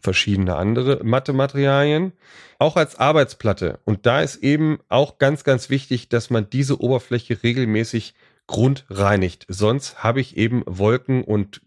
verschiedene 0.00 0.56
andere 0.56 1.02
Mathematerialien, 1.04 2.12
auch 2.58 2.76
als 2.76 2.96
Arbeitsplatte. 2.96 3.80
Und 3.84 4.06
da 4.06 4.20
ist 4.20 4.36
eben 4.36 4.78
auch 4.88 5.18
ganz, 5.18 5.44
ganz 5.44 5.70
wichtig, 5.70 6.08
dass 6.08 6.30
man 6.30 6.50
diese 6.50 6.80
Oberfläche 6.80 7.42
regelmäßig 7.42 8.14
grundreinigt. 8.46 9.46
Sonst 9.48 10.02
habe 10.02 10.20
ich 10.20 10.36
eben 10.36 10.62
Wolken 10.66 11.24
und 11.24 11.62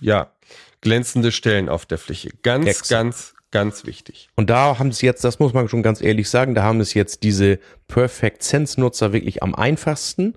ja, 0.00 0.32
glänzende 0.80 1.32
Stellen 1.32 1.68
auf 1.68 1.86
der 1.86 1.98
Fläche. 1.98 2.30
Ganz, 2.42 2.66
Exakt. 2.66 2.88
ganz, 2.88 3.34
ganz 3.50 3.86
wichtig. 3.86 4.28
Und 4.36 4.50
da 4.50 4.78
haben 4.78 4.90
es 4.90 5.02
jetzt, 5.02 5.24
das 5.24 5.38
muss 5.38 5.52
man 5.52 5.68
schon 5.68 5.82
ganz 5.82 6.00
ehrlich 6.00 6.28
sagen, 6.30 6.54
da 6.54 6.62
haben 6.62 6.80
es 6.80 6.94
jetzt 6.94 7.22
diese 7.22 7.58
Perfect 7.88 8.42
Sense 8.42 8.80
Nutzer 8.80 9.12
wirklich 9.12 9.42
am 9.42 9.54
einfachsten. 9.54 10.34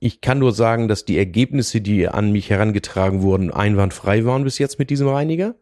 Ich 0.00 0.20
kann 0.20 0.38
nur 0.38 0.52
sagen, 0.52 0.88
dass 0.88 1.04
die 1.04 1.16
Ergebnisse, 1.16 1.80
die 1.80 2.08
an 2.08 2.32
mich 2.32 2.50
herangetragen 2.50 3.22
wurden, 3.22 3.52
einwandfrei 3.52 4.24
waren 4.24 4.44
bis 4.44 4.58
jetzt 4.58 4.78
mit 4.78 4.90
diesem 4.90 5.08
Reiniger. 5.08 5.54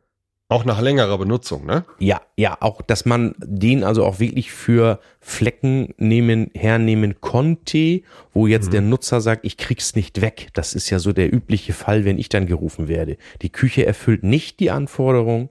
Auch 0.55 0.64
nach 0.64 0.80
längerer 0.80 1.18
Benutzung, 1.18 1.66
ne? 1.66 1.84
Ja, 1.98 2.20
ja, 2.36 2.57
auch, 2.61 2.80
dass 2.80 3.05
man 3.05 3.34
den 3.38 3.82
also 3.82 4.05
auch 4.05 4.20
wirklich 4.20 4.52
für 4.52 5.00
Flecken 5.18 5.94
nehmen, 5.96 6.52
hernehmen 6.55 7.20
konnte, 7.20 8.02
wo 8.32 8.46
jetzt 8.46 8.68
mhm. 8.68 8.70
der 8.70 8.80
Nutzer 8.82 9.20
sagt, 9.20 9.44
ich 9.44 9.57
krieg's 9.57 9.96
nicht 9.96 10.20
weg. 10.20 10.50
Das 10.52 10.74
ist 10.74 10.90
ja 10.90 11.00
so 11.00 11.12
der 11.12 11.34
übliche 11.34 11.72
Fall, 11.72 12.05
wenn 12.05 12.18
ich 12.18 12.28
dann 12.28 12.46
gerufen 12.46 12.86
werde. 12.86 13.16
Die 13.42 13.50
Küche 13.50 13.84
erfüllt 13.84 14.22
nicht 14.22 14.61
die 14.61 14.70
Anforderung. 14.70 15.48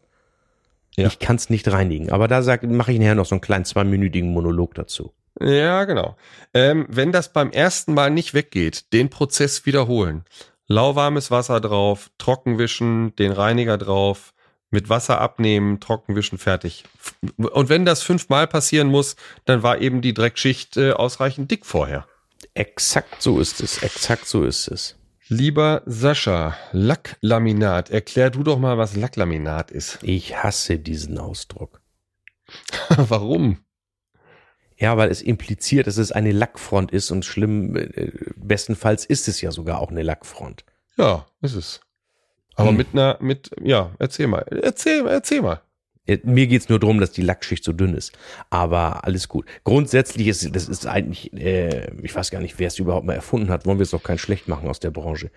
Ja. 0.96 1.08
Ich 1.08 1.20
kann's 1.20 1.50
nicht 1.50 1.70
reinigen. 1.70 2.10
Aber 2.10 2.30
da 2.30 2.42
mache 2.62 2.94
ich 2.94 3.00
nachher 3.00 3.16
noch 3.16 3.26
so 3.26 3.36
einen 3.36 3.42
kleinen 3.42 3.66
zweiminütigen 3.66 4.32
Monolog 4.32 4.74
dazu. 4.74 5.12
Ja, 5.42 5.84
genau. 5.84 6.16
Ähm, 6.54 6.86
wenn 6.88 7.12
das 7.12 7.34
beim 7.34 7.52
ersten 7.52 7.94
Mal 7.94 8.10
nicht 8.10 8.34
weggeht, 8.34 8.94
den 8.94 9.10
Prozess 9.10 9.66
wiederholen. 9.66 10.24
Lauwarmes 10.68 11.30
Wasser 11.30 11.60
drauf, 11.60 12.10
trockenwischen, 12.18 13.14
den 13.18 13.34
Reiniger 13.34 13.78
drauf, 13.78 14.34
mit 14.74 14.90
Wasser 14.90 15.22
abnehmen, 15.22 15.80
trockenwischen, 15.80 16.38
fertig. 16.38 16.84
Und 17.38 17.70
wenn 17.70 17.86
das 17.86 18.04
fünfmal 18.04 18.48
passieren 18.48 18.88
muss, 18.88 19.16
dann 19.46 19.64
war 19.64 19.80
eben 19.80 20.02
die 20.02 20.14
Dreckschicht 20.14 20.78
äh, 20.78 20.92
ausreichend 20.92 21.50
dick 21.52 21.66
vorher. 21.66 22.06
Exakt 22.54 23.22
so 23.22 23.40
ist 23.40 23.62
es, 23.62 23.82
exakt 23.82 24.28
so 24.28 24.44
ist 24.44 24.68
es. 24.68 24.98
Lieber 25.30 25.82
Sascha, 25.86 26.58
Lacklaminat, 26.74 27.90
erklär 27.90 28.30
du 28.30 28.44
doch 28.44 28.60
mal, 28.60 28.78
was 28.78 28.96
Lacklaminat 28.96 29.72
ist. 29.72 30.00
Ich 30.02 30.36
hasse 30.44 30.78
diesen 30.78 31.18
Ausdruck. 31.18 31.82
Warum? 32.90 33.60
Ja, 34.78 34.98
weil 34.98 35.10
es 35.10 35.22
impliziert, 35.22 35.88
dass 35.88 35.98
es 35.98 36.12
eine 36.12 36.32
Lackfront 36.32 36.92
ist 36.92 37.10
und 37.12 37.24
schlimm, 37.24 37.76
äh, 37.76 38.12
bestenfalls 38.36 39.06
ist 39.06 39.28
es 39.28 39.40
ja 39.40 39.52
sogar 39.52 39.80
auch 39.80 39.92
eine 39.92 40.04
Lackfront. 40.04 40.66
Ja, 40.98 41.26
ist 41.42 41.56
es. 41.56 41.82
Aber 42.56 42.70
hm. 42.70 42.78
mit 42.78 42.88
einer, 42.94 43.18
mit, 43.20 43.52
ja, 43.62 43.92
erzähl 44.00 44.28
mal. 44.28 44.46
Erzähl, 44.50 45.06
erzähl 45.08 45.42
mal. 45.42 45.62
Mir 46.24 46.48
geht's 46.48 46.68
nur 46.68 46.80
darum, 46.80 47.00
dass 47.00 47.14
die 47.14 47.22
Lackschicht 47.22 47.64
so 47.64 47.72
dünn 47.72 47.96
ist. 47.96 48.12
Aber 48.50 49.06
alles 49.06 49.30
gut. 49.30 49.46
Grundsätzlich 49.64 50.28
ist 50.28 50.54
das 50.54 50.68
ist 50.68 50.86
eigentlich, 50.86 51.32
äh, 51.34 51.92
ich 52.02 52.14
weiß 52.14 52.30
gar 52.30 52.42
nicht, 52.42 52.60
wer 52.60 52.68
es 52.68 52.78
überhaupt 52.78 53.06
mal 53.06 53.14
erfunden 53.14 53.50
hat. 53.50 53.66
Wollen 53.66 53.78
wir 53.78 53.84
es 53.84 53.92
doch 53.92 54.04
kein 54.04 54.18
schlecht 54.18 54.50
machen 54.50 54.68
aus 54.68 54.82
der 54.82 54.92
Branche 54.92 55.32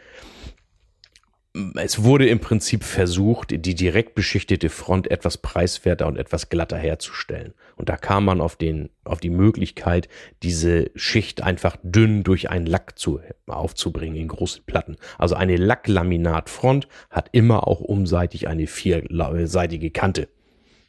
es 1.76 2.02
wurde 2.02 2.28
im 2.28 2.40
Prinzip 2.40 2.84
versucht, 2.84 3.50
die 3.50 3.74
direkt 3.74 4.14
beschichtete 4.14 4.68
Front 4.68 5.11
etwas 5.11 5.38
preiswerter 5.38 6.07
und 6.07 6.16
etwas 6.16 6.48
glatter 6.48 6.76
herzustellen. 6.76 7.54
Und 7.76 7.88
da 7.88 7.96
kam 7.96 8.24
man 8.24 8.40
auf 8.40 8.57
den, 8.57 8.90
auf 9.04 9.20
die 9.20 9.30
Möglichkeit, 9.30 10.09
diese 10.42 10.90
Schicht 10.94 11.42
einfach 11.42 11.76
dünn 11.82 12.24
durch 12.24 12.50
einen 12.50 12.66
Lack 12.66 12.98
zu, 12.98 13.20
aufzubringen 13.46 14.16
in 14.16 14.28
großen 14.28 14.64
Platten. 14.64 14.96
Also 15.18 15.34
eine 15.34 15.57
Lacklaminatfront 15.57 16.88
hat 17.11 17.30
immer 17.32 17.66
auch 17.66 17.80
umseitig 17.80 18.48
eine 18.48 18.66
vierseitige 18.66 19.90
Kante. 19.90 20.28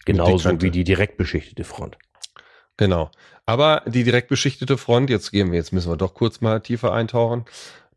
Genauso 0.05 0.51
die 0.51 0.61
wie 0.61 0.71
die 0.71 0.83
direkt 0.83 1.17
beschichtete 1.17 1.63
Front. 1.63 1.97
Genau. 2.77 3.09
Aber 3.45 3.83
die 3.85 4.03
direkt 4.03 4.27
beschichtete 4.27 4.77
Front, 4.77 5.09
jetzt 5.09 5.31
gehen 5.31 5.51
wir, 5.51 5.57
jetzt 5.57 5.71
müssen 5.71 5.91
wir 5.91 5.97
doch 5.97 6.13
kurz 6.13 6.41
mal 6.41 6.59
tiefer 6.59 6.93
eintauchen. 6.93 7.45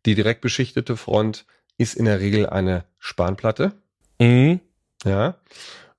Die 0.06 0.14
direkt 0.14 0.40
beschichtete 0.40 0.96
Front 0.96 1.44
ist 1.80 1.94
in 1.94 2.04
der 2.04 2.20
Regel 2.20 2.46
eine 2.46 2.84
Spanplatte. 2.98 3.72
Mhm. 4.18 4.60
Ja. 5.04 5.36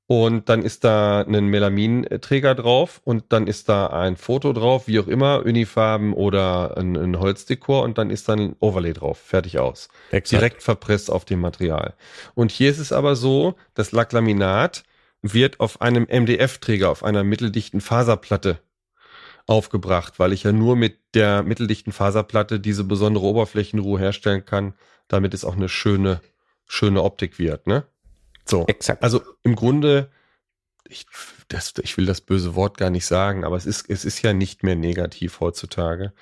Und 0.06 0.50
dann 0.50 0.62
ist 0.62 0.84
da 0.84 1.22
ein 1.22 1.46
Melaminträger 1.46 2.54
drauf 2.54 3.02
und 3.04 3.26
dann 3.30 3.48
ist 3.48 3.70
da 3.70 3.88
ein 3.88 4.18
Foto 4.18 4.52
drauf, 4.54 4.88
wie 4.88 5.00
auch 5.00 5.08
immer, 5.08 5.44
Unifarben 5.46 6.14
oder 6.14 6.78
ein, 6.78 6.98
ein 6.98 7.18
Holzdekor 7.18 7.84
und 7.84 7.98
dann 7.98 8.10
ist 8.10 8.28
dann 8.28 8.40
ein 8.40 8.56
Overlay 8.60 8.94
drauf. 8.94 9.18
Fertig 9.18 9.58
aus. 9.58 9.88
Exakt. 10.12 10.32
Direkt 10.32 10.64
verpresst 10.64 11.10
auf 11.10 11.26
dem 11.26 11.40
Material. 11.40 11.94
Und 12.36 12.52
hier 12.52 12.70
ist 12.70 12.80
es 12.80 12.92
aber 12.92 13.16
so, 13.16 13.56
das 13.74 13.94
Lacklaminat 13.94 14.84
wird 15.22 15.60
auf 15.60 15.82
einem 15.82 16.08
MDF-Träger, 16.10 16.90
auf 16.90 17.04
einer 17.04 17.24
mitteldichten 17.24 17.80
Faserplatte 17.80 18.60
aufgebracht, 19.52 20.18
weil 20.18 20.32
ich 20.32 20.44
ja 20.44 20.52
nur 20.52 20.76
mit 20.76 20.98
der 21.14 21.44
mitteldichten 21.44 21.92
Faserplatte 21.92 22.60
diese 22.60 22.86
besondere 22.86 23.26
Oberflächenruhe 23.26 24.00
herstellen 24.00 24.46
kann, 24.46 24.74
damit 25.08 25.34
es 25.34 25.44
auch 25.44 25.56
eine 25.56 25.68
schöne, 25.68 26.22
schöne 26.68 27.04
Optik 27.04 27.38
wird, 27.38 27.68
ne? 27.68 27.86
So. 28.46 28.66
Exakt. 28.68 29.04
Also 29.04 29.22
im 29.44 29.56
Grunde, 29.56 30.10
ich, 30.88 31.06
das, 31.50 31.74
ich 31.84 31.98
will 31.98 32.06
das 32.06 32.22
böse 32.22 32.56
Wort 32.56 32.78
gar 32.78 32.90
nicht 32.90 33.06
sagen, 33.06 33.44
aber 33.44 33.58
es 33.58 33.66
ist, 33.66 33.90
es 33.90 34.06
ist 34.06 34.22
ja 34.22 34.32
nicht 34.32 34.64
mehr 34.64 34.76
negativ 34.76 35.42
heutzutage. 35.42 36.14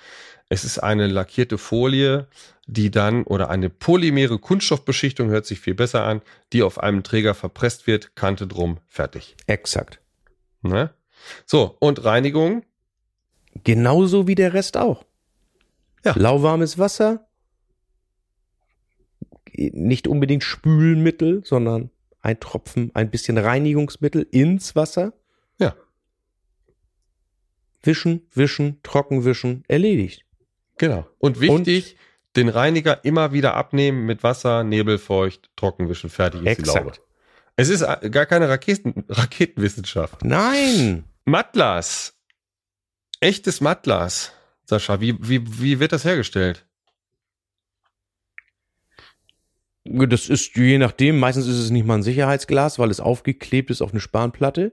Es 0.49 0.63
ist 0.63 0.79
eine 0.79 1.05
lackierte 1.05 1.59
Folie, 1.59 2.27
die 2.65 2.89
dann, 2.89 3.23
oder 3.23 3.51
eine 3.51 3.69
polymere 3.69 4.39
Kunststoffbeschichtung, 4.39 5.29
hört 5.29 5.45
sich 5.45 5.59
viel 5.59 5.75
besser 5.75 6.03
an, 6.03 6.23
die 6.51 6.63
auf 6.63 6.79
einem 6.79 7.03
Träger 7.03 7.35
verpresst 7.35 7.85
wird, 7.85 8.15
Kante 8.15 8.47
drum, 8.47 8.79
fertig. 8.87 9.35
Exakt. 9.45 10.01
Ne? 10.63 10.89
So, 11.45 11.77
und 11.79 12.03
Reinigung? 12.03 12.63
Genauso 13.63 14.27
wie 14.27 14.35
der 14.35 14.53
Rest 14.53 14.77
auch. 14.77 15.05
Ja. 16.05 16.13
Lauwarmes 16.17 16.77
Wasser, 16.77 17.27
nicht 19.53 20.07
unbedingt 20.07 20.43
Spülmittel, 20.43 21.41
sondern 21.43 21.89
ein 22.21 22.39
Tropfen, 22.39 22.91
ein 22.93 23.09
bisschen 23.09 23.37
Reinigungsmittel 23.37 24.27
ins 24.31 24.75
Wasser. 24.75 25.13
Ja. 25.57 25.75
Wischen, 27.83 28.27
wischen, 28.33 28.81
trocken 28.83 29.25
wischen, 29.25 29.63
erledigt. 29.67 30.25
Genau. 30.77 31.07
Und 31.17 31.39
wichtig, 31.39 31.93
Und, 31.93 32.35
den 32.35 32.49
Reiniger 32.49 33.03
immer 33.03 33.33
wieder 33.33 33.55
abnehmen 33.55 34.05
mit 34.05 34.23
Wasser, 34.23 34.63
nebelfeucht, 34.63 35.49
trockenwischen, 35.55 36.09
fertig 36.09 36.41
ist 36.41 36.47
exakt. 36.47 36.77
die 36.77 36.79
Laube. 36.79 36.97
Es 37.55 37.69
ist 37.69 37.81
äh, 37.81 38.09
gar 38.09 38.25
keine 38.25 38.47
Raketen, 38.47 39.05
Raketenwissenschaft. 39.09 40.23
Nein. 40.23 41.03
Mattglas. 41.25 42.18
Echtes 43.21 43.61
Mattglas. 43.61 44.33
Sascha, 44.65 45.01
wie, 45.01 45.15
wie, 45.19 45.61
wie 45.61 45.79
wird 45.79 45.91
das 45.91 46.05
hergestellt? 46.05 46.65
Das 49.83 50.29
ist 50.29 50.55
je 50.55 50.77
nachdem, 50.77 51.19
meistens 51.19 51.47
ist 51.47 51.57
es 51.57 51.71
nicht 51.71 51.85
mal 51.85 51.95
ein 51.95 52.03
Sicherheitsglas, 52.03 52.77
weil 52.77 52.91
es 52.91 52.99
aufgeklebt 52.99 53.71
ist 53.71 53.81
auf 53.81 53.91
eine 53.91 53.99
Spanplatte. 53.99 54.71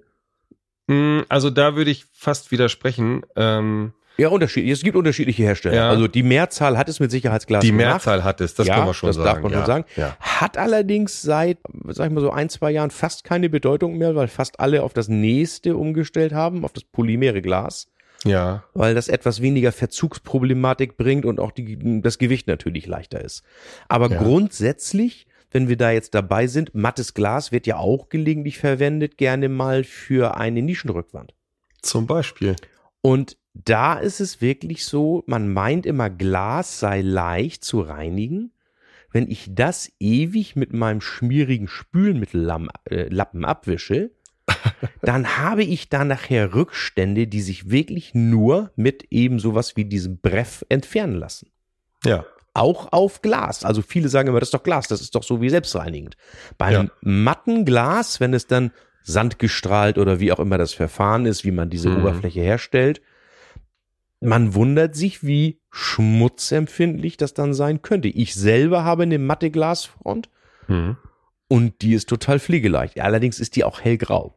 Hm, 0.89 1.25
also 1.29 1.51
da 1.51 1.75
würde 1.75 1.91
ich 1.91 2.05
fast 2.13 2.51
widersprechen. 2.51 3.23
Ähm, 3.35 3.95
ja, 4.19 4.29
unterschiedlich. 4.29 4.73
Es 4.73 4.83
gibt 4.83 4.97
unterschiedliche 4.97 5.43
Hersteller. 5.43 5.77
Ja. 5.77 5.89
Also 5.91 6.09
die 6.09 6.23
Mehrzahl 6.23 6.79
hat 6.79 6.89
es 6.89 7.01
mit 7.01 7.11
Sicherheitsglas 7.11 7.63
Die 7.63 7.71
gemacht. 7.71 7.87
Mehrzahl 7.87 8.25
hat 8.25 8.41
es, 8.41 8.55
das 8.55 8.67
ja, 8.67 8.77
kann 8.77 8.85
man 8.87 8.95
schon 8.95 9.09
das 9.09 9.17
sagen. 9.17 9.27
Das 9.27 9.35
darf 9.35 9.43
man 9.43 9.53
ja. 9.53 9.59
schon 9.59 9.67
sagen. 9.67 9.85
Ja. 9.97 10.17
Hat 10.21 10.57
allerdings 10.57 11.23
seit, 11.23 11.59
sag 11.89 12.07
ich 12.07 12.13
mal 12.13 12.21
so, 12.21 12.31
ein, 12.31 12.49
zwei 12.49 12.71
Jahren 12.71 12.91
fast 12.91 13.25
keine 13.25 13.49
Bedeutung 13.49 13.99
mehr, 13.99 14.15
weil 14.15 14.29
fast 14.29 14.61
alle 14.61 14.83
auf 14.83 14.95
das 14.95 15.09
nächste 15.09 15.77
umgestellt 15.77 16.33
haben, 16.33 16.65
auf 16.65 16.73
das 16.73 16.85
polymere 16.85 17.43
Glas. 17.43 17.89
Ja. 18.25 18.65
Weil 18.75 18.95
das 18.95 19.09
etwas 19.09 19.41
weniger 19.41 19.73
Verzugsproblematik 19.73 20.97
bringt 20.97 21.25
und 21.25 21.41
auch 21.41 21.53
die, 21.53 22.01
das 22.01 22.19
Gewicht 22.19 22.47
natürlich 22.47 22.87
leichter 22.87 23.23
ist. 23.23 23.43
Aber 23.89 24.11
ja. 24.11 24.23
grundsätzlich, 24.23 25.27
wenn 25.51 25.69
wir 25.69 25.77
da 25.77 25.91
jetzt 25.91 26.15
dabei 26.15 26.47
sind, 26.47 26.75
mattes 26.75 27.15
Glas 27.15 27.53
wird 27.53 27.67
ja 27.67 27.77
auch 27.77 28.09
gelegentlich 28.09 28.59
verwendet, 28.59 29.17
gerne 29.17 29.49
mal 29.49 29.85
für 29.85 30.37
eine 30.37 30.63
Nischenrückwand. 30.63 31.35
Zum 31.83 32.07
Beispiel. 32.07 32.57
Und 33.01 33.37
da 33.55 33.95
ist 33.95 34.21
es 34.21 34.41
wirklich 34.41 34.85
so, 34.85 35.23
man 35.27 35.53
meint 35.53 35.87
immer, 35.87 36.11
Glas 36.11 36.81
sei 36.81 37.01
leicht 37.01 37.65
zu 37.65 37.81
reinigen. 37.81 38.53
Wenn 39.13 39.31
ich 39.31 39.55
das 39.55 39.91
ewig 39.99 40.57
mit 40.57 40.73
meinem 40.73 41.01
schmierigen 41.01 41.69
Spülmittellappen 41.69 42.71
äh, 42.91 43.47
abwische, 43.47 44.11
dann 45.03 45.39
habe 45.39 45.63
ich 45.63 45.89
da 45.89 46.05
nachher 46.05 46.55
Rückstände, 46.55 47.27
die 47.27 47.41
sich 47.41 47.71
wirklich 47.71 48.15
nur 48.15 48.71
mit 48.77 49.05
eben 49.11 49.39
sowas 49.39 49.77
wie 49.77 49.85
diesem 49.85 50.19
Breff 50.19 50.65
entfernen 50.69 51.15
lassen. 51.15 51.51
Ja. 52.05 52.25
Auch 52.55 52.93
auf 52.93 53.23
Glas. 53.23 53.65
Also 53.65 53.83
viele 53.83 54.09
sagen 54.09 54.29
immer, 54.29 54.41
das 54.41 54.49
ist 54.49 54.55
doch 54.55 54.63
Glas, 54.63 54.89
das 54.89 55.01
ist 55.01 55.15
doch 55.15 55.23
so 55.23 55.41
wie 55.41 55.51
selbstreinigend. 55.51 56.17
Beim 56.59 56.73
ja. 56.73 56.91
matten 57.03 57.65
Glas, 57.65 58.21
wenn 58.21 58.33
es 58.35 58.47
dann 58.47 58.73
sandgestrahlt 59.03 59.99
oder 59.99 60.21
wie 60.21 60.33
auch 60.33 60.41
immer 60.41 60.59
das 60.59 60.73
Verfahren 60.73 61.27
ist, 61.27 61.45
wie 61.45 61.53
man 61.53 61.71
diese 61.71 61.91
mhm. 61.91 61.99
Oberfläche 61.99 62.41
herstellt, 62.41 63.03
man 64.21 64.55
wundert 64.55 64.97
sich, 64.97 65.25
wie 65.25 65.61
schmutzempfindlich 65.71 67.17
das 67.17 67.35
dann 67.35 67.55
sein 67.55 67.83
könnte. 67.83 68.09
Ich 68.09 68.35
selber 68.35 68.85
habe 68.85 69.05
eine 69.05 69.19
matte 69.19 69.51
Glasfront 69.51 70.29
mhm. 70.67 70.97
und 71.49 71.83
die 71.83 71.95
ist 71.95 72.09
total 72.09 72.41
pflegeleicht. 72.41 72.99
Allerdings 72.99 73.39
ist 73.39 73.57
die 73.57 73.65
auch 73.65 73.81
hellgrau. 73.81 74.36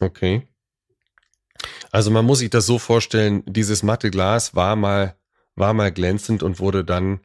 Okay. 0.00 0.48
Also 1.90 2.10
man 2.10 2.24
muss 2.24 2.40
sich 2.40 2.50
das 2.50 2.66
so 2.66 2.78
vorstellen, 2.78 3.42
dieses 3.46 3.82
matte 3.82 4.10
Glas 4.10 4.54
war 4.54 4.76
mal, 4.76 5.16
war 5.54 5.74
mal 5.74 5.92
glänzend 5.92 6.42
und 6.42 6.58
wurde 6.58 6.84
dann 6.84 7.20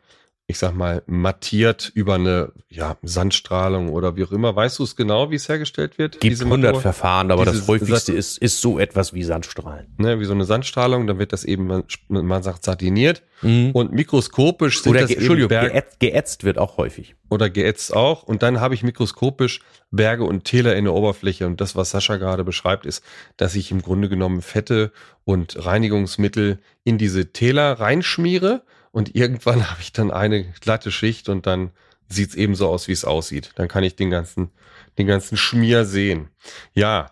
ich 0.50 0.60
sag 0.60 0.74
mal, 0.74 1.04
mattiert 1.08 1.91
über 1.93 2.16
eine 2.16 2.54
ja, 2.70 2.95
Sandstrahlung 3.04 3.89
oder 3.89 4.16
wie 4.16 4.24
auch 4.24 4.32
immer. 4.32 4.56
Weißt 4.56 4.80
du 4.80 4.84
es 4.84 4.95
genau, 4.95 5.30
wie 5.30 5.36
es 5.36 5.50
hergestellt 5.50 5.98
wird? 5.98 6.22
Gibt 6.22 6.41
100 6.41 6.78
Verfahren, 6.78 7.32
aber 7.32 7.43
Dieses, 7.43 7.60
das 7.60 7.68
häufigste 7.68 8.14
ist, 8.14 8.38
ist 8.38 8.62
so 8.62 8.80
etwas 8.80 9.14
wie 9.14 9.24
Sandstrahlen. 9.24 9.88
Ne, 9.98 10.22
wie 10.22 10.26
so 10.26 10.32
eine 10.32 10.45
Sandstrahlung, 10.45 11.06
dann 11.06 11.20
wird 11.20 11.34
das 11.34 11.43
eben, 11.43 11.68
man, 11.68 11.84
man 12.08 12.43
sagt, 12.43 12.64
sardiniert 12.64 13.24
mhm. 13.41 13.72
und 13.74 13.91
mikroskopisch 13.91 14.82
sind 14.82 14.91
oder 14.91 15.02
das 15.02 15.12
Entschuldigung, 15.12 15.50
Berg, 15.50 15.74
geätzt, 15.74 16.00
geätzt 16.00 16.43
wird 16.45 16.58
auch 16.60 16.78
häufig. 16.78 17.16
Oder 17.30 17.50
geätzt 17.50 17.93
auch 17.93 18.24
und 18.24 18.41
dann 18.41 18.62
habe 18.62 18.74
ich 18.74 18.84
mikroskopisch 18.84 19.60
Berge 19.91 20.24
und 20.24 20.45
Täler 20.45 20.78
in 20.78 20.86
der 20.86 20.93
Oberfläche 20.93 21.45
und 21.45 21.60
das, 21.60 21.76
was 21.76 21.91
Sascha 21.91 22.16
gerade 22.16 22.45
beschreibt, 22.45 22.86
ist, 22.86 23.04
dass 23.36 23.54
ich 23.56 23.70
im 23.72 23.82
Grunde 23.82 24.08
genommen 24.08 24.41
Fette 24.41 24.93
und 25.26 25.66
Reinigungsmittel 25.66 26.60
in 26.86 26.98
diese 26.98 27.34
Täler 27.34 27.74
reinschmiere 27.74 28.64
und 28.98 29.14
irgendwann 29.14 29.70
habe 29.70 29.80
ich 29.80 29.93
dann 29.93 30.10
eine 30.10 30.43
glatte 30.60 30.91
Schicht 30.91 31.30
und 31.30 31.45
dann 31.45 31.70
sieht 32.10 32.30
es 32.30 32.36
eben 32.36 32.56
so 32.56 32.68
aus, 32.68 32.88
wie 32.88 32.93
es 32.93 33.06
aussieht. 33.06 33.52
Dann 33.56 33.68
kann 33.68 33.84
ich 33.84 33.95
den 33.95 34.10
ganzen, 34.10 34.50
den 34.98 35.06
ganzen 35.06 35.38
Schmier 35.38 35.86
sehen. 35.86 36.30
Ja. 36.74 37.12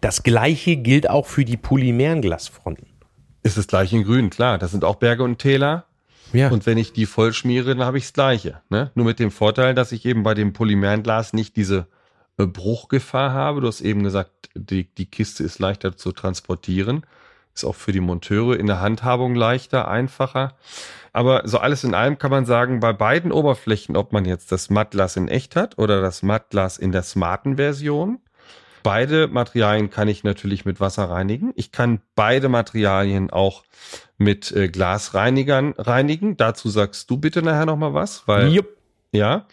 Das 0.00 0.22
gleiche 0.22 0.76
gilt 0.76 1.10
auch 1.10 1.26
für 1.26 1.44
die 1.44 1.58
polymeren 1.58 2.22
Glasfronten. 2.22 2.86
Ist 3.42 3.58
das 3.58 3.66
gleiche 3.66 3.96
in 3.96 4.04
grün, 4.04 4.30
klar. 4.30 4.56
Das 4.56 4.70
sind 4.70 4.82
auch 4.82 4.96
Berge 4.96 5.24
und 5.24 5.38
Täler. 5.38 5.84
Ja. 6.32 6.48
Und 6.48 6.64
wenn 6.64 6.78
ich 6.78 6.94
die 6.94 7.04
voll 7.04 7.34
schmiere, 7.34 7.76
dann 7.76 7.86
habe 7.86 7.98
ich 7.98 8.04
das 8.04 8.12
gleiche. 8.14 8.62
Ne? 8.70 8.90
Nur 8.94 9.04
mit 9.04 9.18
dem 9.18 9.30
Vorteil, 9.30 9.74
dass 9.74 9.92
ich 9.92 10.06
eben 10.06 10.22
bei 10.22 10.32
dem 10.32 10.54
polymeren 10.54 11.02
Glas 11.02 11.34
nicht 11.34 11.54
diese 11.56 11.86
äh, 12.38 12.46
Bruchgefahr 12.46 13.32
habe. 13.32 13.60
Du 13.60 13.66
hast 13.66 13.82
eben 13.82 14.04
gesagt, 14.04 14.30
die, 14.54 14.84
die 14.94 15.06
Kiste 15.06 15.44
ist 15.44 15.58
leichter 15.58 15.98
zu 15.98 16.12
transportieren. 16.12 17.04
Ist 17.54 17.64
auch 17.64 17.74
für 17.74 17.92
die 17.92 18.00
Monteure 18.00 18.58
in 18.58 18.66
der 18.66 18.80
Handhabung 18.80 19.34
leichter, 19.34 19.88
einfacher. 19.88 20.54
Aber 21.16 21.48
so 21.48 21.56
alles 21.56 21.82
in 21.82 21.94
allem 21.94 22.18
kann 22.18 22.30
man 22.30 22.44
sagen, 22.44 22.78
bei 22.78 22.92
beiden 22.92 23.32
Oberflächen, 23.32 23.96
ob 23.96 24.12
man 24.12 24.26
jetzt 24.26 24.52
das 24.52 24.68
Mattglas 24.68 25.16
in 25.16 25.28
echt 25.28 25.56
hat 25.56 25.78
oder 25.78 26.02
das 26.02 26.22
Mattglas 26.22 26.76
in 26.76 26.92
der 26.92 27.02
smarten 27.02 27.56
Version, 27.56 28.18
beide 28.82 29.26
Materialien 29.26 29.88
kann 29.88 30.08
ich 30.08 30.24
natürlich 30.24 30.66
mit 30.66 30.78
Wasser 30.78 31.08
reinigen. 31.08 31.54
Ich 31.56 31.72
kann 31.72 32.02
beide 32.16 32.50
Materialien 32.50 33.30
auch 33.30 33.64
mit 34.18 34.52
äh, 34.52 34.68
Glasreinigern 34.68 35.72
reinigen. 35.78 36.36
Dazu 36.36 36.68
sagst 36.68 37.08
du 37.08 37.16
bitte 37.16 37.40
nachher 37.40 37.64
noch 37.64 37.78
mal 37.78 37.94
was, 37.94 38.28
weil 38.28 38.52
yep. 38.52 38.68
ja. 39.12 39.46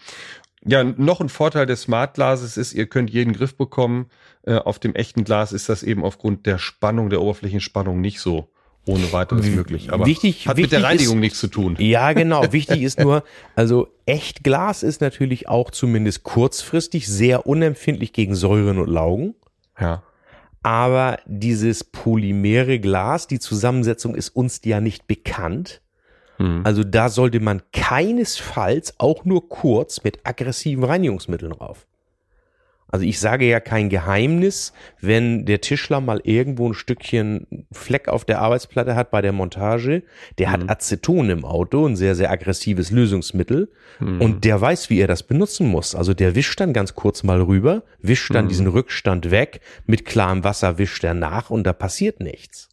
Ja, 0.65 0.83
noch 0.83 1.21
ein 1.21 1.29
Vorteil 1.29 1.65
des 1.65 1.83
Smartglases 1.83 2.57
ist, 2.57 2.73
ihr 2.73 2.87
könnt 2.87 3.09
jeden 3.09 3.31
Griff 3.31 3.55
bekommen. 3.55 4.09
Äh, 4.41 4.55
auf 4.55 4.79
dem 4.79 4.95
echten 4.95 5.23
Glas 5.23 5.53
ist 5.53 5.69
das 5.69 5.81
eben 5.81 6.03
aufgrund 6.03 6.45
der 6.45 6.57
Spannung, 6.57 7.09
der 7.09 7.21
Oberflächenspannung 7.21 8.01
nicht 8.01 8.19
so 8.19 8.49
ohne 8.85 9.11
weiteres 9.13 9.45
möglich. 9.47 9.91
Aber 9.93 10.05
wichtig, 10.05 10.47
hat 10.47 10.57
wichtig 10.57 10.71
mit 10.73 10.83
der 10.83 10.89
Reinigung 10.89 11.17
ist, 11.17 11.21
nichts 11.21 11.39
zu 11.39 11.47
tun. 11.47 11.75
Ja, 11.79 12.13
genau. 12.13 12.43
wichtig 12.51 12.81
ist 12.81 12.99
nur, 12.99 13.23
also 13.55 13.87
Echtglas 14.05 14.83
ist 14.83 15.01
natürlich 15.01 15.47
auch 15.47 15.71
zumindest 15.71 16.23
kurzfristig 16.23 17.07
sehr 17.07 17.47
unempfindlich 17.47 18.11
gegen 18.13 18.35
Säuren 18.35 18.77
und 18.79 18.89
Laugen. 18.89 19.35
Ja. 19.79 20.03
Aber 20.63 21.19
dieses 21.25 21.83
polymere 21.83 22.79
Glas, 22.79 23.27
die 23.27 23.39
Zusammensetzung 23.39 24.15
ist 24.15 24.29
uns 24.29 24.61
ja 24.63 24.81
nicht 24.81 25.07
bekannt. 25.07 25.81
Hm. 26.37 26.61
Also 26.63 26.83
da 26.83 27.09
sollte 27.09 27.39
man 27.39 27.61
keinesfalls 27.71 28.95
auch 28.97 29.25
nur 29.25 29.49
kurz 29.49 30.03
mit 30.03 30.19
aggressiven 30.25 30.83
Reinigungsmitteln 30.83 31.51
drauf. 31.53 31.85
Also 32.93 33.07
ich 33.07 33.19
sage 33.19 33.49
ja 33.49 33.59
kein 33.59 33.89
Geheimnis, 33.89 34.71
wenn 35.01 35.47
der 35.47 35.61
Tischler 35.61 35.99
mal 35.99 36.21
irgendwo 36.23 36.69
ein 36.69 36.75
Stückchen 36.75 37.65
Fleck 37.71 38.07
auf 38.07 38.23
der 38.23 38.39
Arbeitsplatte 38.39 38.95
hat 38.95 39.09
bei 39.09 39.23
der 39.23 39.31
Montage, 39.31 40.03
der 40.37 40.49
mhm. 40.49 40.51
hat 40.51 40.69
Aceton 40.69 41.31
im 41.31 41.43
Auto, 41.43 41.87
ein 41.87 41.95
sehr, 41.95 42.13
sehr 42.13 42.29
aggressives 42.29 42.91
Lösungsmittel 42.91 43.71
mhm. 43.99 44.21
und 44.21 44.45
der 44.45 44.61
weiß, 44.61 44.91
wie 44.91 44.99
er 44.99 45.07
das 45.07 45.23
benutzen 45.23 45.69
muss. 45.69 45.95
Also 45.95 46.13
der 46.13 46.35
wischt 46.35 46.59
dann 46.59 46.71
ganz 46.71 46.93
kurz 46.93 47.23
mal 47.23 47.41
rüber, 47.41 47.81
wischt 47.99 48.31
dann 48.35 48.45
mhm. 48.45 48.49
diesen 48.49 48.67
Rückstand 48.67 49.31
weg, 49.31 49.61
mit 49.87 50.05
klarem 50.05 50.43
Wasser 50.43 50.77
wischt 50.77 51.03
er 51.03 51.15
nach 51.15 51.49
und 51.49 51.63
da 51.63 51.73
passiert 51.73 52.19
nichts. 52.19 52.69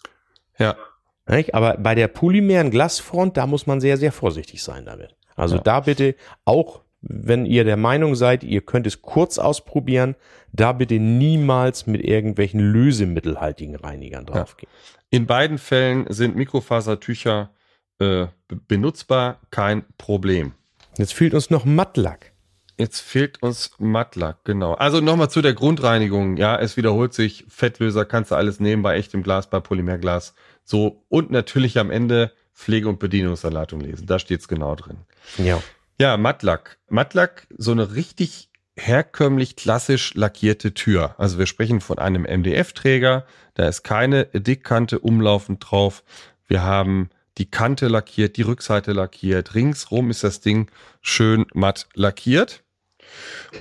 Ja. 0.59 0.77
Aber 1.25 1.79
bei 1.79 1.95
der 1.95 2.09
polymeren 2.09 2.71
Glasfront, 2.71 3.39
da 3.39 3.47
muss 3.47 3.67
man 3.67 3.81
sehr, 3.81 3.97
sehr 3.97 4.13
vorsichtig 4.13 4.63
sein 4.63 4.85
damit. 4.85 5.17
Also 5.35 5.57
ja. 5.57 5.63
da 5.63 5.81
bitte 5.81 6.15
auch 6.45 6.83
wenn 7.03 7.47
ihr 7.47 7.65
der 7.65 7.77
Meinung 7.77 8.15
seid, 8.15 8.45
ihr 8.45 8.61
könnt 8.61 8.87
es 8.87 9.03
kurz 9.03 9.39
ausprobieren, 9.39 10.17
da 10.53 10.73
bitte 10.73 10.99
niemals 10.99 11.87
mit 11.87 12.03
irgendwelchen 12.03 12.61
lösemittelhaltigen 12.61 13.77
Reinigern 13.77 14.27
draufgehen. 14.27 14.71
Ja. 14.73 15.01
In 15.11 15.27
beiden 15.27 15.59
Fällen 15.59 16.07
sind 16.09 16.37
Mikrofasertücher 16.37 17.51
äh, 17.99 18.27
benutzbar, 18.69 19.41
kein 19.51 19.85
Problem. 19.99 20.53
Jetzt 20.99 21.15
fehlt 21.15 21.35
uns 21.35 21.51
noch 21.51 21.65
Mattlack. 21.65 22.33
Jetzt 22.79 23.01
fehlt 23.01 23.43
uns 23.43 23.73
Mattlack, 23.79 24.45
genau. 24.45 24.75
Also 24.75 25.01
nochmal 25.01 25.31
zu 25.31 25.43
der 25.43 25.53
Grundreinigung. 25.53 26.39
Ja, 26.39 26.59
es 26.59 26.79
wiederholt 26.79 27.13
sich. 27.13 27.45
Fettlöser 27.49 28.07
kannst 28.07 28.31
du 28.31 28.37
alles 28.37 28.59
nehmen 28.59 28.83
bei 28.83 28.97
echtem 28.97 29.23
Glas, 29.23 29.51
bei 29.51 29.61
Polymerglas. 29.61 30.35
So. 30.65 31.05
Und 31.09 31.31
natürlich 31.31 31.79
am 31.79 31.91
Ende 31.91 32.33
Pflege- 32.55 32.89
und 32.89 32.99
Bedienungsanleitung 32.99 33.81
lesen. 33.81 34.07
Da 34.07 34.19
steht 34.19 34.41
es 34.41 34.49
genau 34.49 34.75
drin. 34.77 34.97
Ja. 35.37 35.63
Ja, 36.01 36.17
Mattlack. 36.17 36.79
Mattlack, 36.89 37.47
so 37.59 37.73
eine 37.73 37.95
richtig 37.95 38.49
herkömmlich 38.75 39.55
klassisch 39.55 40.15
lackierte 40.15 40.73
Tür. 40.73 41.15
Also 41.19 41.39
wir 41.39 41.45
sprechen 41.45 41.83
von 41.83 41.99
einem 41.99 42.23
MDF-Träger. 42.23 43.27
Da 43.53 43.69
ist 43.69 43.83
keine 43.83 44.25
Dickkante 44.25 44.99
umlaufend 44.99 45.63
drauf. 45.63 46.03
Wir 46.47 46.63
haben 46.63 47.11
die 47.37 47.51
Kante 47.51 47.89
lackiert, 47.89 48.39
die 48.39 48.43
Rückseite 48.43 48.93
lackiert. 48.93 49.55
Ringsrum 49.55 50.09
ist 50.09 50.25
das 50.25 50.41
Ding 50.41 50.71
schön 51.03 51.45
matt 51.53 51.87
lackiert. 51.93 52.65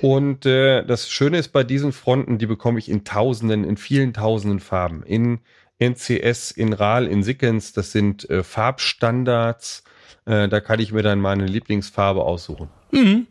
Und 0.00 0.46
äh, 0.46 0.82
das 0.86 1.10
Schöne 1.10 1.36
ist 1.36 1.48
bei 1.48 1.62
diesen 1.62 1.92
Fronten, 1.92 2.38
die 2.38 2.46
bekomme 2.46 2.78
ich 2.78 2.88
in 2.88 3.04
tausenden, 3.04 3.64
in 3.64 3.76
vielen 3.76 4.14
tausenden 4.14 4.60
Farben. 4.60 5.02
In 5.02 5.40
NCS, 5.78 6.52
in 6.52 6.72
RAL, 6.72 7.06
in 7.06 7.22
Sickens, 7.22 7.74
das 7.74 7.92
sind 7.92 8.30
äh, 8.30 8.42
Farbstandards. 8.42 9.84
Äh, 10.26 10.48
da 10.48 10.60
kann 10.60 10.80
ich 10.80 10.92
mir 10.92 11.02
dann 11.02 11.20
meine 11.20 11.46
Lieblingsfarbe 11.46 12.22
aussuchen. 12.22 12.68
Mhm. 12.90 13.26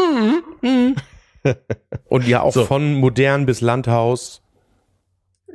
Mhm. 0.00 0.42
Mhm. 0.62 0.96
Und 2.04 2.26
ja 2.26 2.42
auch 2.42 2.52
so. 2.52 2.64
von 2.64 2.94
modern 2.94 3.46
bis 3.46 3.60
Landhaus. 3.60 4.42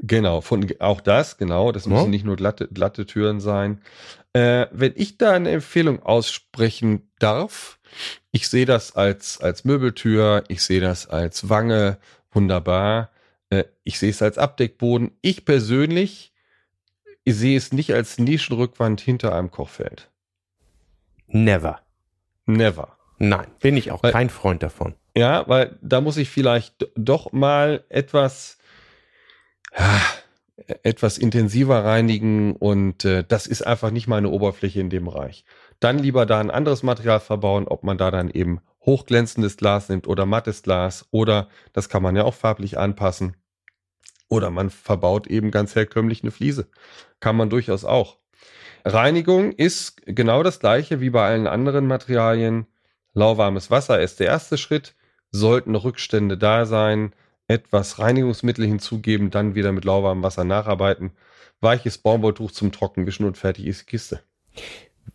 Genau, 0.01 0.41
von 0.41 0.65
auch 0.79 1.01
das, 1.01 1.37
genau. 1.37 1.71
Das 1.71 1.85
müssen 1.85 2.09
nicht 2.09 2.23
nur 2.23 2.37
glatte, 2.37 2.67
glatte 2.67 3.05
Türen 3.05 3.41
sein. 3.41 3.81
Äh, 4.31 4.67
wenn 4.71 4.93
ich 4.95 5.17
da 5.17 5.31
eine 5.31 5.49
Empfehlung 5.49 6.03
aussprechen 6.03 7.11
darf, 7.19 7.79
ich 8.31 8.47
sehe 8.47 8.65
das 8.65 8.95
als, 8.95 9.41
als 9.41 9.65
Möbeltür, 9.65 10.43
ich 10.47 10.61
sehe 10.61 10.79
das 10.79 11.07
als 11.07 11.49
Wange, 11.49 11.97
wunderbar. 12.31 13.09
Äh, 13.49 13.65
ich 13.83 13.99
sehe 13.99 14.11
es 14.11 14.21
als 14.21 14.37
Abdeckboden. 14.37 15.11
Ich 15.21 15.43
persönlich 15.43 16.29
ich 17.29 17.35
sehe 17.35 17.57
es 17.57 17.71
nicht 17.71 17.93
als 17.93 18.17
Nischenrückwand 18.17 19.01
hinter 19.01 19.35
einem 19.35 19.51
Kochfeld. 19.51 20.09
Never. 21.29 21.79
Never. 22.45 22.97
Nein, 23.17 23.47
bin 23.59 23.77
ich 23.77 23.91
auch 23.91 24.01
weil, 24.01 24.11
kein 24.11 24.29
Freund 24.29 24.63
davon. 24.63 24.95
Ja, 25.15 25.47
weil 25.47 25.77
da 25.81 26.01
muss 26.01 26.17
ich 26.17 26.29
vielleicht 26.29 26.87
doch 26.95 27.31
mal 27.31 27.83
etwas, 27.89 28.57
ja, 29.77 30.01
etwas 30.83 31.17
intensiver 31.17 31.83
reinigen 31.83 32.55
und 32.55 33.05
äh, 33.05 33.23
das 33.27 33.47
ist 33.47 33.61
einfach 33.61 33.91
nicht 33.91 34.07
meine 34.07 34.29
Oberfläche 34.29 34.79
in 34.79 34.89
dem 34.89 35.05
Bereich. 35.05 35.45
Dann 35.79 35.99
lieber 35.99 36.25
da 36.25 36.39
ein 36.39 36.51
anderes 36.51 36.83
Material 36.83 37.19
verbauen, 37.19 37.67
ob 37.67 37.83
man 37.83 37.97
da 37.97 38.11
dann 38.11 38.29
eben 38.29 38.61
hochglänzendes 38.85 39.57
Glas 39.57 39.89
nimmt 39.89 40.07
oder 40.07 40.25
mattes 40.25 40.63
Glas 40.63 41.05
oder 41.11 41.49
das 41.73 41.89
kann 41.89 42.03
man 42.03 42.15
ja 42.15 42.23
auch 42.23 42.33
farblich 42.33 42.77
anpassen. 42.77 43.35
Oder 44.29 44.51
man 44.51 44.69
verbaut 44.69 45.27
eben 45.27 45.49
ganz 45.51 45.75
herkömmlich 45.75 46.23
eine 46.23 46.31
Fliese. 46.31 46.69
Kann 47.19 47.35
man 47.35 47.49
durchaus 47.49 47.83
auch. 47.83 48.17
Reinigung 48.85 49.51
ist 49.51 50.01
genau 50.05 50.43
das 50.43 50.59
gleiche 50.59 51.01
wie 51.01 51.09
bei 51.09 51.27
allen 51.27 51.47
anderen 51.47 51.87
Materialien. 51.87 52.67
Lauwarmes 53.13 53.71
Wasser 53.71 53.99
ist 54.01 54.19
der 54.19 54.27
erste 54.27 54.57
Schritt. 54.57 54.95
Sollten 55.31 55.75
Rückstände 55.75 56.37
da 56.37 56.65
sein, 56.65 57.13
etwas 57.47 57.99
Reinigungsmittel 57.99 58.65
hinzugeben, 58.65 59.29
dann 59.29 59.55
wieder 59.55 59.71
mit 59.71 59.85
lauwarmem 59.85 60.23
Wasser 60.23 60.43
nacharbeiten. 60.43 61.11
Weiches 61.61 61.97
Baumwolltuch 61.97 62.51
zum 62.51 62.71
Trockenwischen 62.71 63.25
und 63.25 63.37
fertig 63.37 63.65
ist 63.67 63.81
die 63.81 63.85
Kiste. 63.85 64.21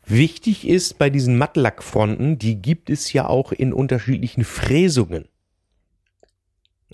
Wichtig 0.07 0.69
ist 0.69 0.99
bei 0.99 1.09
diesen 1.09 1.39
Mattlackfronten, 1.39 2.39
die 2.39 2.61
gibt 2.61 2.91
es 2.91 3.12
ja 3.12 3.27
auch 3.27 3.53
in 3.53 3.73
unterschiedlichen 3.73 4.45
Fräsungen. 4.45 5.29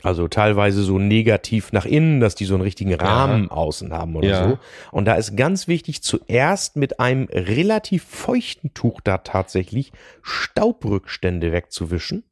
Also 0.02 0.28
teilweise 0.28 0.82
so 0.82 0.98
negativ 0.98 1.72
nach 1.72 1.84
innen, 1.84 2.20
dass 2.20 2.34
die 2.34 2.46
so 2.46 2.54
einen 2.54 2.62
richtigen 2.62 2.94
Rahmen 2.94 3.44
ja. 3.44 3.50
außen 3.50 3.92
haben 3.92 4.16
oder 4.16 4.28
ja. 4.28 4.48
so. 4.48 4.58
Und 4.92 5.04
da 5.04 5.14
ist 5.14 5.36
ganz 5.36 5.68
wichtig, 5.68 6.02
zuerst 6.02 6.76
mit 6.76 7.00
einem 7.00 7.28
relativ 7.30 8.04
feuchten 8.04 8.72
Tuch 8.72 9.00
da 9.02 9.18
tatsächlich 9.18 9.92
Staubrückstände 10.22 11.52
wegzuwischen. 11.52 12.24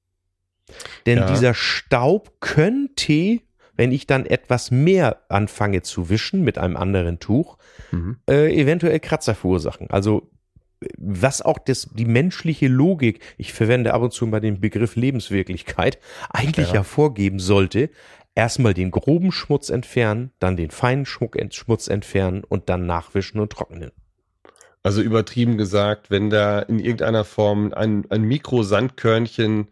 Denn 1.06 1.18
ja. 1.18 1.26
dieser 1.26 1.54
Staub 1.54 2.40
könnte, 2.40 3.40
wenn 3.76 3.92
ich 3.92 4.06
dann 4.06 4.26
etwas 4.26 4.70
mehr 4.70 5.22
anfange 5.28 5.82
zu 5.82 6.10
wischen 6.10 6.42
mit 6.42 6.58
einem 6.58 6.76
anderen 6.76 7.18
Tuch, 7.18 7.58
mhm. 7.90 8.16
äh, 8.28 8.54
eventuell 8.54 9.00
Kratzer 9.00 9.34
verursachen. 9.34 9.90
Also 9.90 10.30
was 10.96 11.42
auch 11.42 11.58
das, 11.58 11.88
die 11.92 12.04
menschliche 12.04 12.68
Logik, 12.68 13.20
ich 13.36 13.52
verwende 13.52 13.94
ab 13.94 14.02
und 14.02 14.12
zu 14.12 14.26
mal 14.26 14.40
den 14.40 14.60
Begriff 14.60 14.96
Lebenswirklichkeit, 14.96 15.98
eigentlich 16.30 16.68
ja. 16.68 16.74
hervorgeben 16.74 17.40
sollte, 17.40 17.90
erstmal 18.34 18.74
den 18.74 18.90
groben 18.90 19.32
Schmutz 19.32 19.68
entfernen, 19.70 20.30
dann 20.38 20.56
den 20.56 20.70
feinen 20.70 21.06
Schmutz 21.06 21.88
entfernen 21.88 22.44
und 22.44 22.68
dann 22.68 22.86
nachwischen 22.86 23.40
und 23.40 23.52
trocknen. 23.52 23.90
Also 24.84 25.02
übertrieben 25.02 25.58
gesagt, 25.58 26.10
wenn 26.10 26.30
da 26.30 26.60
in 26.60 26.78
irgendeiner 26.78 27.24
Form 27.24 27.72
ein, 27.72 28.06
ein 28.10 28.22
Mikrosandkörnchen 28.22 29.68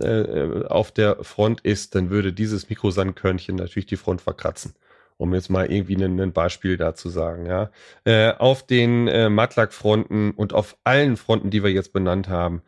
äh, 0.00 0.64
auf 0.64 0.92
der 0.92 1.22
Front 1.22 1.60
ist, 1.60 1.94
dann 1.94 2.08
würde 2.08 2.32
dieses 2.32 2.70
Mikrosandkörnchen 2.70 3.56
natürlich 3.56 3.86
die 3.86 3.96
Front 3.96 4.22
verkratzen 4.22 4.74
um 5.18 5.34
jetzt 5.34 5.50
mal 5.50 5.70
irgendwie 5.70 5.96
ein, 6.02 6.32
Beispiel 6.32 6.76
da 6.76 6.94
zu 6.94 7.08
sagen, 7.08 7.46
ja. 7.46 7.70
Äh, 8.04 8.32
auf 8.32 8.66
den 8.66 9.08
äh, 9.08 9.28
Matlack-Fronten 9.28 10.32
und 10.32 10.52
auf 10.52 10.76
allen 10.84 11.16
Fronten, 11.16 11.50
die 11.50 11.62
wir 11.62 11.70
jetzt 11.70 11.92
benannt 11.92 12.28
haben, 12.28 12.62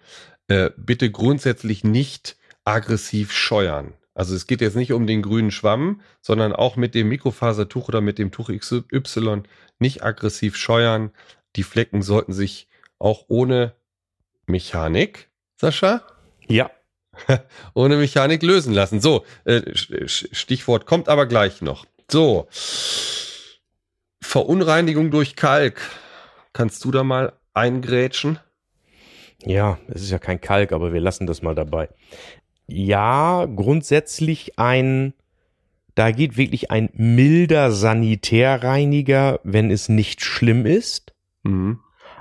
äh, 0.49 0.71
bitte 0.77 1.11
grundsätzlich 1.11 1.85
nicht 1.85 2.37
aggressiv 2.65 3.33
scheuern. 3.33 3.95
Also 4.15 4.35
es 4.35 4.47
geht 4.47 4.61
jetzt 4.61 4.77
nicht 4.77 4.93
um 4.93 5.07
den 5.07 5.23
grünen 5.23 5.51
Schwamm, 5.51 6.01
sondern 6.21 6.53
auch 6.53 6.77
mit 6.77 6.95
dem 6.95 7.09
Mikrofasertuch 7.09 7.89
oder 7.89 8.01
mit 8.01 8.19
dem 8.19 8.33
Tuch 8.33 8.51
XY 8.51 9.43
nicht 9.79 10.03
aggressiv 10.03 10.57
scheuern. 10.57 11.13
Die 11.55 11.63
Flecken 11.63 12.03
sollten 12.03 12.33
sich 12.33 12.69
auch 12.99 13.27
ohne 13.29 13.75
Mechanik, 14.47 15.29
Sascha? 15.57 16.03
Ja. 16.49 16.71
ohne 17.75 17.97
Mechanik 17.97 18.43
lösen 18.43 18.73
lassen. 18.73 19.01
So, 19.01 19.25
äh, 19.45 19.63
Stichwort 19.75 20.87
kommt 20.87 21.09
aber 21.09 21.27
gleich 21.27 21.63
noch. 21.63 21.87
So. 22.11 22.49
Verunreinigung 24.23 25.11
durch 25.11 25.37
Kalk. 25.37 25.81
Kannst 26.53 26.85
du 26.85 26.91
da 26.91 27.05
mal 27.05 27.35
eingrätschen? 27.55 28.39
Ja, 29.45 29.79
es 29.89 30.03
ist 30.03 30.11
ja 30.11 30.19
kein 30.19 30.41
Kalk, 30.41 30.73
aber 30.73 30.93
wir 30.93 31.01
lassen 31.01 31.27
das 31.27 31.43
mal 31.43 31.55
dabei. 31.55 31.89
Ja, 32.67 33.47
grundsätzlich 33.47 34.59
ein, 34.59 35.15
da 35.95 36.11
geht 36.11 36.37
wirklich 36.37 36.71
ein 36.71 36.91
milder 36.95 37.73
Sanitärreiniger, 37.73 39.41
wenn 39.45 39.71
es 39.71 39.89
nicht 39.89 40.23
schlimm 40.23 40.67
ist. 40.67 41.15
Mhm. 41.45 41.81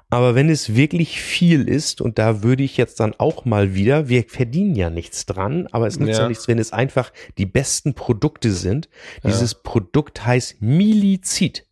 Aber 0.10 0.36
wenn 0.36 0.50
es 0.50 0.74
wirklich 0.74 1.22
viel 1.22 1.68
ist, 1.68 2.00
und 2.00 2.18
da 2.18 2.42
würde 2.42 2.64
ich 2.64 2.78
jetzt 2.78 3.02
dann 3.02 3.14
auch 3.18 3.44
mal 3.44 3.76
wieder, 3.76 4.08
wir 4.08 4.24
verdienen 4.24 4.76
ja 4.76 4.90
nichts 4.90 5.26
dran, 5.26 5.68
aber 5.72 5.88
es 5.88 6.00
nützt 6.00 6.18
ja, 6.18 6.24
ja 6.24 6.28
nichts, 6.30 6.48
wenn 6.48 6.60
es 6.60 6.72
einfach 6.72 7.12
die 7.38 7.46
besten 7.46 7.94
Produkte 7.94 8.52
sind. 8.52 8.88
Dieses 9.26 9.52
ja. 9.52 9.60
Produkt 9.64 10.26
heißt 10.26 10.62
Milizid. 10.62 11.66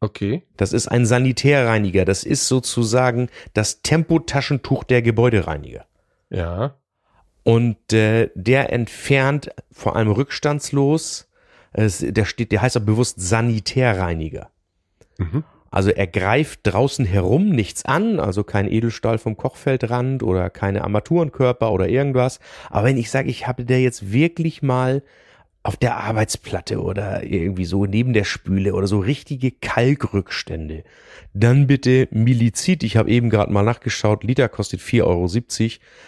Okay. 0.00 0.44
Das 0.56 0.72
ist 0.72 0.88
ein 0.88 1.04
Sanitärreiniger. 1.04 2.04
Das 2.06 2.24
ist 2.24 2.48
sozusagen 2.48 3.28
das 3.52 3.82
Tempotaschentuch 3.82 4.84
der 4.84 5.02
Gebäudereiniger. 5.02 5.86
Ja. 6.30 6.76
Und 7.42 7.92
äh, 7.92 8.30
der 8.34 8.72
entfernt 8.72 9.50
vor 9.72 9.96
allem 9.96 10.10
rückstandslos. 10.10 11.28
Es, 11.72 11.98
der 11.98 12.24
steht, 12.24 12.52
der 12.52 12.62
heißt 12.62 12.78
auch 12.78 12.82
bewusst 12.82 13.20
Sanitärreiniger. 13.20 14.50
Mhm. 15.18 15.44
Also 15.70 15.90
er 15.90 16.06
greift 16.06 16.60
draußen 16.62 17.04
herum 17.04 17.50
nichts 17.50 17.84
an, 17.84 18.20
also 18.20 18.44
kein 18.44 18.70
Edelstahl 18.70 19.18
vom 19.18 19.36
Kochfeldrand 19.36 20.22
oder 20.22 20.50
keine 20.50 20.82
Armaturenkörper 20.84 21.72
oder 21.72 21.88
irgendwas. 21.88 22.40
Aber 22.70 22.86
wenn 22.86 22.96
ich 22.96 23.10
sage, 23.10 23.28
ich 23.28 23.46
habe 23.46 23.64
der 23.64 23.80
jetzt 23.80 24.12
wirklich 24.12 24.62
mal 24.62 25.02
auf 25.64 25.76
der 25.76 25.98
Arbeitsplatte 25.98 26.80
oder 26.80 27.24
irgendwie 27.24 27.66
so 27.66 27.84
neben 27.84 28.14
der 28.14 28.24
Spüle 28.24 28.72
oder 28.72 28.86
so 28.86 29.00
richtige 29.00 29.50
Kalkrückstände, 29.50 30.84
dann 31.34 31.66
bitte 31.66 32.08
Milizid. 32.10 32.82
Ich 32.84 32.96
habe 32.96 33.10
eben 33.10 33.28
gerade 33.28 33.52
mal 33.52 33.64
nachgeschaut, 33.64 34.24
Liter 34.24 34.48
kostet 34.48 34.80
4,70 34.80 35.04
Euro. 35.04 35.28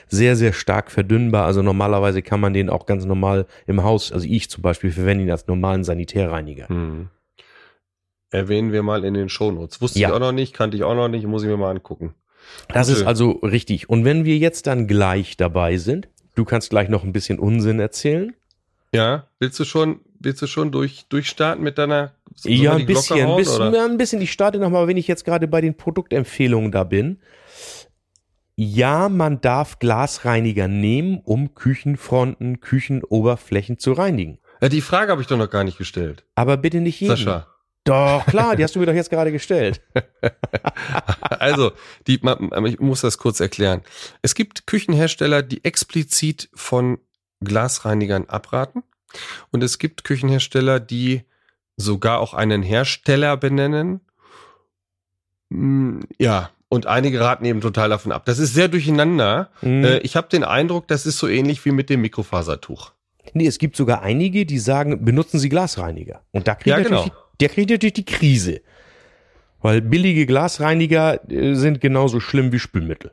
Sehr, 0.08 0.36
sehr 0.36 0.52
stark 0.54 0.90
verdünnbar. 0.90 1.44
Also 1.44 1.60
normalerweise 1.60 2.22
kann 2.22 2.40
man 2.40 2.54
den 2.54 2.70
auch 2.70 2.86
ganz 2.86 3.04
normal 3.04 3.46
im 3.66 3.82
Haus, 3.82 4.12
also 4.12 4.26
ich 4.26 4.48
zum 4.48 4.62
Beispiel 4.62 4.92
verwende 4.92 5.24
ihn 5.24 5.30
als 5.30 5.46
normalen 5.46 5.84
Sanitärreiniger. 5.84 6.68
Hm 6.68 7.10
erwähnen 8.30 8.72
wir 8.72 8.82
mal 8.82 9.04
in 9.04 9.14
den 9.14 9.28
Shownotes. 9.28 9.80
Wusste 9.80 9.98
ja. 9.98 10.08
ich 10.08 10.14
auch 10.14 10.20
noch 10.20 10.32
nicht, 10.32 10.54
kannte 10.54 10.76
ich 10.76 10.84
auch 10.84 10.94
noch 10.94 11.08
nicht, 11.08 11.26
muss 11.26 11.42
ich 11.42 11.48
mir 11.48 11.56
mal 11.56 11.70
angucken. 11.70 12.14
Das 12.68 12.88
Gute. 12.88 13.00
ist 13.00 13.06
also 13.06 13.30
richtig. 13.42 13.88
Und 13.88 14.04
wenn 14.04 14.24
wir 14.24 14.38
jetzt 14.38 14.66
dann 14.66 14.86
gleich 14.86 15.36
dabei 15.36 15.76
sind, 15.76 16.08
du 16.34 16.44
kannst 16.44 16.70
gleich 16.70 16.88
noch 16.88 17.04
ein 17.04 17.12
bisschen 17.12 17.38
Unsinn 17.38 17.80
erzählen. 17.80 18.34
Ja, 18.92 19.28
willst 19.38 19.58
du 19.60 19.64
schon, 19.64 20.00
willst 20.18 20.42
du 20.42 20.46
schon 20.46 20.72
durch, 20.72 21.06
durchstarten 21.08 21.62
mit 21.62 21.78
deiner 21.78 22.12
Ja, 22.44 22.74
ein 22.74 22.86
bisschen, 22.86 23.22
hauen, 23.22 23.30
ein 23.30 23.36
bisschen, 23.36 23.74
ja, 23.74 23.84
ein 23.84 23.98
bisschen. 23.98 24.20
Ich 24.20 24.32
starte 24.32 24.58
nochmal, 24.58 24.88
wenn 24.88 24.96
ich 24.96 25.06
jetzt 25.06 25.24
gerade 25.24 25.46
bei 25.46 25.60
den 25.60 25.76
Produktempfehlungen 25.76 26.72
da 26.72 26.84
bin. 26.84 27.18
Ja, 28.56 29.08
man 29.08 29.40
darf 29.40 29.78
Glasreiniger 29.78 30.68
nehmen, 30.68 31.20
um 31.24 31.54
Küchenfronten, 31.54 32.60
Küchenoberflächen 32.60 33.78
zu 33.78 33.92
reinigen. 33.92 34.38
Ja, 34.60 34.68
die 34.68 34.82
Frage 34.82 35.12
habe 35.12 35.22
ich 35.22 35.28
doch 35.28 35.38
noch 35.38 35.48
gar 35.48 35.64
nicht 35.64 35.78
gestellt. 35.78 36.24
Aber 36.34 36.56
bitte 36.56 36.80
nicht 36.80 37.00
jeden. 37.00 37.16
Sascha. 37.16 37.46
Doch, 37.84 38.26
klar, 38.26 38.56
die 38.56 38.64
hast 38.64 38.74
du 38.74 38.78
mir 38.78 38.86
doch 38.86 38.94
jetzt 38.94 39.10
gerade 39.10 39.32
gestellt. 39.32 39.80
also, 41.22 41.72
die, 42.06 42.20
ich 42.66 42.80
muss 42.80 43.00
das 43.00 43.18
kurz 43.18 43.40
erklären. 43.40 43.82
Es 44.22 44.34
gibt 44.34 44.66
Küchenhersteller, 44.66 45.42
die 45.42 45.64
explizit 45.64 46.50
von 46.54 46.98
Glasreinigern 47.42 48.26
abraten. 48.28 48.82
Und 49.50 49.64
es 49.64 49.78
gibt 49.78 50.04
Küchenhersteller, 50.04 50.78
die 50.78 51.22
sogar 51.76 52.20
auch 52.20 52.34
einen 52.34 52.62
Hersteller 52.62 53.36
benennen 53.36 54.02
Mm, 55.50 56.00
ja, 56.18 56.50
und 56.68 56.86
einige 56.86 57.20
raten 57.20 57.44
eben 57.44 57.60
total 57.60 57.90
davon 57.90 58.12
ab. 58.12 58.24
Das 58.24 58.38
ist 58.38 58.54
sehr 58.54 58.68
durcheinander. 58.68 59.50
Mhm. 59.60 59.84
Äh, 59.84 59.98
ich 59.98 60.16
habe 60.16 60.28
den 60.28 60.44
Eindruck, 60.44 60.88
das 60.88 61.04
ist 61.04 61.18
so 61.18 61.28
ähnlich 61.28 61.64
wie 61.64 61.72
mit 61.72 61.90
dem 61.90 62.00
Mikrofasertuch. 62.00 62.92
Nee, 63.34 63.46
es 63.46 63.58
gibt 63.58 63.76
sogar 63.76 64.02
einige, 64.02 64.46
die 64.46 64.58
sagen, 64.58 65.04
benutzen 65.04 65.38
Sie 65.38 65.48
Glasreiniger. 65.48 66.22
Und 66.32 66.48
da 66.48 66.54
kriegt 66.54 66.68
ja, 66.68 66.82
genau. 66.82 67.04
die, 67.04 67.12
der 67.40 67.48
kriegt 67.48 67.70
natürlich 67.70 67.94
die 67.94 68.04
Krise. 68.04 68.60
Weil 69.62 69.82
billige 69.82 70.26
Glasreiniger 70.26 71.30
äh, 71.30 71.54
sind 71.54 71.80
genauso 71.80 72.20
schlimm 72.20 72.52
wie 72.52 72.58
Spülmittel. 72.58 73.12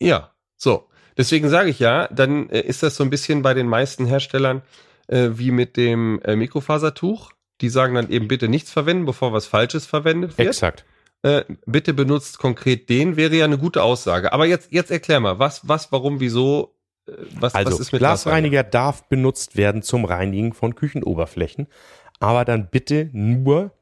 Ja, 0.00 0.32
so. 0.56 0.88
Deswegen 1.16 1.48
sage 1.48 1.70
ich 1.70 1.78
ja, 1.78 2.08
dann 2.08 2.48
äh, 2.48 2.60
ist 2.60 2.82
das 2.82 2.96
so 2.96 3.04
ein 3.04 3.10
bisschen 3.10 3.42
bei 3.42 3.54
den 3.54 3.66
meisten 3.66 4.06
Herstellern 4.06 4.62
äh, 5.08 5.30
wie 5.32 5.50
mit 5.50 5.76
dem 5.76 6.20
äh, 6.22 6.36
Mikrofasertuch. 6.36 7.32
Die 7.60 7.68
sagen 7.68 7.94
dann 7.94 8.10
eben 8.10 8.28
bitte 8.28 8.48
nichts 8.48 8.70
verwenden, 8.72 9.04
bevor 9.04 9.32
was 9.32 9.46
Falsches 9.46 9.86
verwendet 9.86 10.38
wird. 10.38 10.48
Exakt. 10.48 10.84
Äh, 11.22 11.44
bitte 11.66 11.94
benutzt 11.94 12.38
konkret 12.38 12.88
den, 12.88 13.16
wäre 13.16 13.34
ja 13.36 13.44
eine 13.44 13.58
gute 13.58 13.82
Aussage. 13.82 14.32
Aber 14.32 14.46
jetzt, 14.46 14.72
jetzt 14.72 14.90
erklär 14.90 15.20
mal, 15.20 15.38
was, 15.38 15.68
was, 15.68 15.92
warum, 15.92 16.18
wieso, 16.18 16.74
äh, 17.06 17.12
was, 17.38 17.54
also, 17.54 17.72
was 17.72 17.80
ist 17.80 17.92
mit 17.92 18.00
Glasreiniger 18.00 18.64
darf 18.64 19.08
benutzt 19.08 19.56
werden 19.56 19.82
zum 19.82 20.04
Reinigen 20.04 20.52
von 20.52 20.74
Küchenoberflächen, 20.74 21.68
aber 22.22 22.44
dann 22.44 22.68
bitte 22.70 23.10
nur 23.12 23.72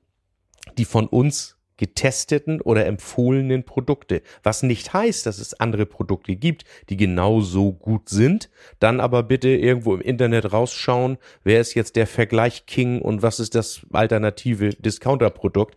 die 0.79 0.87
von 0.87 1.07
uns 1.07 1.59
getesteten 1.77 2.61
oder 2.61 2.87
empfohlenen 2.87 3.65
Produkte. 3.65 4.23
Was 4.43 4.63
nicht 4.63 4.93
heißt, 4.93 5.25
dass 5.27 5.39
es 5.39 5.59
andere 5.61 5.87
Produkte 5.87 6.37
gibt, 6.37 6.65
die 6.89 6.97
genauso 6.97 7.73
gut 7.73 8.09
sind. 8.09 8.51
Dann 8.79 9.01
aber 9.01 9.23
bitte 9.23 9.49
irgendwo 9.49 9.95
im 9.95 10.01
Internet 10.01 10.53
rausschauen, 10.53 11.19
wer 11.45 11.61
ist 11.61 11.75
jetzt 11.75 11.97
der 11.97 12.07
Vergleich 12.07 12.67
King 12.67 13.01
und 13.01 13.23
was 13.23 13.41
ist 13.41 13.55
das 13.55 13.81
alternative 13.93 14.71
Discounter-Produkt. 14.71 15.77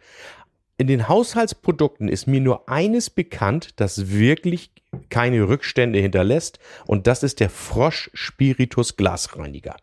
In 0.78 0.88
den 0.88 1.08
Haushaltsprodukten 1.08 2.10
ist 2.10 2.28
mir 2.28 2.42
nur 2.42 2.68
eines 2.70 3.10
bekannt, 3.10 3.80
das 3.80 4.10
wirklich 4.10 4.72
keine 5.10 5.48
Rückstände 5.48 6.00
hinterlässt 6.00 6.60
und 6.86 7.08
das 7.08 7.24
ist 7.24 7.40
der 7.40 7.50
Frosch 7.50 8.10
Spiritus 8.14 8.98
Glasreiniger. 8.98 9.76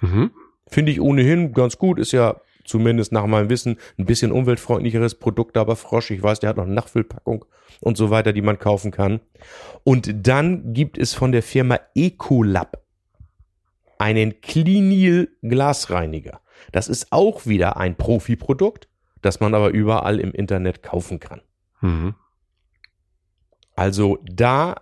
Mhm. 0.00 0.30
Finde 0.74 0.90
ich 0.90 1.00
ohnehin 1.00 1.52
ganz 1.52 1.78
gut, 1.78 2.00
ist 2.00 2.10
ja 2.10 2.40
zumindest 2.64 3.12
nach 3.12 3.26
meinem 3.26 3.48
Wissen, 3.48 3.76
ein 3.96 4.06
bisschen 4.06 4.32
umweltfreundlicheres 4.32 5.14
Produkt, 5.14 5.56
aber 5.56 5.76
Frosch, 5.76 6.10
ich 6.10 6.20
weiß, 6.20 6.40
der 6.40 6.50
hat 6.50 6.56
noch 6.56 6.64
eine 6.64 6.74
Nachfüllpackung 6.74 7.44
und 7.80 7.96
so 7.96 8.10
weiter, 8.10 8.32
die 8.32 8.42
man 8.42 8.58
kaufen 8.58 8.90
kann. 8.90 9.20
Und 9.84 10.26
dann 10.26 10.72
gibt 10.72 10.98
es 10.98 11.14
von 11.14 11.30
der 11.30 11.44
Firma 11.44 11.78
Ecolab 11.94 12.82
einen 13.98 14.40
Clinil 14.40 15.36
Glasreiniger. 15.42 16.40
Das 16.72 16.88
ist 16.88 17.12
auch 17.12 17.46
wieder 17.46 17.76
ein 17.76 17.94
Profi-Produkt, 17.94 18.88
das 19.22 19.38
man 19.38 19.54
aber 19.54 19.68
überall 19.68 20.18
im 20.18 20.32
Internet 20.32 20.82
kaufen 20.82 21.20
kann. 21.20 21.40
Mhm. 21.82 22.16
Also 23.76 24.18
da, 24.24 24.74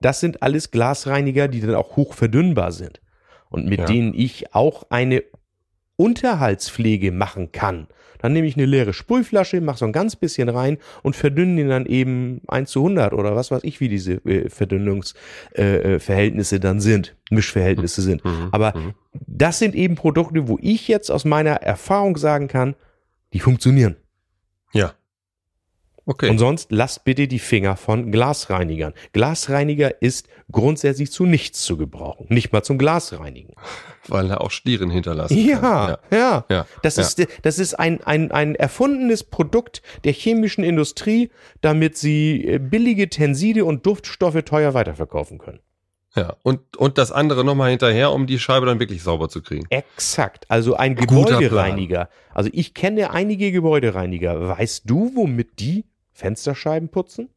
das 0.00 0.20
sind 0.20 0.44
alles 0.44 0.70
Glasreiniger, 0.70 1.48
die 1.48 1.62
dann 1.62 1.74
auch 1.74 1.96
hoch 1.96 2.14
verdünnbar 2.14 2.70
sind 2.70 3.00
und 3.50 3.66
mit 3.66 3.80
ja. 3.80 3.86
denen 3.86 4.14
ich 4.14 4.54
auch 4.54 4.84
eine 4.90 5.22
Unterhaltspflege 5.96 7.12
machen 7.12 7.52
kann, 7.52 7.88
dann 8.18 8.32
nehme 8.32 8.46
ich 8.46 8.56
eine 8.56 8.66
leere 8.66 8.92
Sprühflasche, 8.92 9.60
mache 9.60 9.78
so 9.78 9.84
ein 9.84 9.92
ganz 9.92 10.16
bisschen 10.16 10.48
rein 10.48 10.78
und 11.02 11.16
verdünne 11.16 11.60
ihn 11.60 11.68
dann 11.68 11.86
eben 11.86 12.40
1 12.48 12.70
zu 12.70 12.80
100 12.80 13.12
oder 13.12 13.36
was 13.36 13.50
weiß 13.50 13.62
ich, 13.64 13.80
wie 13.80 13.88
diese 13.88 14.14
äh, 14.24 14.48
Verdünnungsverhältnisse 14.48 16.56
äh, 16.56 16.60
dann 16.60 16.80
sind, 16.80 17.16
Mischverhältnisse 17.30 18.02
sind. 18.02 18.24
Mhm. 18.24 18.30
mhm. 18.30 18.48
Aber 18.52 18.76
mhm. 18.76 18.94
das 19.12 19.58
sind 19.58 19.74
eben 19.74 19.94
Produkte, 19.94 20.48
wo 20.48 20.58
ich 20.60 20.88
jetzt 20.88 21.10
aus 21.10 21.24
meiner 21.24 21.62
Erfahrung 21.62 22.16
sagen 22.16 22.48
kann, 22.48 22.74
die 23.32 23.40
funktionieren. 23.40 23.96
Ja. 24.72 24.94
Okay. 26.08 26.30
Und 26.30 26.38
sonst 26.38 26.70
lasst 26.70 27.02
bitte 27.02 27.26
die 27.26 27.40
Finger 27.40 27.76
von 27.76 28.12
Glasreinigern. 28.12 28.94
Glasreiniger 29.12 30.00
ist 30.00 30.28
grundsätzlich 30.52 31.10
zu 31.10 31.26
nichts 31.26 31.62
zu 31.62 31.76
gebrauchen, 31.76 32.26
nicht 32.28 32.52
mal 32.52 32.62
zum 32.62 32.78
Glasreinigen. 32.78 33.54
Weil 34.06 34.30
er 34.30 34.40
auch 34.40 34.52
Stieren 34.52 34.88
hinterlassen 34.88 35.36
ja, 35.36 35.58
kann. 35.58 35.96
Ja, 36.12 36.18
ja. 36.18 36.44
ja. 36.48 36.66
Das 36.82 36.94
ja. 36.94 37.02
ist, 37.02 37.26
das 37.42 37.58
ist 37.58 37.74
ein, 37.74 38.00
ein, 38.04 38.30
ein 38.30 38.54
erfundenes 38.54 39.24
Produkt 39.24 39.82
der 40.04 40.12
chemischen 40.12 40.62
Industrie, 40.62 41.30
damit 41.60 41.96
sie 41.96 42.46
äh, 42.46 42.58
billige 42.58 43.10
Tenside 43.10 43.64
und 43.64 43.84
Duftstoffe 43.84 44.40
teuer 44.44 44.74
weiterverkaufen 44.74 45.38
können. 45.38 45.58
Ja, 46.14 46.36
und, 46.44 46.76
und 46.76 46.98
das 46.98 47.10
andere 47.10 47.44
nochmal 47.44 47.70
hinterher, 47.70 48.12
um 48.12 48.28
die 48.28 48.38
Scheibe 48.38 48.64
dann 48.64 48.78
wirklich 48.78 49.02
sauber 49.02 49.28
zu 49.28 49.42
kriegen. 49.42 49.66
Exakt. 49.70 50.46
Also 50.48 50.76
ein 50.76 50.94
Gebäudereiniger. 50.94 52.08
Also 52.32 52.48
ich 52.52 52.74
kenne 52.74 53.10
einige 53.10 53.50
Gebäudereiniger. 53.50 54.48
Weißt 54.56 54.88
du, 54.88 55.10
womit 55.14 55.58
die 55.58 55.84
Fensterscheiben 56.16 56.88
putzen? 56.88 57.28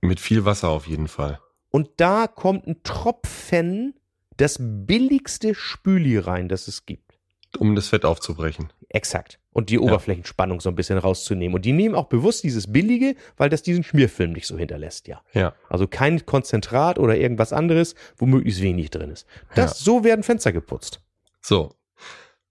Mit 0.00 0.18
viel 0.18 0.44
Wasser 0.46 0.70
auf 0.70 0.86
jeden 0.86 1.08
Fall. 1.08 1.40
Und 1.70 1.90
da 1.98 2.26
kommt 2.26 2.66
ein 2.66 2.82
Tropfen 2.82 3.94
das 4.36 4.56
billigste 4.58 5.54
Spüli 5.54 6.18
rein, 6.18 6.48
das 6.48 6.66
es 6.66 6.86
gibt. 6.86 7.18
Um 7.58 7.76
das 7.76 7.88
Fett 7.88 8.04
aufzubrechen. 8.04 8.72
Exakt. 8.88 9.38
Und 9.52 9.70
die 9.70 9.78
Oberflächenspannung 9.78 10.58
ja. 10.58 10.62
so 10.62 10.68
ein 10.70 10.74
bisschen 10.74 10.98
rauszunehmen. 10.98 11.54
Und 11.54 11.64
die 11.64 11.72
nehmen 11.72 11.94
auch 11.94 12.06
bewusst 12.06 12.42
dieses 12.42 12.72
billige, 12.72 13.14
weil 13.36 13.50
das 13.50 13.62
diesen 13.62 13.84
Schmierfilm 13.84 14.32
nicht 14.32 14.46
so 14.46 14.56
hinterlässt, 14.56 15.06
ja. 15.06 15.20
Ja. 15.34 15.54
Also 15.68 15.86
kein 15.86 16.24
Konzentrat 16.26 16.98
oder 16.98 17.16
irgendwas 17.16 17.52
anderes, 17.52 17.94
wo 18.16 18.26
möglichst 18.26 18.62
wenig 18.62 18.90
drin 18.90 19.10
ist. 19.10 19.26
Das, 19.54 19.78
ja. 19.78 19.84
So 19.84 20.02
werden 20.02 20.22
Fenster 20.22 20.52
geputzt. 20.52 21.00
So. 21.40 21.74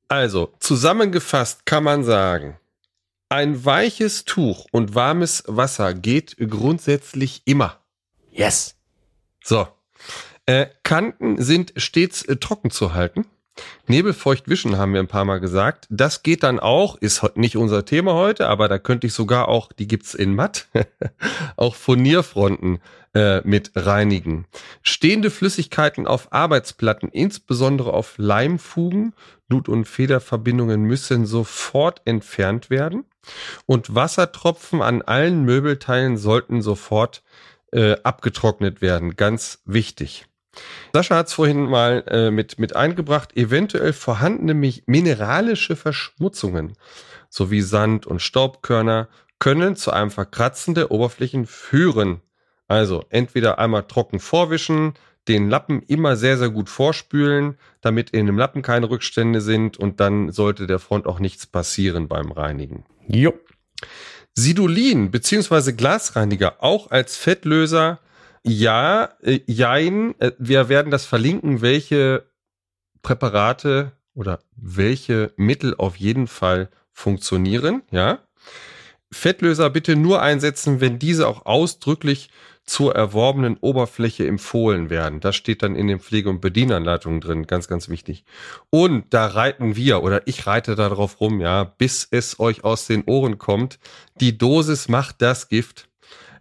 Also, 0.07 0.53
zusammengefasst 0.59 1.65
kann 1.65 1.83
man 1.83 2.03
sagen, 2.03 2.59
ein 3.33 3.65
weiches 3.65 4.25
Tuch 4.25 4.67
und 4.71 4.93
warmes 4.93 5.43
Wasser 5.47 5.95
geht 5.95 6.37
grundsätzlich 6.37 7.41
immer. 7.45 7.79
Yes. 8.29 8.75
So. 9.43 9.67
Äh, 10.45 10.67
Kanten 10.83 11.41
sind 11.41 11.73
stets 11.77 12.21
äh, 12.23 12.35
trocken 12.35 12.69
zu 12.69 12.93
halten. 12.93 13.25
Nebelfeucht 13.87 14.49
wischen 14.49 14.77
haben 14.77 14.93
wir 14.93 14.99
ein 14.99 15.07
paar 15.07 15.25
Mal 15.25 15.39
gesagt. 15.39 15.87
Das 15.89 16.21
geht 16.21 16.43
dann 16.43 16.59
auch, 16.59 16.95
ist 16.97 17.35
nicht 17.35 17.57
unser 17.57 17.85
Thema 17.85 18.13
heute, 18.13 18.49
aber 18.49 18.67
da 18.67 18.77
könnte 18.77 19.07
ich 19.07 19.13
sogar 19.13 19.47
auch, 19.47 19.71
die 19.71 19.87
gibt's 19.87 20.13
in 20.13 20.35
matt, 20.35 20.67
auch 21.55 21.75
Furnierfronten 21.75 22.81
äh, 23.13 23.41
mit 23.43 23.71
reinigen. 23.75 24.45
Stehende 24.81 25.29
Flüssigkeiten 25.29 26.07
auf 26.07 26.31
Arbeitsplatten, 26.31 27.09
insbesondere 27.09 27.93
auf 27.93 28.15
Leimfugen, 28.17 29.13
Blut- 29.47 29.69
und 29.69 29.85
Federverbindungen 29.85 30.83
müssen 30.83 31.25
sofort 31.25 32.01
entfernt 32.05 32.69
werden. 32.69 33.05
Und 33.65 33.95
Wassertropfen 33.95 34.81
an 34.81 35.01
allen 35.01 35.43
Möbelteilen 35.43 36.17
sollten 36.17 36.61
sofort 36.61 37.23
äh, 37.71 37.95
abgetrocknet 38.03 38.81
werden. 38.81 39.15
Ganz 39.15 39.61
wichtig. 39.65 40.25
Sascha 40.93 41.15
hat 41.15 41.27
es 41.27 41.33
vorhin 41.33 41.65
mal 41.65 42.03
äh, 42.07 42.31
mit, 42.31 42.59
mit 42.59 42.75
eingebracht, 42.75 43.35
eventuell 43.35 43.93
vorhandene 43.93 44.53
mineralische 44.85 45.75
Verschmutzungen 45.75 46.73
sowie 47.29 47.61
Sand 47.61 48.05
und 48.05 48.21
Staubkörner 48.21 49.07
können 49.39 49.75
zu 49.75 49.91
einem 49.91 50.11
Verkratzen 50.11 50.75
der 50.75 50.91
Oberflächen 50.91 51.47
führen. 51.47 52.21
Also 52.67 53.05
entweder 53.09 53.59
einmal 53.59 53.83
trocken 53.83 54.19
vorwischen, 54.19 54.93
den 55.27 55.49
Lappen 55.49 55.81
immer 55.83 56.15
sehr, 56.15 56.37
sehr 56.37 56.49
gut 56.49 56.69
vorspülen, 56.69 57.57
damit 57.81 58.09
in 58.09 58.25
dem 58.25 58.37
Lappen 58.37 58.61
keine 58.61 58.89
Rückstände 58.89 59.41
sind 59.41 59.77
und 59.77 59.99
dann 59.99 60.31
sollte 60.31 60.67
der 60.67 60.79
Front 60.79 61.05
auch 61.05 61.19
nichts 61.19 61.45
passieren 61.45 62.07
beim 62.07 62.31
Reinigen. 62.31 62.85
Jo. 63.07 63.33
Sidolin 64.35 65.11
beziehungsweise 65.11 65.75
Glasreiniger 65.75 66.63
auch 66.63 66.91
als 66.91 67.15
Fettlöser. 67.17 67.99
Ja, 68.43 69.11
äh, 69.21 69.39
jein. 69.45 70.19
Äh, 70.19 70.31
wir 70.37 70.69
werden 70.69 70.91
das 70.91 71.05
verlinken, 71.05 71.61
welche 71.61 72.25
Präparate 73.01 73.93
oder 74.15 74.39
welche 74.55 75.33
Mittel 75.37 75.75
auf 75.77 75.95
jeden 75.97 76.27
Fall 76.27 76.69
funktionieren. 76.91 77.83
Ja. 77.91 78.19
Fettlöser 79.11 79.69
bitte 79.69 79.95
nur 79.95 80.21
einsetzen, 80.21 80.81
wenn 80.81 80.99
diese 80.99 81.27
auch 81.27 81.45
ausdrücklich 81.45 82.29
zur 82.65 82.95
erworbenen 82.95 83.57
Oberfläche 83.57 84.25
empfohlen 84.25 84.89
werden. 84.89 85.19
Das 85.19 85.35
steht 85.35 85.63
dann 85.63 85.75
in 85.75 85.87
den 85.87 85.99
Pflege- 85.99 86.29
und 86.29 86.41
Bedienanleitungen 86.41 87.19
drin, 87.19 87.45
ganz, 87.45 87.67
ganz 87.67 87.89
wichtig. 87.89 88.23
Und 88.69 89.13
da 89.13 89.27
reiten 89.27 89.75
wir 89.75 90.01
oder 90.01 90.27
ich 90.27 90.47
reite 90.47 90.75
da 90.75 90.89
drauf 90.89 91.19
rum, 91.19 91.41
ja, 91.41 91.63
bis 91.63 92.07
es 92.09 92.39
euch 92.39 92.63
aus 92.63 92.87
den 92.87 93.03
Ohren 93.05 93.37
kommt. 93.37 93.79
Die 94.19 94.37
Dosis 94.37 94.87
macht 94.87 95.21
das 95.21 95.49
Gift. 95.49 95.89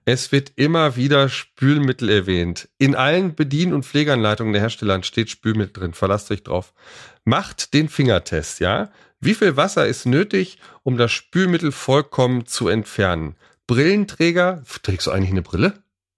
Es 0.04 0.32
wird 0.32 0.52
immer 0.56 0.96
wieder 0.96 1.28
Spülmittel 1.28 2.08
erwähnt. 2.08 2.68
In 2.78 2.96
allen 2.96 3.34
Bedien- 3.34 3.72
und 3.72 3.84
Pflegeanleitungen 3.84 4.52
der 4.52 4.62
Hersteller 4.62 5.00
steht 5.04 5.30
Spülmittel 5.30 5.72
drin. 5.72 5.94
Verlasst 5.94 6.30
euch 6.30 6.42
drauf. 6.42 6.74
Macht 7.24 7.72
den 7.72 7.88
Fingertest, 7.88 8.60
ja? 8.60 8.90
Wie 9.20 9.34
viel 9.34 9.56
Wasser 9.56 9.86
ist 9.86 10.06
nötig, 10.06 10.58
um 10.82 10.96
das 10.96 11.12
Spülmittel 11.12 11.70
vollkommen 11.70 12.46
zu 12.46 12.66
entfernen? 12.66 13.36
Brillenträger, 13.68 14.64
trägst 14.82 15.06
du 15.06 15.12
eigentlich 15.12 15.30
eine 15.30 15.42
Brille? 15.42 15.74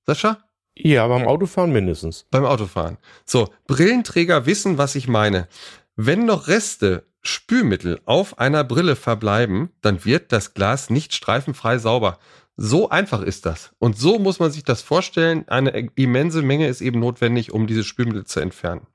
Sascha? 0.07 0.39
Ja, 0.77 1.07
beim 1.07 1.27
Autofahren 1.27 1.73
mindestens. 1.73 2.27
Beim 2.31 2.45
Autofahren. 2.45 2.99
So, 3.25 3.49
Brillenträger 3.67 4.47
wissen, 4.47 4.77
was 4.77 4.97
ich 4.97 5.09
meine. 5.09 5.49
Wenn 5.97 6.27
noch 6.27 6.49
Reste 6.49 7.07
Spülmittel 7.23 8.01
auf 8.05 8.39
einer 8.39 8.65
Brille 8.65 8.97
verbleiben, 8.97 9.71
dann 9.81 10.05
wird 10.05 10.33
das 10.33 10.53
Glas 10.53 10.91
nicht 10.91 11.15
streifenfrei 11.15 11.79
sauber. 11.79 12.19
So 12.57 12.91
einfach 12.91 13.23
ist 13.23 13.47
das. 13.47 13.73
Und 13.79 13.99
so 13.99 14.19
muss 14.19 14.39
man 14.39 14.53
sich 14.53 14.63
das 14.63 14.83
vorstellen. 14.83 15.49
Eine 15.49 15.89
immense 15.95 16.43
Menge 16.43 16.69
ist 16.69 16.81
eben 16.81 17.01
notwendig, 17.01 17.53
um 17.53 17.67
dieses 17.67 17.87
Spülmittel 17.87 18.27
zu 18.27 18.41
entfernen. 18.41 18.87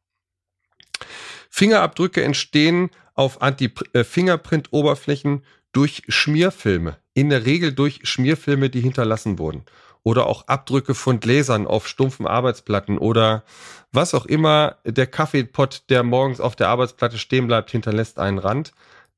Fingerabdrücke 1.49 2.23
entstehen 2.23 2.91
auf 3.15 3.41
Anti-Fingerprint-Oberflächen 3.41 5.43
durch 5.71 6.03
Schmierfilme. 6.07 6.97
In 7.13 7.29
der 7.29 7.45
Regel 7.45 7.73
durch 7.73 8.01
Schmierfilme, 8.03 8.69
die 8.69 8.81
hinterlassen 8.81 9.39
wurden. 9.39 9.65
Oder 10.03 10.27
auch 10.27 10.47
Abdrücke 10.47 10.95
von 10.95 11.19
Gläsern 11.19 11.67
auf 11.67 11.87
stumpfen 11.87 12.25
Arbeitsplatten 12.25 12.97
oder 12.97 13.43
was 13.91 14.13
auch 14.13 14.25
immer 14.25 14.77
der 14.85 15.07
Kaffeepott, 15.07 15.83
der 15.89 16.03
morgens 16.03 16.39
auf 16.39 16.55
der 16.55 16.69
Arbeitsplatte 16.69 17.17
stehen 17.17 17.47
bleibt, 17.47 17.71
hinterlässt 17.71 18.19
einen 18.19 18.37
Rand. 18.37 18.71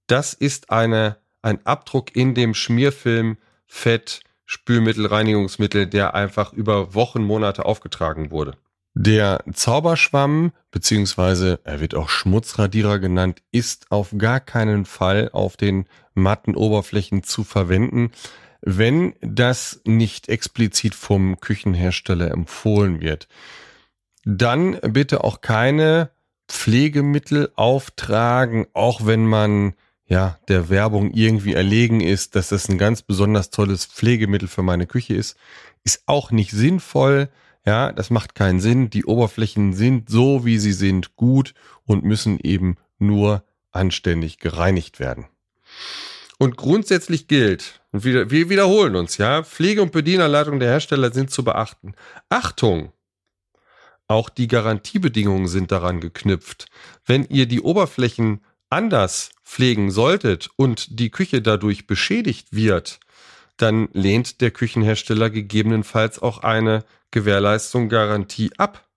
Das 0.07 0.33
ist 0.33 0.71
eine, 0.71 1.17
ein 1.41 1.65
Abdruck 1.65 2.15
in 2.15 2.33
dem 2.33 2.53
Schmierfilm 2.53 3.37
Fett, 3.67 4.21
Spülmittel, 4.45 5.05
Reinigungsmittel, 5.05 5.87
der 5.87 6.13
einfach 6.13 6.51
über 6.51 6.93
Wochen, 6.93 7.23
Monate 7.23 7.65
aufgetragen 7.65 8.31
wurde. 8.31 8.57
Der 8.93 9.41
Zauberschwamm, 9.53 10.51
beziehungsweise 10.69 11.61
er 11.63 11.79
wird 11.79 11.95
auch 11.95 12.09
Schmutzradierer 12.09 12.99
genannt, 12.99 13.41
ist 13.51 13.85
auf 13.89 14.13
gar 14.17 14.41
keinen 14.41 14.83
Fall 14.83 15.29
auf 15.31 15.55
den 15.55 15.85
matten 16.13 16.55
Oberflächen 16.55 17.23
zu 17.23 17.45
verwenden, 17.45 18.11
wenn 18.61 19.13
das 19.21 19.81
nicht 19.85 20.29
explizit 20.29 20.95
vom 20.95 21.39
Küchenhersteller 21.39 22.31
empfohlen 22.31 23.01
wird. 23.01 23.27
Dann 24.23 24.79
bitte 24.81 25.23
auch 25.23 25.41
keine 25.41 26.11
Pflegemittel 26.47 27.51
auftragen, 27.55 28.67
auch 28.73 29.05
wenn 29.05 29.25
man 29.25 29.73
ja 30.05 30.37
der 30.47 30.69
Werbung 30.69 31.11
irgendwie 31.11 31.53
erlegen 31.53 32.01
ist, 32.01 32.35
dass 32.35 32.49
das 32.49 32.69
ein 32.69 32.77
ganz 32.77 33.01
besonders 33.01 33.49
tolles 33.49 33.85
Pflegemittel 33.85 34.47
für 34.47 34.61
meine 34.61 34.85
Küche 34.85 35.15
ist, 35.15 35.37
ist 35.83 36.03
auch 36.05 36.31
nicht 36.31 36.51
sinnvoll. 36.51 37.29
Ja, 37.65 37.91
das 37.91 38.09
macht 38.09 38.35
keinen 38.35 38.59
Sinn. 38.59 38.89
Die 38.89 39.05
Oberflächen 39.05 39.73
sind 39.73 40.09
so, 40.09 40.45
wie 40.45 40.57
sie 40.57 40.73
sind, 40.73 41.15
gut 41.15 41.53
und 41.85 42.03
müssen 42.03 42.39
eben 42.39 42.77
nur 42.99 43.43
anständig 43.71 44.39
gereinigt 44.39 44.99
werden. 44.99 45.25
Und 46.41 46.57
grundsätzlich 46.57 47.27
gilt, 47.27 47.83
und 47.91 48.03
wir, 48.03 48.31
wir 48.31 48.49
wiederholen 48.49 48.95
uns, 48.95 49.19
ja, 49.19 49.43
Pflege- 49.43 49.83
und 49.83 49.91
Bedienanleitung 49.91 50.59
der 50.59 50.71
Hersteller 50.71 51.13
sind 51.13 51.29
zu 51.29 51.43
beachten. 51.43 51.93
Achtung! 52.29 52.93
Auch 54.07 54.27
die 54.27 54.47
Garantiebedingungen 54.47 55.47
sind 55.47 55.71
daran 55.71 55.99
geknüpft. 55.99 56.65
Wenn 57.05 57.25
ihr 57.25 57.45
die 57.45 57.61
Oberflächen 57.61 58.43
anders 58.71 59.29
pflegen 59.45 59.91
solltet 59.91 60.49
und 60.55 60.99
die 60.99 61.11
Küche 61.11 61.43
dadurch 61.43 61.85
beschädigt 61.85 62.47
wird, 62.49 62.99
dann 63.57 63.89
lehnt 63.93 64.41
der 64.41 64.49
Küchenhersteller 64.49 65.29
gegebenenfalls 65.29 66.17
auch 66.17 66.39
eine 66.39 66.85
Gewährleistung 67.11 67.87
Garantie 67.87 68.49
ab. 68.57 68.89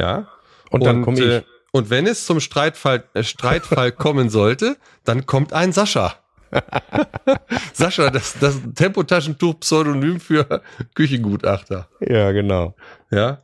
Ja. 0.00 0.26
Und 0.70 0.84
dann 0.84 1.02
komme 1.02 1.20
ich. 1.20 1.26
Äh, 1.26 1.42
und 1.70 1.90
wenn 1.90 2.08
es 2.08 2.26
zum 2.26 2.40
Streitfall, 2.40 3.04
äh, 3.14 3.22
Streitfall 3.22 3.92
kommen 3.92 4.30
sollte, 4.30 4.76
dann 5.04 5.26
kommt 5.26 5.52
ein 5.52 5.72
Sascha. 5.72 6.21
Sascha, 7.72 8.10
das, 8.10 8.36
das 8.38 8.60
Tempotaschentuch-Pseudonym 8.74 10.20
für 10.20 10.62
Küchengutachter. 10.94 11.88
Ja, 12.00 12.32
genau. 12.32 12.74
Ja. 13.10 13.42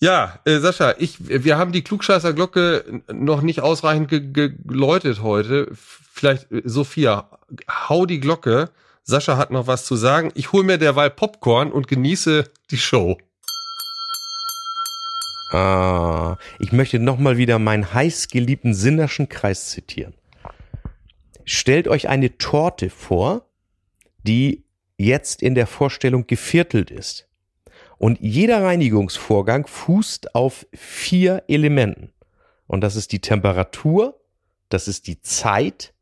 Ja, 0.00 0.38
äh, 0.44 0.58
Sascha, 0.58 0.94
ich, 0.98 1.16
wir 1.20 1.58
haben 1.58 1.72
die 1.72 1.82
Klugscheißer-Glocke 1.82 3.02
noch 3.12 3.42
nicht 3.42 3.60
ausreichend 3.60 4.10
geläutet 4.10 5.22
heute. 5.22 5.68
Vielleicht, 5.74 6.50
äh, 6.52 6.62
Sophia, 6.64 7.28
hau 7.88 8.06
die 8.06 8.20
Glocke 8.20 8.70
Sascha 9.08 9.38
hat 9.38 9.50
noch 9.50 9.66
was 9.66 9.86
zu 9.86 9.96
sagen. 9.96 10.30
Ich 10.34 10.52
hole 10.52 10.64
mir 10.64 10.76
derweil 10.76 11.08
Popcorn 11.08 11.72
und 11.72 11.88
genieße 11.88 12.44
die 12.70 12.76
Show. 12.76 13.16
Ah, 15.50 16.36
ich 16.58 16.72
möchte 16.72 16.98
nochmal 16.98 17.38
wieder 17.38 17.58
meinen 17.58 17.94
heißgeliebten 17.94 18.74
Sinnerschen 18.74 19.30
Kreis 19.30 19.70
zitieren. 19.70 20.12
Stellt 21.50 21.88
euch 21.88 22.10
eine 22.10 22.36
Torte 22.36 22.90
vor, 22.90 23.48
die 24.22 24.64
jetzt 24.98 25.42
in 25.42 25.54
der 25.54 25.66
Vorstellung 25.66 26.26
geviertelt 26.26 26.90
ist. 26.90 27.26
Und 27.96 28.20
jeder 28.20 28.62
Reinigungsvorgang 28.62 29.66
fußt 29.66 30.34
auf 30.34 30.66
vier 30.74 31.44
Elementen. 31.48 32.12
Und 32.66 32.82
das 32.82 32.96
ist 32.96 33.12
die 33.12 33.20
Temperatur, 33.20 34.20
das 34.68 34.88
ist 34.88 35.06
die 35.06 35.22
Zeit, 35.22 35.94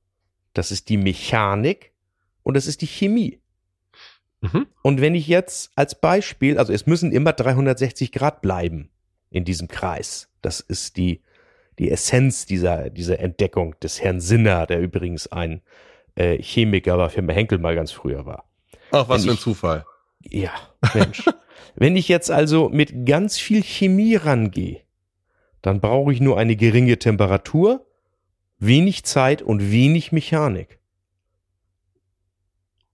das 0.53 0.73
ist 0.73 0.89
die 0.89 0.97
Mechanik 0.97 1.93
und 2.43 2.55
das 2.55 2.67
ist 2.67 2.83
die 2.83 2.89
Chemie. 2.89 3.41
Mhm. 4.41 4.67
Und 4.83 5.01
wenn 5.01 5.15
ich 5.15 5.29
jetzt 5.29 5.71
als 5.77 6.01
Beispiel, 6.01 6.59
also 6.59 6.73
es 6.73 6.87
müssen 6.87 7.13
immer 7.13 7.33
360 7.33 8.11
Grad 8.11 8.43
bleiben 8.43 8.91
in 9.31 9.45
diesem 9.45 9.69
Kreis. 9.69 10.29
Das 10.43 10.59
ist 10.59 10.97
die, 10.97 11.23
die 11.79 11.91
Essenz 11.91 12.47
dieser, 12.47 12.91
dieser 12.91 13.21
Entdeckung 13.21 13.79
des 13.81 14.03
Herrn 14.03 14.21
Sinner, 14.21 14.67
der 14.67 14.81
übrigens 14.81 15.27
ein 15.29 15.63
äh, 16.15 16.41
Chemiker 16.43 16.97
bei 16.97 17.09
Firma 17.09 17.33
Henkel 17.33 17.59
mal 17.59 17.75
ganz 17.75 17.93
früher 17.93 18.27
war. 18.27 18.45
Ach, 18.91 19.09
was 19.09 19.23
wenn 19.23 19.25
für 19.25 19.31
ein 19.31 19.35
ich, 19.35 19.41
Zufall. 19.41 19.85
Ja, 20.23 20.53
Mensch. 20.95 21.25
wenn 21.75 21.97
ich 21.97 22.09
jetzt 22.09 22.31
also 22.31 22.69
mit 22.69 23.07
ganz 23.07 23.39
viel 23.39 23.63
Chemie 23.63 24.17
rangehe, 24.17 24.81
dann 25.63 25.81
brauche 25.81 26.13
ich 26.13 26.21
nur 26.21 26.39
eine 26.39 26.57
geringe 26.57 26.99
Temperatur, 26.99 27.87
wenig 28.59 29.05
Zeit 29.05 29.43
und 29.43 29.71
wenig 29.71 30.13
Mechanik. 30.13 30.79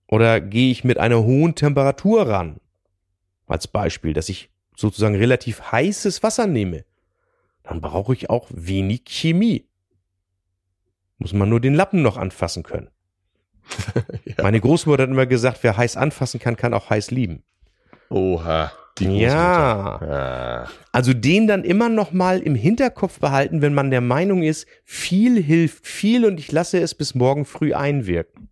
Oder 0.08 0.40
gehe 0.40 0.70
ich 0.70 0.84
mit 0.84 0.98
einer 0.98 1.22
hohen 1.22 1.54
Temperatur 1.54 2.28
ran? 2.28 2.60
Als 3.46 3.68
Beispiel, 3.68 4.12
dass 4.12 4.28
ich 4.28 4.50
sozusagen 4.76 5.14
relativ 5.14 5.72
heißes 5.72 6.22
Wasser 6.22 6.46
nehme. 6.46 6.84
Dann 7.62 7.80
brauche 7.80 8.12
ich 8.12 8.30
auch 8.30 8.48
wenig 8.50 9.02
Chemie. 9.06 9.68
Muss 11.18 11.32
man 11.32 11.48
nur 11.48 11.60
den 11.60 11.74
Lappen 11.74 12.02
noch 12.02 12.16
anfassen 12.16 12.62
können. 12.62 12.90
ja. 14.24 14.42
Meine 14.42 14.60
Großmutter 14.60 15.04
hat 15.04 15.10
immer 15.10 15.26
gesagt, 15.26 15.58
wer 15.62 15.76
heiß 15.76 15.96
anfassen 15.96 16.40
kann, 16.40 16.56
kann 16.56 16.74
auch 16.74 16.90
heiß 16.90 17.10
lieben. 17.10 17.44
Oha. 18.10 18.72
Die 18.98 19.20
ja. 19.20 20.00
ja. 20.02 20.68
Also 20.90 21.14
den 21.14 21.46
dann 21.46 21.64
immer 21.64 21.88
noch 21.88 22.12
mal 22.12 22.40
im 22.40 22.54
Hinterkopf 22.54 23.20
behalten, 23.20 23.62
wenn 23.62 23.72
man 23.72 23.90
der 23.90 24.02
Meinung 24.02 24.42
ist, 24.42 24.66
viel 24.84 25.42
hilft 25.42 25.86
viel 25.86 26.26
und 26.26 26.38
ich 26.38 26.52
lasse 26.52 26.80
es 26.80 26.94
bis 26.94 27.14
morgen 27.14 27.44
früh 27.44 27.72
einwirken. 27.72 28.50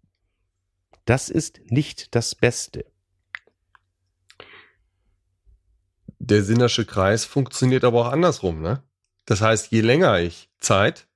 Das 1.05 1.29
ist 1.29 1.61
nicht 1.71 2.15
das 2.15 2.35
Beste. 2.35 2.87
Der 6.19 6.43
Sinnersche 6.43 6.85
Kreis 6.85 7.25
funktioniert 7.25 7.85
aber 7.85 8.07
auch 8.07 8.13
andersrum, 8.13 8.63
ne? 8.63 8.83
Das 9.27 9.41
heißt, 9.41 9.71
je 9.71 9.81
länger 9.81 10.19
ich 10.21 10.49
Zeit, 10.61 11.07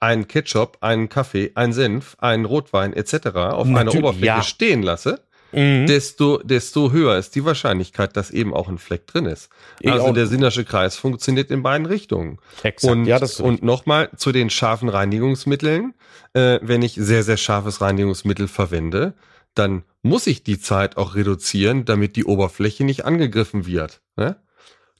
einen 0.00 0.28
Ketchup, 0.28 0.78
einen 0.80 1.08
Kaffee, 1.08 1.52
einen 1.54 1.72
Senf, 1.72 2.16
einen 2.18 2.44
Rotwein 2.44 2.92
etc. 2.92 3.14
auf 3.14 3.66
Natürlich, 3.66 3.76
einer 3.76 3.94
Oberfläche 3.94 4.26
ja. 4.26 4.42
stehen 4.42 4.82
lasse, 4.82 5.20
mhm. 5.52 5.86
desto, 5.86 6.38
desto 6.38 6.92
höher 6.92 7.16
ist 7.16 7.34
die 7.34 7.44
Wahrscheinlichkeit, 7.44 8.16
dass 8.16 8.30
eben 8.30 8.52
auch 8.54 8.68
ein 8.68 8.78
Fleck 8.78 9.06
drin 9.06 9.26
ist. 9.26 9.48
Ich 9.80 9.90
also 9.90 10.12
der 10.12 10.26
Sinnersche 10.26 10.64
Kreis 10.64 10.96
funktioniert 10.96 11.50
in 11.50 11.62
beiden 11.62 11.86
Richtungen. 11.86 12.38
Exakt. 12.62 12.92
Und, 12.92 13.06
ja, 13.06 13.20
und 13.40 13.62
nochmal 13.62 14.10
zu 14.16 14.32
den 14.32 14.50
scharfen 14.50 14.88
Reinigungsmitteln. 14.88 15.94
Äh, 16.34 16.58
wenn 16.62 16.82
ich 16.82 16.94
sehr, 16.94 17.22
sehr 17.22 17.38
scharfes 17.38 17.80
Reinigungsmittel 17.80 18.48
verwende, 18.48 19.14
dann 19.54 19.84
muss 20.02 20.26
ich 20.26 20.42
die 20.42 20.60
Zeit 20.60 20.98
auch 20.98 21.14
reduzieren, 21.14 21.86
damit 21.86 22.16
die 22.16 22.24
Oberfläche 22.24 22.84
nicht 22.84 23.04
angegriffen 23.04 23.66
wird. 23.66 24.02
Ne? 24.16 24.36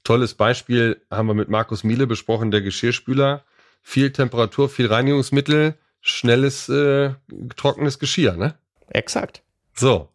Tolles 0.07 0.35
Beispiel 0.35 1.03
haben 1.11 1.27
wir 1.27 1.35
mit 1.35 1.49
Markus 1.49 1.83
Miele 1.83 2.07
besprochen, 2.07 2.53
der 2.53 2.63
Geschirrspüler. 2.63 3.45
Viel 3.83 4.13
Temperatur, 4.13 4.69
viel 4.69 4.87
Reinigungsmittel, 4.87 5.75
schnelles, 6.01 6.69
äh, 6.69 7.15
trockenes 7.57 7.99
Geschirr, 7.99 8.37
ne? 8.37 8.55
Exakt. 8.87 9.43
So. 9.75 10.09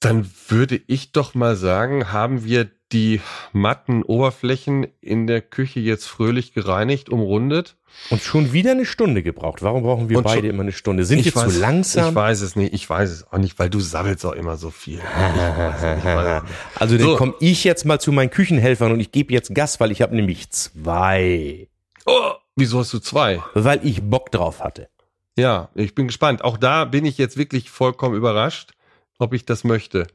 Dann 0.00 0.28
würde 0.48 0.80
ich 0.88 1.12
doch 1.12 1.34
mal 1.34 1.54
sagen, 1.54 2.10
haben 2.10 2.44
wir 2.44 2.68
die 2.92 3.20
matten 3.52 4.02
Oberflächen 4.02 4.86
in 5.00 5.26
der 5.26 5.40
Küche 5.40 5.80
jetzt 5.80 6.06
fröhlich 6.06 6.52
gereinigt, 6.52 7.08
umrundet. 7.08 7.76
Und 8.10 8.22
schon 8.22 8.52
wieder 8.52 8.70
eine 8.72 8.86
Stunde 8.86 9.22
gebraucht. 9.22 9.62
Warum 9.62 9.82
brauchen 9.82 10.08
wir 10.08 10.18
und 10.18 10.24
beide 10.24 10.40
schon, 10.40 10.50
immer 10.50 10.62
eine 10.62 10.72
Stunde? 10.72 11.04
Sind 11.04 11.24
wir 11.24 11.34
weiß, 11.34 11.52
zu 11.52 11.60
langsam? 11.60 12.10
Ich 12.10 12.14
weiß 12.14 12.40
es 12.40 12.56
nicht. 12.56 12.72
Ich 12.72 12.88
weiß 12.88 13.10
es 13.10 13.32
auch 13.32 13.38
nicht, 13.38 13.58
weil 13.58 13.70
du 13.70 13.80
sammelst 13.80 14.24
auch 14.24 14.32
immer 14.32 14.56
so 14.56 14.70
viel. 14.70 15.00
also 16.74 16.96
dann 16.96 17.06
so. 17.06 17.16
komme 17.16 17.34
ich 17.40 17.64
jetzt 17.64 17.84
mal 17.84 18.00
zu 18.00 18.12
meinen 18.12 18.30
Küchenhelfern 18.30 18.92
und 18.92 19.00
ich 19.00 19.12
gebe 19.12 19.32
jetzt 19.32 19.54
Gas, 19.54 19.80
weil 19.80 19.90
ich 19.90 20.02
habe 20.02 20.14
nämlich 20.14 20.50
zwei. 20.50 21.68
Oh, 22.06 22.32
wieso 22.56 22.80
hast 22.80 22.92
du 22.92 22.98
zwei? 22.98 23.42
Weil 23.54 23.80
ich 23.86 24.02
Bock 24.02 24.30
drauf 24.32 24.60
hatte. 24.60 24.88
Ja, 25.36 25.70
ich 25.74 25.94
bin 25.94 26.06
gespannt. 26.08 26.44
Auch 26.44 26.58
da 26.58 26.84
bin 26.84 27.04
ich 27.04 27.18
jetzt 27.18 27.36
wirklich 27.36 27.70
vollkommen 27.70 28.16
überrascht, 28.16 28.72
ob 29.18 29.32
ich 29.32 29.44
das 29.44 29.64
möchte. 29.64 30.06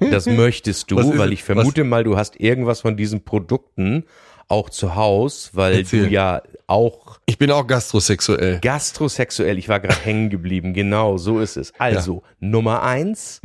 Das 0.00 0.26
möchtest 0.26 0.90
du, 0.90 0.96
weil 1.18 1.32
ich 1.32 1.42
vermute 1.44 1.82
was? 1.82 1.88
mal, 1.88 2.04
du 2.04 2.16
hast 2.16 2.38
irgendwas 2.38 2.80
von 2.80 2.96
diesen 2.96 3.24
Produkten 3.24 4.04
auch 4.48 4.70
zu 4.70 4.94
Haus, 4.94 5.50
weil 5.54 5.78
Erzähl. 5.78 6.04
du 6.06 6.10
ja 6.10 6.42
auch 6.66 7.18
Ich 7.26 7.38
bin 7.38 7.50
auch 7.50 7.66
gastrosexuell. 7.66 8.60
gastrosexuell, 8.60 9.58
ich 9.58 9.68
war 9.68 9.80
gerade 9.80 9.98
hängen 10.04 10.30
geblieben, 10.30 10.72
genau, 10.72 11.16
so 11.16 11.40
ist 11.40 11.56
es. 11.56 11.72
Also, 11.78 12.22
Nummer 12.38 12.82
eins, 12.82 13.40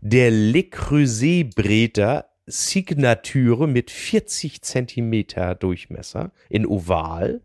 der 0.00 0.30
Le 0.30 0.64
Creuset 0.64 1.54
Breter 1.54 2.26
Signature 2.46 3.66
mit 3.66 3.90
40 3.90 4.62
Zentimeter 4.62 5.54
Durchmesser 5.54 6.32
in 6.48 6.66
Oval. 6.66 7.40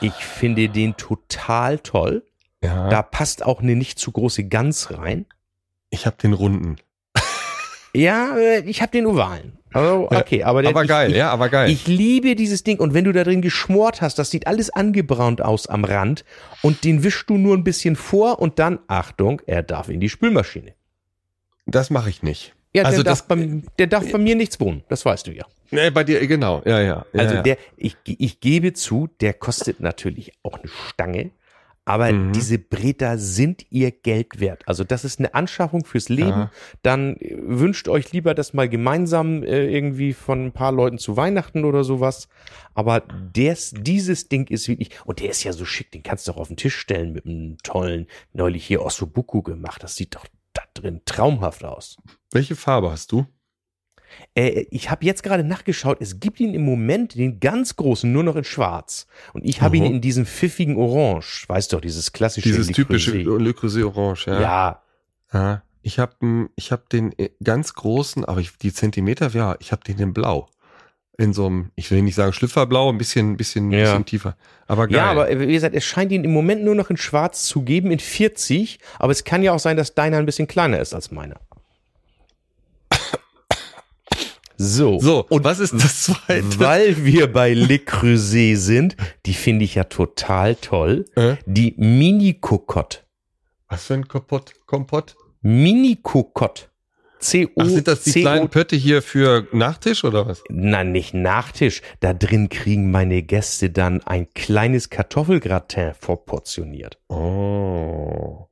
Ich 0.00 0.12
finde 0.12 0.68
den 0.68 0.96
total 0.96 1.78
toll. 1.80 2.24
Ja. 2.62 2.88
Da 2.88 3.02
passt 3.02 3.44
auch 3.44 3.60
eine 3.60 3.76
nicht 3.76 3.98
zu 3.98 4.12
große 4.12 4.44
Gans 4.44 4.96
rein. 4.96 5.26
Ich 5.90 6.06
habe 6.06 6.16
den 6.16 6.32
runden. 6.32 6.76
Ja, 7.96 8.36
äh, 8.36 8.60
ich 8.60 8.82
habe 8.82 8.92
den 8.92 9.06
ovalen. 9.06 9.58
Also, 9.72 10.08
okay, 10.10 10.42
aber 10.42 10.62
der, 10.62 10.70
aber 10.70 10.82
ich, 10.82 10.88
geil, 10.88 11.10
ich, 11.10 11.16
ja, 11.16 11.30
aber 11.30 11.48
geil. 11.50 11.70
Ich 11.70 11.86
liebe 11.86 12.34
dieses 12.34 12.64
Ding 12.64 12.78
und 12.78 12.94
wenn 12.94 13.04
du 13.04 13.12
da 13.12 13.24
drin 13.24 13.42
geschmort 13.42 14.00
hast, 14.00 14.18
das 14.18 14.30
sieht 14.30 14.46
alles 14.46 14.70
angebraunt 14.70 15.42
aus 15.42 15.66
am 15.66 15.84
Rand 15.84 16.24
und 16.62 16.84
den 16.84 17.04
wischst 17.04 17.28
du 17.28 17.36
nur 17.36 17.54
ein 17.56 17.64
bisschen 17.64 17.94
vor 17.96 18.38
und 18.38 18.58
dann, 18.58 18.78
Achtung, 18.86 19.42
er 19.46 19.62
darf 19.62 19.88
in 19.90 20.00
die 20.00 20.08
Spülmaschine. 20.08 20.72
das 21.66 21.90
mache 21.90 22.08
ich 22.08 22.22
nicht. 22.22 22.54
Ja, 22.74 22.84
Also 22.84 23.02
der, 23.02 23.12
das- 23.12 23.26
darf 23.26 23.28
bei, 23.28 23.62
der 23.78 23.86
darf 23.86 24.10
bei 24.10 24.18
mir 24.18 24.36
nichts 24.36 24.60
wohnen, 24.60 24.82
das 24.88 25.04
weißt 25.04 25.26
du 25.26 25.32
ja. 25.32 25.44
Nee, 25.70 25.90
bei 25.90 26.04
dir, 26.04 26.24
genau, 26.26 26.62
ja, 26.64 26.80
ja. 26.80 27.04
ja 27.12 27.20
Also 27.20 27.42
der, 27.42 27.58
ich, 27.76 27.96
ich 28.06 28.40
gebe 28.40 28.72
zu, 28.72 29.08
der 29.20 29.34
kostet 29.34 29.80
natürlich 29.80 30.32
auch 30.42 30.58
eine 30.58 30.68
Stange, 30.68 31.30
aber 31.86 32.12
Mhm. 32.12 32.32
diese 32.32 32.58
Bretter 32.58 33.16
sind 33.16 33.64
ihr 33.70 33.90
Geld 33.92 34.38
wert. 34.40 34.64
Also 34.66 34.84
das 34.84 35.04
ist 35.04 35.18
eine 35.20 35.32
Anschaffung 35.34 35.84
fürs 35.86 36.08
Leben. 36.10 36.28
Ja. 36.28 36.50
Dann 36.82 37.16
äh, 37.16 37.36
wünscht 37.40 37.88
euch 37.88 38.12
lieber 38.12 38.34
das 38.34 38.52
mal 38.52 38.68
gemeinsam 38.68 39.42
äh, 39.42 39.66
irgendwie 39.74 40.12
von 40.12 40.46
ein 40.46 40.52
paar 40.52 40.72
Leuten 40.72 40.98
zu 40.98 41.16
Weihnachten 41.16 41.64
oder 41.64 41.84
sowas. 41.84 42.28
Aber 42.74 43.00
des, 43.00 43.72
dieses 43.74 44.28
Ding 44.28 44.48
ist 44.50 44.68
wirklich, 44.68 44.90
und 45.06 45.20
der 45.20 45.30
ist 45.30 45.44
ja 45.44 45.52
so 45.52 45.64
schick, 45.64 45.92
den 45.92 46.02
kannst 46.02 46.28
du 46.28 46.32
auch 46.32 46.36
auf 46.38 46.48
den 46.48 46.56
Tisch 46.58 46.76
stellen 46.76 47.12
mit 47.12 47.24
einem 47.24 47.56
tollen, 47.62 48.06
neulich 48.34 48.66
hier 48.66 48.82
Ossobuco 48.82 49.42
gemacht. 49.42 49.82
Das 49.82 49.94
sieht 49.96 50.14
doch 50.16 50.26
da 50.52 50.62
drin 50.74 51.00
traumhaft 51.04 51.64
aus. 51.64 51.96
Welche 52.32 52.56
Farbe 52.56 52.90
hast 52.90 53.12
du? 53.12 53.26
Äh, 54.34 54.66
ich 54.70 54.90
habe 54.90 55.04
jetzt 55.04 55.22
gerade 55.22 55.44
nachgeschaut, 55.44 55.98
es 56.00 56.20
gibt 56.20 56.40
ihn 56.40 56.54
im 56.54 56.62
Moment, 56.64 57.14
den 57.14 57.40
ganz 57.40 57.76
großen, 57.76 58.10
nur 58.10 58.22
noch 58.22 58.36
in 58.36 58.44
schwarz. 58.44 59.06
Und 59.32 59.44
ich 59.44 59.62
habe 59.62 59.76
ihn 59.76 59.84
Mhm. 59.84 59.90
in 59.96 60.00
diesem 60.00 60.26
pfiffigen 60.26 60.76
Orange. 60.76 61.44
Weißt 61.48 61.72
doch, 61.72 61.80
dieses 61.80 62.12
klassische 62.12 62.48
Dieses 62.48 62.68
Le 62.68 62.74
typische. 62.74 63.12
Le 63.16 63.54
Creuset 63.54 63.84
Orange, 63.84 64.26
ja. 64.28 64.40
Ja, 64.40 64.82
ja. 65.32 65.62
Ich 65.82 65.98
habe 66.00 66.48
ich 66.56 66.72
hab 66.72 66.88
den 66.90 67.12
äh, 67.18 67.30
ganz 67.44 67.74
großen, 67.74 68.24
aber 68.24 68.40
ich, 68.40 68.56
die 68.58 68.72
Zentimeter, 68.72 69.28
ja, 69.28 69.54
ich 69.60 69.70
habe 69.72 69.84
den 69.84 69.98
in 69.98 70.12
Blau. 70.12 70.48
In 71.18 71.32
so 71.32 71.46
einem, 71.46 71.70
ich 71.76 71.90
will 71.90 72.02
nicht 72.02 72.14
sagen 72.16 72.32
Schlüpferblau, 72.34 72.90
ein 72.90 72.98
bisschen, 72.98 73.32
ein 73.32 73.36
bisschen, 73.38 73.70
Ja. 73.70 73.84
bisschen 73.84 74.04
tiefer. 74.04 74.36
Aber 74.66 74.86
geil. 74.86 74.96
ja, 74.98 75.06
aber 75.10 75.30
äh, 75.30 75.38
wie 75.40 75.52
gesagt, 75.52 75.74
es 75.74 75.84
scheint 75.84 76.12
ihn 76.12 76.24
im 76.24 76.32
Moment 76.32 76.62
nur 76.64 76.74
noch 76.74 76.90
in 76.90 76.96
schwarz 76.98 77.44
zu 77.46 77.62
geben, 77.62 77.90
in 77.90 78.00
40. 78.00 78.78
Aber 78.98 79.12
es 79.12 79.24
kann 79.24 79.42
ja 79.42 79.52
auch 79.52 79.58
sein, 79.58 79.76
dass 79.78 79.94
deiner 79.94 80.18
ein 80.18 80.26
bisschen 80.26 80.46
kleiner 80.48 80.78
ist 80.80 80.92
als 80.92 81.10
meiner. 81.12 81.40
So. 84.58 84.98
so, 84.98 85.26
und 85.28 85.44
was 85.44 85.58
ist 85.58 85.74
das 85.74 86.04
zweite? 86.04 86.58
Weil 86.58 87.04
wir 87.04 87.30
bei 87.32 87.52
Le 87.52 87.78
Creuset 87.78 88.56
sind, 88.58 88.96
die 89.26 89.34
finde 89.34 89.64
ich 89.64 89.74
ja 89.74 89.84
total 89.84 90.54
toll. 90.54 91.04
Äh? 91.14 91.36
Die 91.46 91.74
Mini 91.76 92.34
Cocotte. 92.34 93.00
Was 93.68 93.86
für 93.86 93.94
ein 93.94 94.08
Kompott? 94.08 94.52
Kompott? 94.66 95.16
Mini 95.42 95.98
Cocotte. 96.02 96.64
C 97.18 97.46
O 97.46 97.62
Ach, 97.62 97.66
sind 97.66 97.88
das 97.88 98.02
die 98.02 98.12
C 98.12 98.20
O 98.20 98.22
kleinen 98.22 98.48
Pötte 98.48 98.76
hier 98.76 99.02
für 99.02 99.48
Nachtisch 99.52 100.04
oder 100.04 100.26
was? 100.26 100.42
Na, 100.48 100.84
nicht 100.84 101.14
Nachtisch. 101.14 101.82
Da 102.00 102.12
drin 102.12 102.48
kriegen 102.48 102.90
meine 102.90 103.22
Gäste 103.22 103.70
dann 103.70 104.02
ein 104.02 104.32
kleines 104.34 104.90
Kartoffelgratin 104.90 105.94
vorportioniert. 105.98 106.98
Oh. 107.08 108.48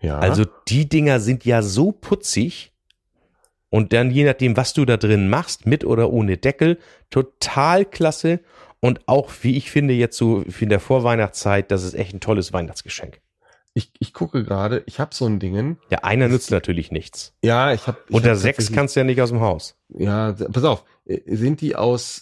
Ja. 0.00 0.18
Also 0.18 0.44
die 0.68 0.88
Dinger 0.88 1.20
sind 1.20 1.44
ja 1.44 1.62
so 1.62 1.92
putzig. 1.92 2.71
Und 3.72 3.92
dann 3.94 4.10
je 4.10 4.24
nachdem, 4.24 4.56
was 4.56 4.74
du 4.74 4.84
da 4.84 4.98
drin 4.98 5.30
machst, 5.30 5.64
mit 5.66 5.82
oder 5.84 6.10
ohne 6.10 6.36
Deckel, 6.36 6.78
total 7.10 7.84
klasse. 7.86 8.40
Und 8.80 9.00
auch, 9.08 9.30
wie 9.40 9.56
ich 9.56 9.70
finde, 9.70 9.94
jetzt 9.94 10.16
so 10.18 10.42
in 10.60 10.68
der 10.68 10.78
Vorweihnachtszeit, 10.80 11.70
das 11.70 11.82
ist 11.82 11.94
echt 11.94 12.12
ein 12.14 12.20
tolles 12.20 12.52
Weihnachtsgeschenk. 12.52 13.20
ich, 13.74 13.90
ich 13.98 14.12
gucke 14.12 14.44
gerade, 14.44 14.82
ich 14.86 15.00
habe 15.00 15.14
so 15.14 15.24
ein 15.24 15.38
Dingen. 15.38 15.78
Ja, 15.90 16.00
einer 16.00 16.28
nützt 16.28 16.50
natürlich 16.50 16.90
nichts. 16.92 17.32
Ja, 17.42 17.72
ich 17.72 17.86
habe. 17.86 17.96
Unter 18.10 18.36
sechs 18.36 18.70
kannst 18.72 18.94
du 18.94 19.00
ja 19.00 19.04
nicht 19.04 19.22
aus 19.22 19.30
dem 19.30 19.40
Haus. 19.40 19.74
Ja, 19.88 20.32
pass 20.32 20.64
auf. 20.64 20.84
äh, 21.06 21.20
Sind 21.26 21.60
die 21.62 21.74
aus. 21.74 22.20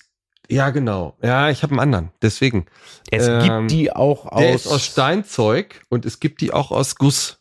Ja, 0.48 0.70
genau. 0.70 1.16
Ja, 1.22 1.50
ich 1.50 1.62
habe 1.64 1.72
einen 1.72 1.80
anderen. 1.80 2.10
Deswegen. 2.22 2.66
Es 3.10 3.26
Ähm, 3.26 3.42
gibt 3.42 3.70
die 3.72 3.92
auch 3.92 4.26
aus. 4.26 4.40
Der 4.40 4.54
ist 4.54 4.66
aus 4.68 4.84
Steinzeug 4.84 5.82
und 5.88 6.06
es 6.06 6.20
gibt 6.20 6.40
die 6.42 6.52
auch 6.52 6.70
aus 6.70 6.94
Guss. 6.94 7.40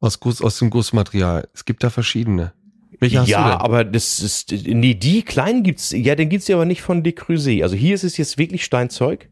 Aus 0.00 0.20
Guss, 0.20 0.40
aus 0.40 0.58
dem 0.60 0.70
Gussmaterial. 0.70 1.48
Es 1.54 1.64
gibt 1.64 1.82
da 1.82 1.90
verschiedene. 1.90 2.52
Welche 3.00 3.20
hast 3.20 3.28
ja, 3.28 3.60
aber 3.60 3.84
das 3.84 4.20
ist, 4.20 4.52
nee, 4.52 4.94
die 4.94 5.22
kleinen 5.22 5.62
gibt's, 5.62 5.92
ja, 5.92 6.14
den 6.14 6.28
gibt's 6.28 6.48
ja 6.48 6.56
aber 6.56 6.64
nicht 6.64 6.82
von 6.82 7.02
De 7.02 7.12
Creuset. 7.12 7.62
Also 7.62 7.76
hier 7.76 7.94
ist 7.94 8.04
es 8.04 8.16
jetzt 8.16 8.38
wirklich 8.38 8.64
Steinzeug 8.64 9.28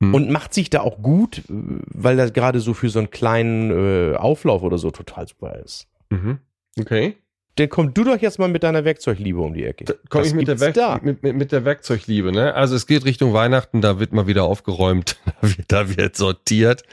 Hm. 0.00 0.14
und 0.14 0.30
macht 0.30 0.54
sich 0.54 0.70
da 0.70 0.80
auch 0.82 1.02
gut, 1.02 1.42
weil 1.48 2.16
das 2.16 2.32
gerade 2.32 2.60
so 2.60 2.72
für 2.72 2.88
so 2.88 3.00
einen 3.00 3.10
kleinen 3.10 4.12
äh, 4.12 4.16
Auflauf 4.16 4.62
oder 4.62 4.78
so 4.78 4.92
total 4.92 5.26
super 5.26 5.58
ist. 5.64 5.88
Mhm. 6.10 6.38
Okay. 6.78 7.16
Dann 7.56 7.68
komm 7.68 7.92
du 7.92 8.04
doch 8.04 8.20
jetzt 8.20 8.38
mal 8.38 8.46
mit 8.48 8.62
deiner 8.62 8.84
Werkzeugliebe 8.84 9.40
um 9.40 9.54
die 9.54 9.64
Ecke. 9.64 9.86
Da 9.86 9.94
komme 10.08 10.22
Was 10.22 10.28
ich 10.28 10.34
mit 10.34 10.46
der, 10.46 10.60
Werk 10.60 10.74
da? 10.74 11.00
mit, 11.02 11.24
mit, 11.24 11.34
mit 11.34 11.50
der 11.50 11.64
Werkzeugliebe, 11.64 12.30
ne? 12.30 12.54
Also 12.54 12.76
es 12.76 12.86
geht 12.86 13.04
Richtung 13.04 13.32
Weihnachten, 13.32 13.80
da 13.80 13.98
wird 13.98 14.12
mal 14.12 14.28
wieder 14.28 14.44
aufgeräumt, 14.44 15.16
da 15.42 15.48
wird, 15.48 15.64
da 15.66 15.96
wird 15.96 16.16
sortiert. 16.16 16.84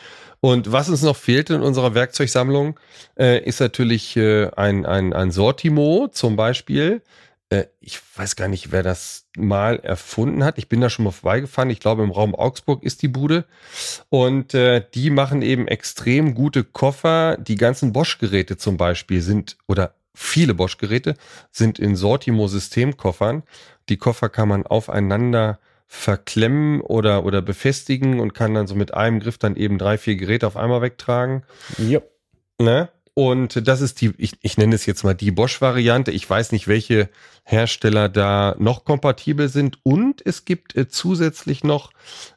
Und 0.46 0.72
was 0.72 0.90
uns 0.90 1.02
noch 1.02 1.16
fehlt 1.16 1.50
in 1.50 1.64
unserer 1.64 1.96
Werkzeugsammlung, 1.96 2.80
äh, 3.18 3.44
ist 3.44 3.62
natürlich 3.62 4.16
äh, 4.16 4.52
ein, 4.56 4.86
ein, 4.86 5.12
ein 5.12 5.32
Sortimo 5.32 6.08
zum 6.12 6.36
Beispiel. 6.36 7.02
Äh, 7.50 7.64
ich 7.80 8.00
weiß 8.16 8.36
gar 8.36 8.48
nicht, 8.48 8.72
wer 8.72 8.84
das 8.84 9.26
mal 9.36 9.80
erfunden 9.80 10.44
hat. 10.44 10.60
Ich 10.60 10.70
bin 10.70 10.82
da 10.82 10.92
schon 10.92 11.06
mal 11.06 11.10
vorbeigefahren. 11.10 11.72
Ich 11.72 11.80
glaube, 11.80 12.04
im 12.04 12.12
Raum 12.12 12.36
Augsburg 12.36 12.84
ist 12.84 13.02
die 13.02 13.08
Bude. 13.08 13.46
Und 14.10 14.54
äh, 14.54 14.86
die 14.94 15.10
machen 15.10 15.42
eben 15.42 15.68
extrem 15.68 16.36
gute 16.36 16.64
Koffer. 16.64 17.38
Die 17.38 17.56
ganzen 17.56 17.92
Bosch-Geräte 17.92 18.56
zum 18.56 18.78
Beispiel 18.78 19.24
sind, 19.24 19.58
oder 19.66 19.96
viele 20.14 20.54
Bosch-Geräte 20.54 21.16
sind 21.52 21.80
in 21.80 21.96
Sortimo-Systemkoffern. 21.96 23.42
Die 23.90 23.98
Koffer 23.98 24.30
kann 24.30 24.50
man 24.50 24.68
aufeinander 24.68 25.58
verklemmen 25.88 26.82
oder, 26.82 27.26
oder 27.26 27.42
befestigen 27.42 28.20
und 28.20 28.34
kann 28.34 28.54
dann 28.54 28.68
so 28.68 28.76
mit 28.76 28.94
einem 28.94 29.20
Griff 29.20 29.38
dann 29.38 29.56
eben 29.56 29.78
drei, 29.78 29.98
vier 29.98 30.16
Geräte 30.16 30.48
auf 30.48 30.58
einmal 30.58 30.82
wegtragen. 30.82 31.44
Ja. 31.78 32.02
Ne? 32.60 32.90
Und 33.18 33.66
das 33.66 33.80
ist 33.80 34.02
die, 34.02 34.14
ich, 34.18 34.34
ich 34.42 34.58
nenne 34.58 34.76
es 34.76 34.86
jetzt 34.86 35.06
mal 35.06 35.14
die 35.14 35.32
Bosch-Variante. 35.32 36.12
Ich 36.12 36.30
weiß 36.30 36.52
nicht, 36.52 36.68
welche 36.68 37.10
Hersteller 37.44 38.10
da 38.10 38.56
noch 38.60 38.84
kompatibel 38.84 39.48
sind. 39.48 39.80
Und 39.84 40.22
es 40.26 40.44
gibt 40.44 40.76
äh, 40.76 40.90
zusätzlich 40.90 41.64
noch 41.64 41.92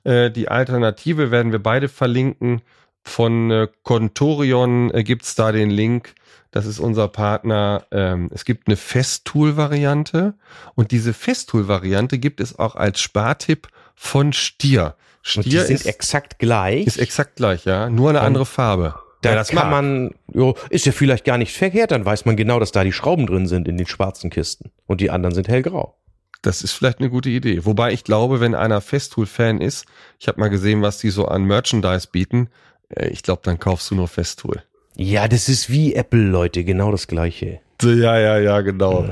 äh, 0.05 0.31
die 0.31 0.49
Alternative, 0.49 1.33
werden 1.33 1.51
wir 1.51 1.59
beide 1.59 1.89
verlinken. 1.89 2.63
Von 3.03 3.51
äh, 3.51 3.69
Contorion 3.85 4.93
äh, 4.93 5.03
gibt's 5.03 5.35
da 5.35 5.53
den 5.53 5.71
Link. 5.71 6.15
Das 6.51 6.67
ist 6.67 6.79
unser 6.79 7.09
Partner. 7.09 7.85
Ähm, 7.91 8.29
es 8.33 8.45
gibt 8.45 8.69
eine 8.69 8.77
Festool-Variante. 8.77 10.35
Und 10.75 10.91
diese 10.91 11.13
Festool-Variante 11.13 12.19
gibt 12.19 12.41
es 12.41 12.59
auch 12.59 12.75
als 12.77 13.01
Spartipp 13.01 13.69
von 13.95 14.33
Stier. 14.33 14.95
Und 15.37 15.45
die 15.45 15.51
Stier 15.51 15.65
sind 15.65 15.77
ist, 15.77 15.87
exakt 15.87 16.39
gleich. 16.39 16.87
ist 16.87 16.99
exakt 16.99 17.37
gleich, 17.37 17.65
ja. 17.65 17.91
Nur 17.91 18.11
eine 18.11 18.21
Und 18.21 18.25
andere 18.27 18.47
Farbe. 18.47 18.95
da 19.23 19.35
das 19.35 19.49
kann 19.49 19.71
mag. 19.71 19.83
man, 19.83 20.15
jo, 20.33 20.55
ist 20.71 20.87
ja 20.87 20.93
vielleicht 20.93 21.25
gar 21.25 21.37
nicht 21.39 21.55
verkehrt, 21.55 21.91
dann 21.91 22.05
weiß 22.05 22.25
man 22.25 22.37
genau, 22.37 22.61
dass 22.61 22.73
da 22.73 22.85
die 22.85 22.93
Schrauben 22.93 23.27
drin 23.27 23.47
sind 23.47 23.69
in 23.69 23.77
den 23.77 23.87
schwarzen 23.87 24.31
Kisten. 24.31 24.71
Und 24.87 25.01
die 25.01 25.11
anderen 25.11 25.35
sind 25.35 25.49
hellgrau. 25.49 25.97
Das 26.41 26.63
ist 26.63 26.73
vielleicht 26.73 27.01
eine 27.01 27.11
gute 27.11 27.29
Idee. 27.29 27.65
Wobei 27.67 27.93
ich 27.93 28.05
glaube, 28.05 28.39
wenn 28.41 28.55
einer 28.55 28.81
Festool-Fan 28.81 29.61
ist, 29.61 29.87
ich 30.21 30.29
habe 30.29 30.39
mal 30.39 30.49
gesehen, 30.49 30.83
was 30.83 30.99
die 30.99 31.11
so 31.11 31.27
an 31.27 31.43
Merchandise 31.45 32.09
bieten, 32.11 32.49
ich 32.97 33.23
glaube, 33.23 33.43
dann 33.45 33.59
kaufst 33.59 33.91
du 33.91 33.95
nur 33.95 34.09
Festool. 34.09 34.63
Ja, 34.97 35.29
das 35.29 35.49
ist 35.49 35.71
wie 35.71 35.95
Apple, 35.95 36.23
Leute, 36.23 36.65
genau 36.65 36.91
das 36.91 37.07
gleiche. 37.07 37.61
Ja, 37.81 38.19
ja, 38.19 38.39
ja, 38.39 38.61
genau. 38.61 39.09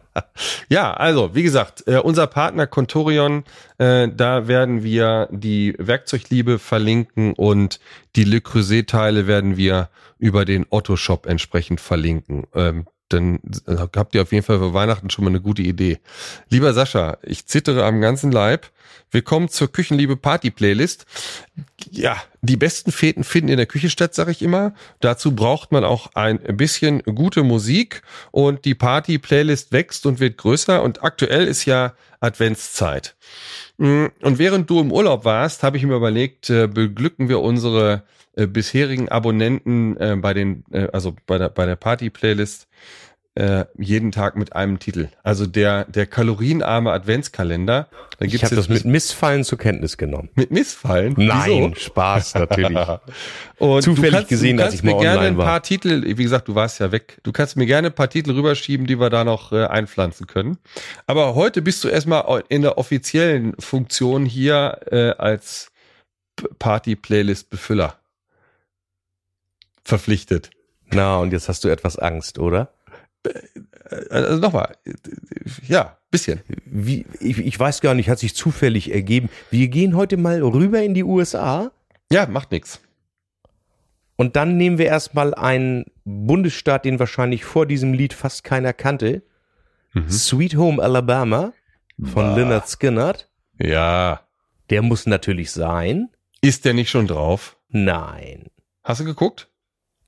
ja, 0.68 0.92
also, 0.92 1.34
wie 1.34 1.42
gesagt, 1.42 1.82
äh, 1.88 1.96
unser 1.96 2.28
Partner 2.28 2.68
Contorion, 2.68 3.42
äh, 3.78 4.08
da 4.08 4.46
werden 4.46 4.84
wir 4.84 5.28
die 5.32 5.74
Werkzeugliebe 5.78 6.60
verlinken 6.60 7.32
und 7.32 7.80
die 8.14 8.22
Le 8.22 8.40
Creuset-Teile 8.40 9.26
werden 9.26 9.56
wir 9.56 9.88
über 10.18 10.44
den 10.44 10.66
Otto-Shop 10.70 11.26
entsprechend 11.26 11.80
verlinken. 11.80 12.46
Dann 13.10 13.40
habt 13.66 14.14
ihr 14.14 14.22
auf 14.22 14.32
jeden 14.32 14.44
Fall 14.44 14.58
für 14.58 14.74
Weihnachten 14.74 15.10
schon 15.10 15.24
mal 15.24 15.30
eine 15.30 15.40
gute 15.40 15.62
Idee. 15.62 15.98
Lieber 16.48 16.72
Sascha, 16.72 17.18
ich 17.22 17.46
zittere 17.46 17.84
am 17.84 18.00
ganzen 18.00 18.32
Leib. 18.32 18.70
Wir 19.10 19.22
kommen 19.22 19.48
zur 19.48 19.70
Küchenliebe 19.70 20.16
Party 20.16 20.50
Playlist. 20.50 21.04
ja, 21.90 22.16
die 22.42 22.56
besten 22.56 22.92
Feten 22.92 23.24
finden 23.24 23.50
in 23.50 23.56
der 23.56 23.66
Küche 23.66 23.90
statt, 23.90 24.14
sage 24.14 24.30
ich 24.30 24.42
immer. 24.42 24.72
Dazu 25.00 25.34
braucht 25.34 25.72
man 25.72 25.84
auch 25.84 26.14
ein 26.14 26.38
bisschen 26.56 27.02
gute 27.02 27.42
Musik 27.42 28.02
und 28.30 28.64
die 28.64 28.74
Party-Playlist 28.74 29.72
wächst 29.72 30.06
und 30.06 30.20
wird 30.20 30.38
größer 30.38 30.82
und 30.82 31.02
aktuell 31.02 31.46
ist 31.46 31.64
ja 31.64 31.94
Adventszeit. 32.20 33.16
Mm, 33.78 34.06
und 34.22 34.38
während 34.38 34.70
du 34.70 34.80
im 34.80 34.92
Urlaub 34.92 35.24
warst, 35.24 35.62
habe 35.62 35.76
ich 35.76 35.84
mir 35.84 35.96
überlegt, 35.96 36.50
äh, 36.50 36.66
beglücken 36.66 37.28
wir 37.28 37.40
unsere 37.40 38.04
äh, 38.36 38.46
bisherigen 38.46 39.08
Abonnenten 39.08 39.96
äh, 39.96 40.16
bei 40.16 40.34
den, 40.34 40.64
also 40.92 41.14
bei 41.26 41.38
der, 41.38 41.48
bei 41.48 41.66
der 41.66 41.76
Party-Playlist 41.76 42.68
äh, 43.36 43.64
jeden 43.78 44.10
Tag 44.10 44.36
mit 44.36 44.54
einem 44.54 44.80
Titel. 44.80 45.08
Also 45.22 45.46
der, 45.46 45.84
der 45.84 46.06
kalorienarme 46.06 46.90
Adventskalender. 46.90 47.88
Da 48.18 48.26
gibt's 48.26 48.34
ich 48.34 48.44
habe 48.44 48.56
das 48.56 48.68
mit 48.68 48.84
Missfallen 48.84 49.44
zur 49.44 49.56
Kenntnis 49.56 49.96
genommen. 49.96 50.30
Mit 50.34 50.50
Missfallen? 50.50 51.14
Nein, 51.16 51.72
Wieso? 51.72 51.74
Spaß 51.74 52.34
natürlich. 52.34 52.76
Und 53.58 53.82
Zufällig 53.82 54.12
kannst, 54.12 54.28
gesehen, 54.28 54.56
dass 54.56 54.74
ich 54.74 54.82
mal 54.82 54.94
mir 54.94 55.00
gerne 55.00 55.28
ein 55.28 55.36
paar 55.36 55.46
war. 55.46 55.62
Titel, 55.62 56.02
wie 56.04 56.22
gesagt, 56.22 56.48
du 56.48 56.54
warst 56.54 56.80
ja 56.80 56.90
weg. 56.90 57.18
Du 57.22 57.30
kannst 57.30 57.56
mir 57.56 57.66
gerne 57.66 57.88
ein 57.88 57.94
paar 57.94 58.10
Titel 58.10 58.32
rüberschieben, 58.32 58.86
die 58.86 58.98
wir 58.98 59.10
da 59.10 59.22
noch 59.22 59.52
äh, 59.52 59.64
einpflanzen 59.64 60.26
können. 60.26 60.58
Aber 61.06 61.34
heute 61.36 61.62
bist 61.62 61.84
du 61.84 61.88
erstmal 61.88 62.42
in 62.48 62.62
der 62.62 62.78
offiziellen 62.78 63.54
Funktion 63.60 64.26
hier 64.26 64.80
äh, 64.90 65.10
als 65.12 65.70
Party-Playlist-Befüller 66.58 67.99
verpflichtet. 69.84 70.50
Na, 70.92 71.18
und 71.18 71.32
jetzt 71.32 71.48
hast 71.48 71.64
du 71.64 71.68
etwas 71.68 71.98
Angst, 71.98 72.38
oder? 72.38 72.72
Äh, 73.24 73.32
also 74.10 74.38
nochmal, 74.38 74.76
ja, 75.66 75.98
bisschen. 76.10 76.40
Wie, 76.64 77.06
ich, 77.20 77.38
ich 77.38 77.58
weiß 77.58 77.80
gar 77.80 77.94
nicht, 77.94 78.08
hat 78.08 78.18
sich 78.18 78.34
zufällig 78.34 78.92
ergeben. 78.92 79.28
Wir 79.50 79.68
gehen 79.68 79.96
heute 79.96 80.16
mal 80.16 80.42
rüber 80.42 80.82
in 80.82 80.94
die 80.94 81.04
USA. 81.04 81.70
Ja, 82.12 82.26
macht 82.26 82.50
nichts. 82.50 82.80
Und 84.16 84.36
dann 84.36 84.56
nehmen 84.56 84.78
wir 84.78 84.86
erstmal 84.86 85.34
einen 85.34 85.86
Bundesstaat, 86.04 86.84
den 86.84 86.98
wahrscheinlich 86.98 87.44
vor 87.44 87.66
diesem 87.66 87.94
Lied 87.94 88.12
fast 88.12 88.44
keiner 88.44 88.72
kannte. 88.72 89.22
Mhm. 89.94 90.10
Sweet 90.10 90.56
Home 90.56 90.82
Alabama 90.82 91.52
von 92.02 92.26
bah. 92.26 92.36
Leonard 92.36 92.68
Skinner. 92.68 93.14
Ja. 93.58 94.20
Der 94.68 94.82
muss 94.82 95.06
natürlich 95.06 95.50
sein. 95.50 96.10
Ist 96.42 96.64
der 96.64 96.74
nicht 96.74 96.90
schon 96.90 97.06
drauf? 97.06 97.56
Nein. 97.68 98.46
Hast 98.84 99.00
du 99.00 99.04
geguckt? 99.04 99.49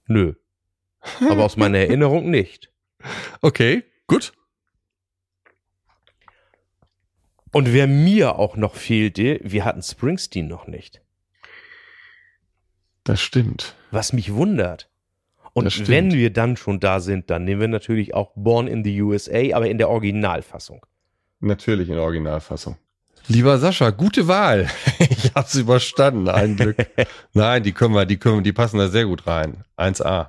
Nö. 0.07 0.35
Aber 1.29 1.45
aus 1.45 1.57
meiner 1.57 1.79
Erinnerung 1.79 2.31
nicht. 2.31 2.73
Okay, 3.41 3.85
gut. 4.07 4.33
Und 7.53 7.73
wer 7.73 7.87
mir 7.87 8.39
auch 8.39 8.57
noch 8.57 8.75
fehlte, 8.75 9.41
wir 9.43 9.65
hatten 9.65 9.83
Springsteen 9.83 10.49
noch 10.49 10.67
nicht. 10.67 11.03
Das 13.05 13.21
stimmt. 13.21 13.75
Was 13.91 14.13
mich 14.13 14.33
wundert. 14.33 14.89
Und 15.53 15.89
wenn 15.89 16.13
wir 16.13 16.33
dann 16.33 16.57
schon 16.57 16.81
da 16.81 17.01
sind, 17.01 17.29
dann 17.29 17.45
nehmen 17.45 17.61
wir 17.61 17.69
natürlich 17.69 18.15
auch 18.15 18.33
Born 18.35 18.69
in 18.69 18.85
the 18.85 19.03
USA, 19.03 19.55
aber 19.55 19.69
in 19.69 19.77
der 19.77 19.91
Originalfassung. 19.91 20.87
Natürlich 21.41 21.89
in 21.89 21.97
der 21.97 22.05
Originalfassung. 22.05 22.79
Lieber 23.29 23.59
Sascha, 23.59 23.91
gute 23.91 24.29
Wahl. 24.29 24.69
ich 24.99 25.33
hab's 25.35 25.55
überstanden, 25.55 26.29
ein 26.29 26.57
Glück. 26.57 26.77
Nein, 27.33 27.63
die 27.63 27.73
können 27.73 27.95
wir, 27.95 28.07
die 28.07 28.17
können 28.17 28.37
wir, 28.37 28.43
die 28.43 28.53
passen 28.53 28.79
da 28.79 28.89
sehr 28.89 29.07
gut 29.07 29.27
rein. 29.27 29.65
1A. 29.77 30.29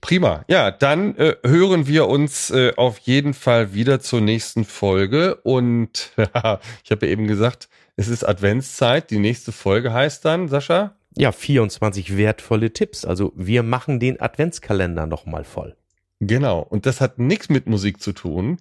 Prima. 0.00 0.44
Ja, 0.48 0.70
dann 0.70 1.14
äh, 1.16 1.36
hören 1.44 1.86
wir 1.86 2.08
uns 2.08 2.50
äh, 2.50 2.72
auf 2.76 2.98
jeden 3.00 3.34
Fall 3.34 3.74
wieder 3.74 4.00
zur 4.00 4.20
nächsten 4.20 4.64
Folge. 4.64 5.36
Und 5.42 6.12
ich 6.16 6.90
habe 6.90 7.06
ja 7.06 7.12
eben 7.12 7.26
gesagt, 7.26 7.68
es 7.96 8.08
ist 8.08 8.24
Adventszeit. 8.24 9.10
Die 9.10 9.18
nächste 9.18 9.52
Folge 9.52 9.92
heißt 9.92 10.24
dann, 10.24 10.48
Sascha? 10.48 10.94
Ja, 11.16 11.32
24 11.32 12.16
wertvolle 12.16 12.72
Tipps. 12.72 13.04
Also 13.04 13.32
wir 13.36 13.62
machen 13.62 14.00
den 14.00 14.20
Adventskalender 14.20 15.06
nochmal 15.06 15.44
voll. 15.44 15.76
Genau. 16.20 16.60
Und 16.60 16.84
das 16.84 17.00
hat 17.00 17.18
nichts 17.18 17.48
mit 17.48 17.66
Musik 17.66 18.02
zu 18.02 18.12
tun. 18.12 18.58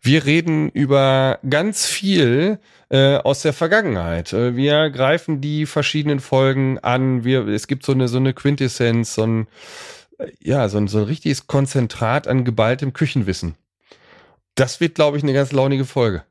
Wir 0.00 0.24
reden 0.26 0.70
über 0.70 1.40
ganz 1.48 1.84
viel 1.84 2.60
äh, 2.88 3.16
aus 3.16 3.42
der 3.42 3.52
Vergangenheit. 3.52 4.32
Äh, 4.32 4.54
wir 4.54 4.90
greifen 4.90 5.40
die 5.40 5.66
verschiedenen 5.66 6.20
Folgen 6.20 6.78
an. 6.78 7.24
Wir, 7.24 7.48
es 7.48 7.66
gibt 7.66 7.84
so 7.84 7.92
eine, 7.92 8.06
so 8.06 8.18
eine 8.18 8.32
Quintessenz, 8.32 9.14
so 9.14 9.26
ein, 9.26 9.48
ja, 10.38 10.68
so 10.68 10.78
ein, 10.78 10.86
so 10.86 10.98
ein 10.98 11.04
richtiges 11.04 11.48
Konzentrat 11.48 12.28
an 12.28 12.44
geballtem 12.44 12.92
Küchenwissen. 12.92 13.56
Das 14.54 14.80
wird, 14.80 14.94
glaube 14.94 15.16
ich, 15.16 15.24
eine 15.24 15.32
ganz 15.32 15.50
launige 15.50 15.86
Folge. 15.86 16.22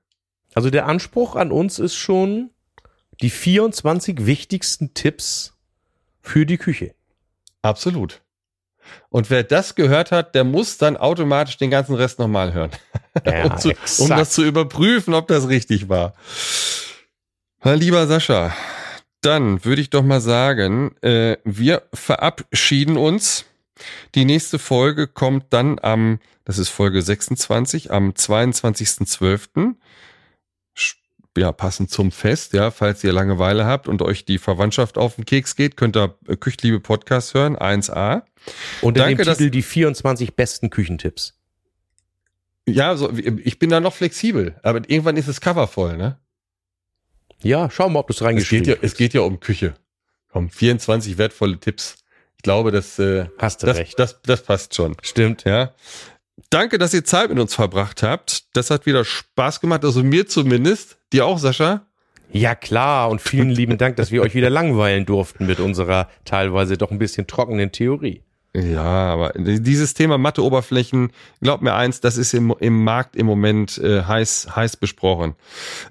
Also 0.54 0.70
der 0.70 0.86
Anspruch 0.88 1.36
an 1.36 1.52
uns 1.52 1.80
ist 1.80 1.96
schon 1.96 2.52
die 3.22 3.30
24 3.30 4.26
wichtigsten 4.26 4.94
Tipps 4.94 5.58
für 6.22 6.46
die 6.46 6.58
Küche. 6.58 6.96
Absolut. 7.62 8.22
Und 9.10 9.30
wer 9.30 9.44
das 9.44 9.76
gehört 9.76 10.12
hat, 10.12 10.36
der 10.36 10.44
muss 10.44 10.78
dann 10.78 10.98
automatisch 10.98 11.58
den 11.58 11.72
ganzen 11.72 11.96
Rest 11.96 12.20
nochmal 12.20 12.54
hören. 12.54 12.72
Ja, 13.26 13.46
um, 13.52 13.58
zu, 13.58 13.74
um, 14.00 14.10
das 14.10 14.32
zu 14.32 14.44
überprüfen, 14.44 15.14
ob 15.14 15.28
das 15.28 15.48
richtig 15.48 15.90
war. 15.90 16.14
Lieber 17.64 18.08
Sascha, 18.08 18.54
dann 19.22 19.66
würde 19.66 19.82
ich 19.82 19.90
doch 19.90 20.04
mal 20.04 20.22
sagen, 20.22 20.96
äh, 21.02 21.38
wir 21.44 21.84
verabschieden 21.94 22.98
uns. 22.98 23.46
Die 24.16 24.26
nächste 24.26 24.60
Folge 24.60 25.08
kommt 25.08 25.46
dann 25.52 25.80
am, 25.80 26.20
das 26.46 26.58
ist 26.58 26.70
Folge 26.70 27.02
26, 27.02 27.92
am 27.92 28.12
22.12. 28.12 29.76
Ja, 31.40 31.54
passend 31.54 31.90
zum 31.90 32.12
Fest, 32.12 32.52
ja, 32.52 32.70
falls 32.70 33.02
ihr 33.02 33.14
Langeweile 33.14 33.66
habt 33.66 33.88
und 33.88 34.02
euch 34.02 34.26
die 34.26 34.40
Verwandtschaft 34.40 34.98
auf 34.98 35.16
den 35.16 35.24
Keks 35.24 35.56
geht, 35.56 35.78
könnt 35.78 35.96
ihr 35.96 36.18
äh, 36.28 36.36
Küchliebe 36.36 36.82
Podcast 36.82 37.34
hören, 37.34 37.56
1a. 37.56 38.24
Und 38.82 38.98
Danke, 38.98 39.24
dem 39.24 39.34
Titel 39.34 39.50
die 39.50 39.62
24 39.62 40.36
besten 40.36 40.70
Küchentipps. 40.70 41.40
Ja, 42.68 42.98
so, 42.98 43.10
ich 43.14 43.58
bin 43.58 43.70
da 43.70 43.80
noch 43.80 43.94
flexibel, 43.94 44.60
aber 44.64 44.82
irgendwann 44.90 45.16
ist 45.16 45.30
das 45.30 45.40
Cover 45.40 45.68
voll, 45.70 45.96
ne? 45.96 46.20
Ja, 47.42 47.70
schau 47.72 47.88
mal, 47.88 48.02
ob 48.02 48.08
du 48.08 48.14
es 48.14 48.22
reingeschrieben 48.22 48.68
hast. 48.68 48.76
Ja, 48.76 48.84
es 48.84 48.96
geht 48.96 49.14
ja 49.14 49.22
um 49.22 49.40
Küche. 49.40 49.76
Komm, 50.28 50.50
24 50.50 51.18
wertvolle 51.18 51.58
Tipps. 51.58 51.96
Ich 52.36 52.44
glaube, 52.44 52.72
das, 52.72 53.00
äh, 53.00 53.28
Hast 53.38 53.64
du 53.64 53.68
das, 53.68 53.78
recht. 53.78 53.98
Das, 53.98 54.22
das 54.24 54.44
passt 54.44 54.76
schon. 54.76 54.98
Stimmt. 55.04 55.46
Ja. 55.46 55.74
Danke, 56.50 56.78
dass 56.78 56.94
ihr 56.94 57.06
Zeit 57.06 57.30
mit 57.30 57.40
uns 57.40 57.56
verbracht 57.56 58.04
habt. 58.04 58.56
Das 58.58 58.72
hat 58.72 58.86
wieder 58.86 59.06
Spaß 59.06 59.62
gemacht, 59.62 59.86
also 59.86 60.04
mir 60.04 60.28
zumindest. 60.28 60.99
Dir 61.12 61.26
auch, 61.26 61.39
Sascha? 61.39 61.82
Ja, 62.32 62.55
klar. 62.55 63.10
Und 63.10 63.22
vielen 63.22 63.49
lieben 63.49 63.78
Dank, 63.78 63.95
dass 63.95 64.12
wir 64.12 64.22
euch 64.22 64.36
wieder 64.36 64.49
langweilen 64.49 65.05
durften 65.05 65.47
mit 65.47 65.60
unserer 65.60 66.10
teilweise 66.26 66.78
doch 66.78 66.91
ein 66.91 66.99
bisschen 66.99 67.28
trockenen 67.28 67.72
Theorie. 67.72 68.22
Ja, 68.55 68.84
aber 68.84 69.34
dieses 69.38 69.93
Thema 69.93 70.18
Matheoberflächen, 70.18 71.12
glaubt 71.39 71.62
mir 71.62 71.76
eins, 71.76 72.01
das 72.01 72.18
ist 72.18 72.34
im, 72.34 72.53
im 72.60 72.84
Markt 72.84 73.16
im 73.16 73.28
Moment 73.28 73.78
äh, 73.78 74.01
heiß, 74.01 74.55
heiß 74.55 74.78
besprochen. 74.78 75.36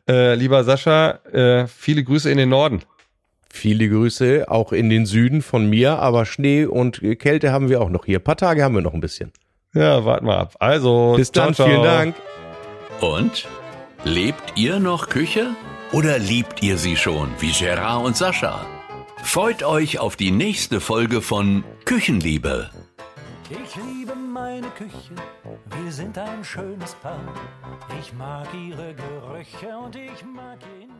Äh, 0.08 0.36
lieber 0.36 0.64
Sascha, 0.64 1.20
äh, 1.32 1.66
viele 1.66 2.04
Grüße 2.04 2.30
in 2.30 2.38
den 2.38 2.48
Norden. 2.48 2.82
Viele 3.52 3.88
Grüße 3.88 4.46
auch 4.48 4.72
in 4.72 4.88
den 4.90 5.06
Süden 5.06 5.42
von 5.42 5.68
mir, 5.68 5.98
aber 5.98 6.24
Schnee 6.24 6.66
und 6.66 7.00
Kälte 7.18 7.50
haben 7.50 7.68
wir 7.68 7.80
auch 7.80 7.90
noch 7.90 8.04
hier. 8.04 8.20
Ein 8.20 8.24
paar 8.24 8.36
Tage 8.36 8.62
haben 8.62 8.76
wir 8.76 8.82
noch 8.82 8.94
ein 8.94 9.00
bisschen. 9.00 9.32
Ja, 9.74 10.04
warten 10.04 10.26
wir 10.26 10.38
ab. 10.38 10.54
Also, 10.60 11.14
bis 11.16 11.32
ciao, 11.32 11.46
dann, 11.46 11.54
ciao. 11.54 11.68
vielen 11.68 11.82
Dank. 11.82 12.14
Und? 13.00 13.48
Lebt 14.04 14.54
ihr 14.56 14.78
noch 14.78 15.08
Küche? 15.08 15.50
Oder 15.92 16.18
liebt 16.18 16.62
ihr 16.62 16.78
sie 16.78 16.96
schon, 16.96 17.28
wie 17.40 17.50
Gerard 17.50 18.04
und 18.04 18.16
Sascha? 18.16 18.64
Freut 19.22 19.62
euch 19.64 19.98
auf 19.98 20.16
die 20.16 20.30
nächste 20.30 20.80
Folge 20.80 21.20
von 21.20 21.64
Küchenliebe 21.84 22.70
ich 23.50 23.76
liebe 23.76 24.14
meine 24.14 24.68
Küche, 24.70 25.14
wir 25.82 25.92
sind 25.92 26.16
ein 26.16 26.44
schönes 26.44 26.94
Paar. 26.94 27.34
Ich 27.98 28.12
mag 28.12 28.46
ihre 28.54 28.94
Gerüche 28.94 29.76
und 29.76 29.96
ich 29.96 30.24
mag 30.24 30.58
ihn. 30.80 30.90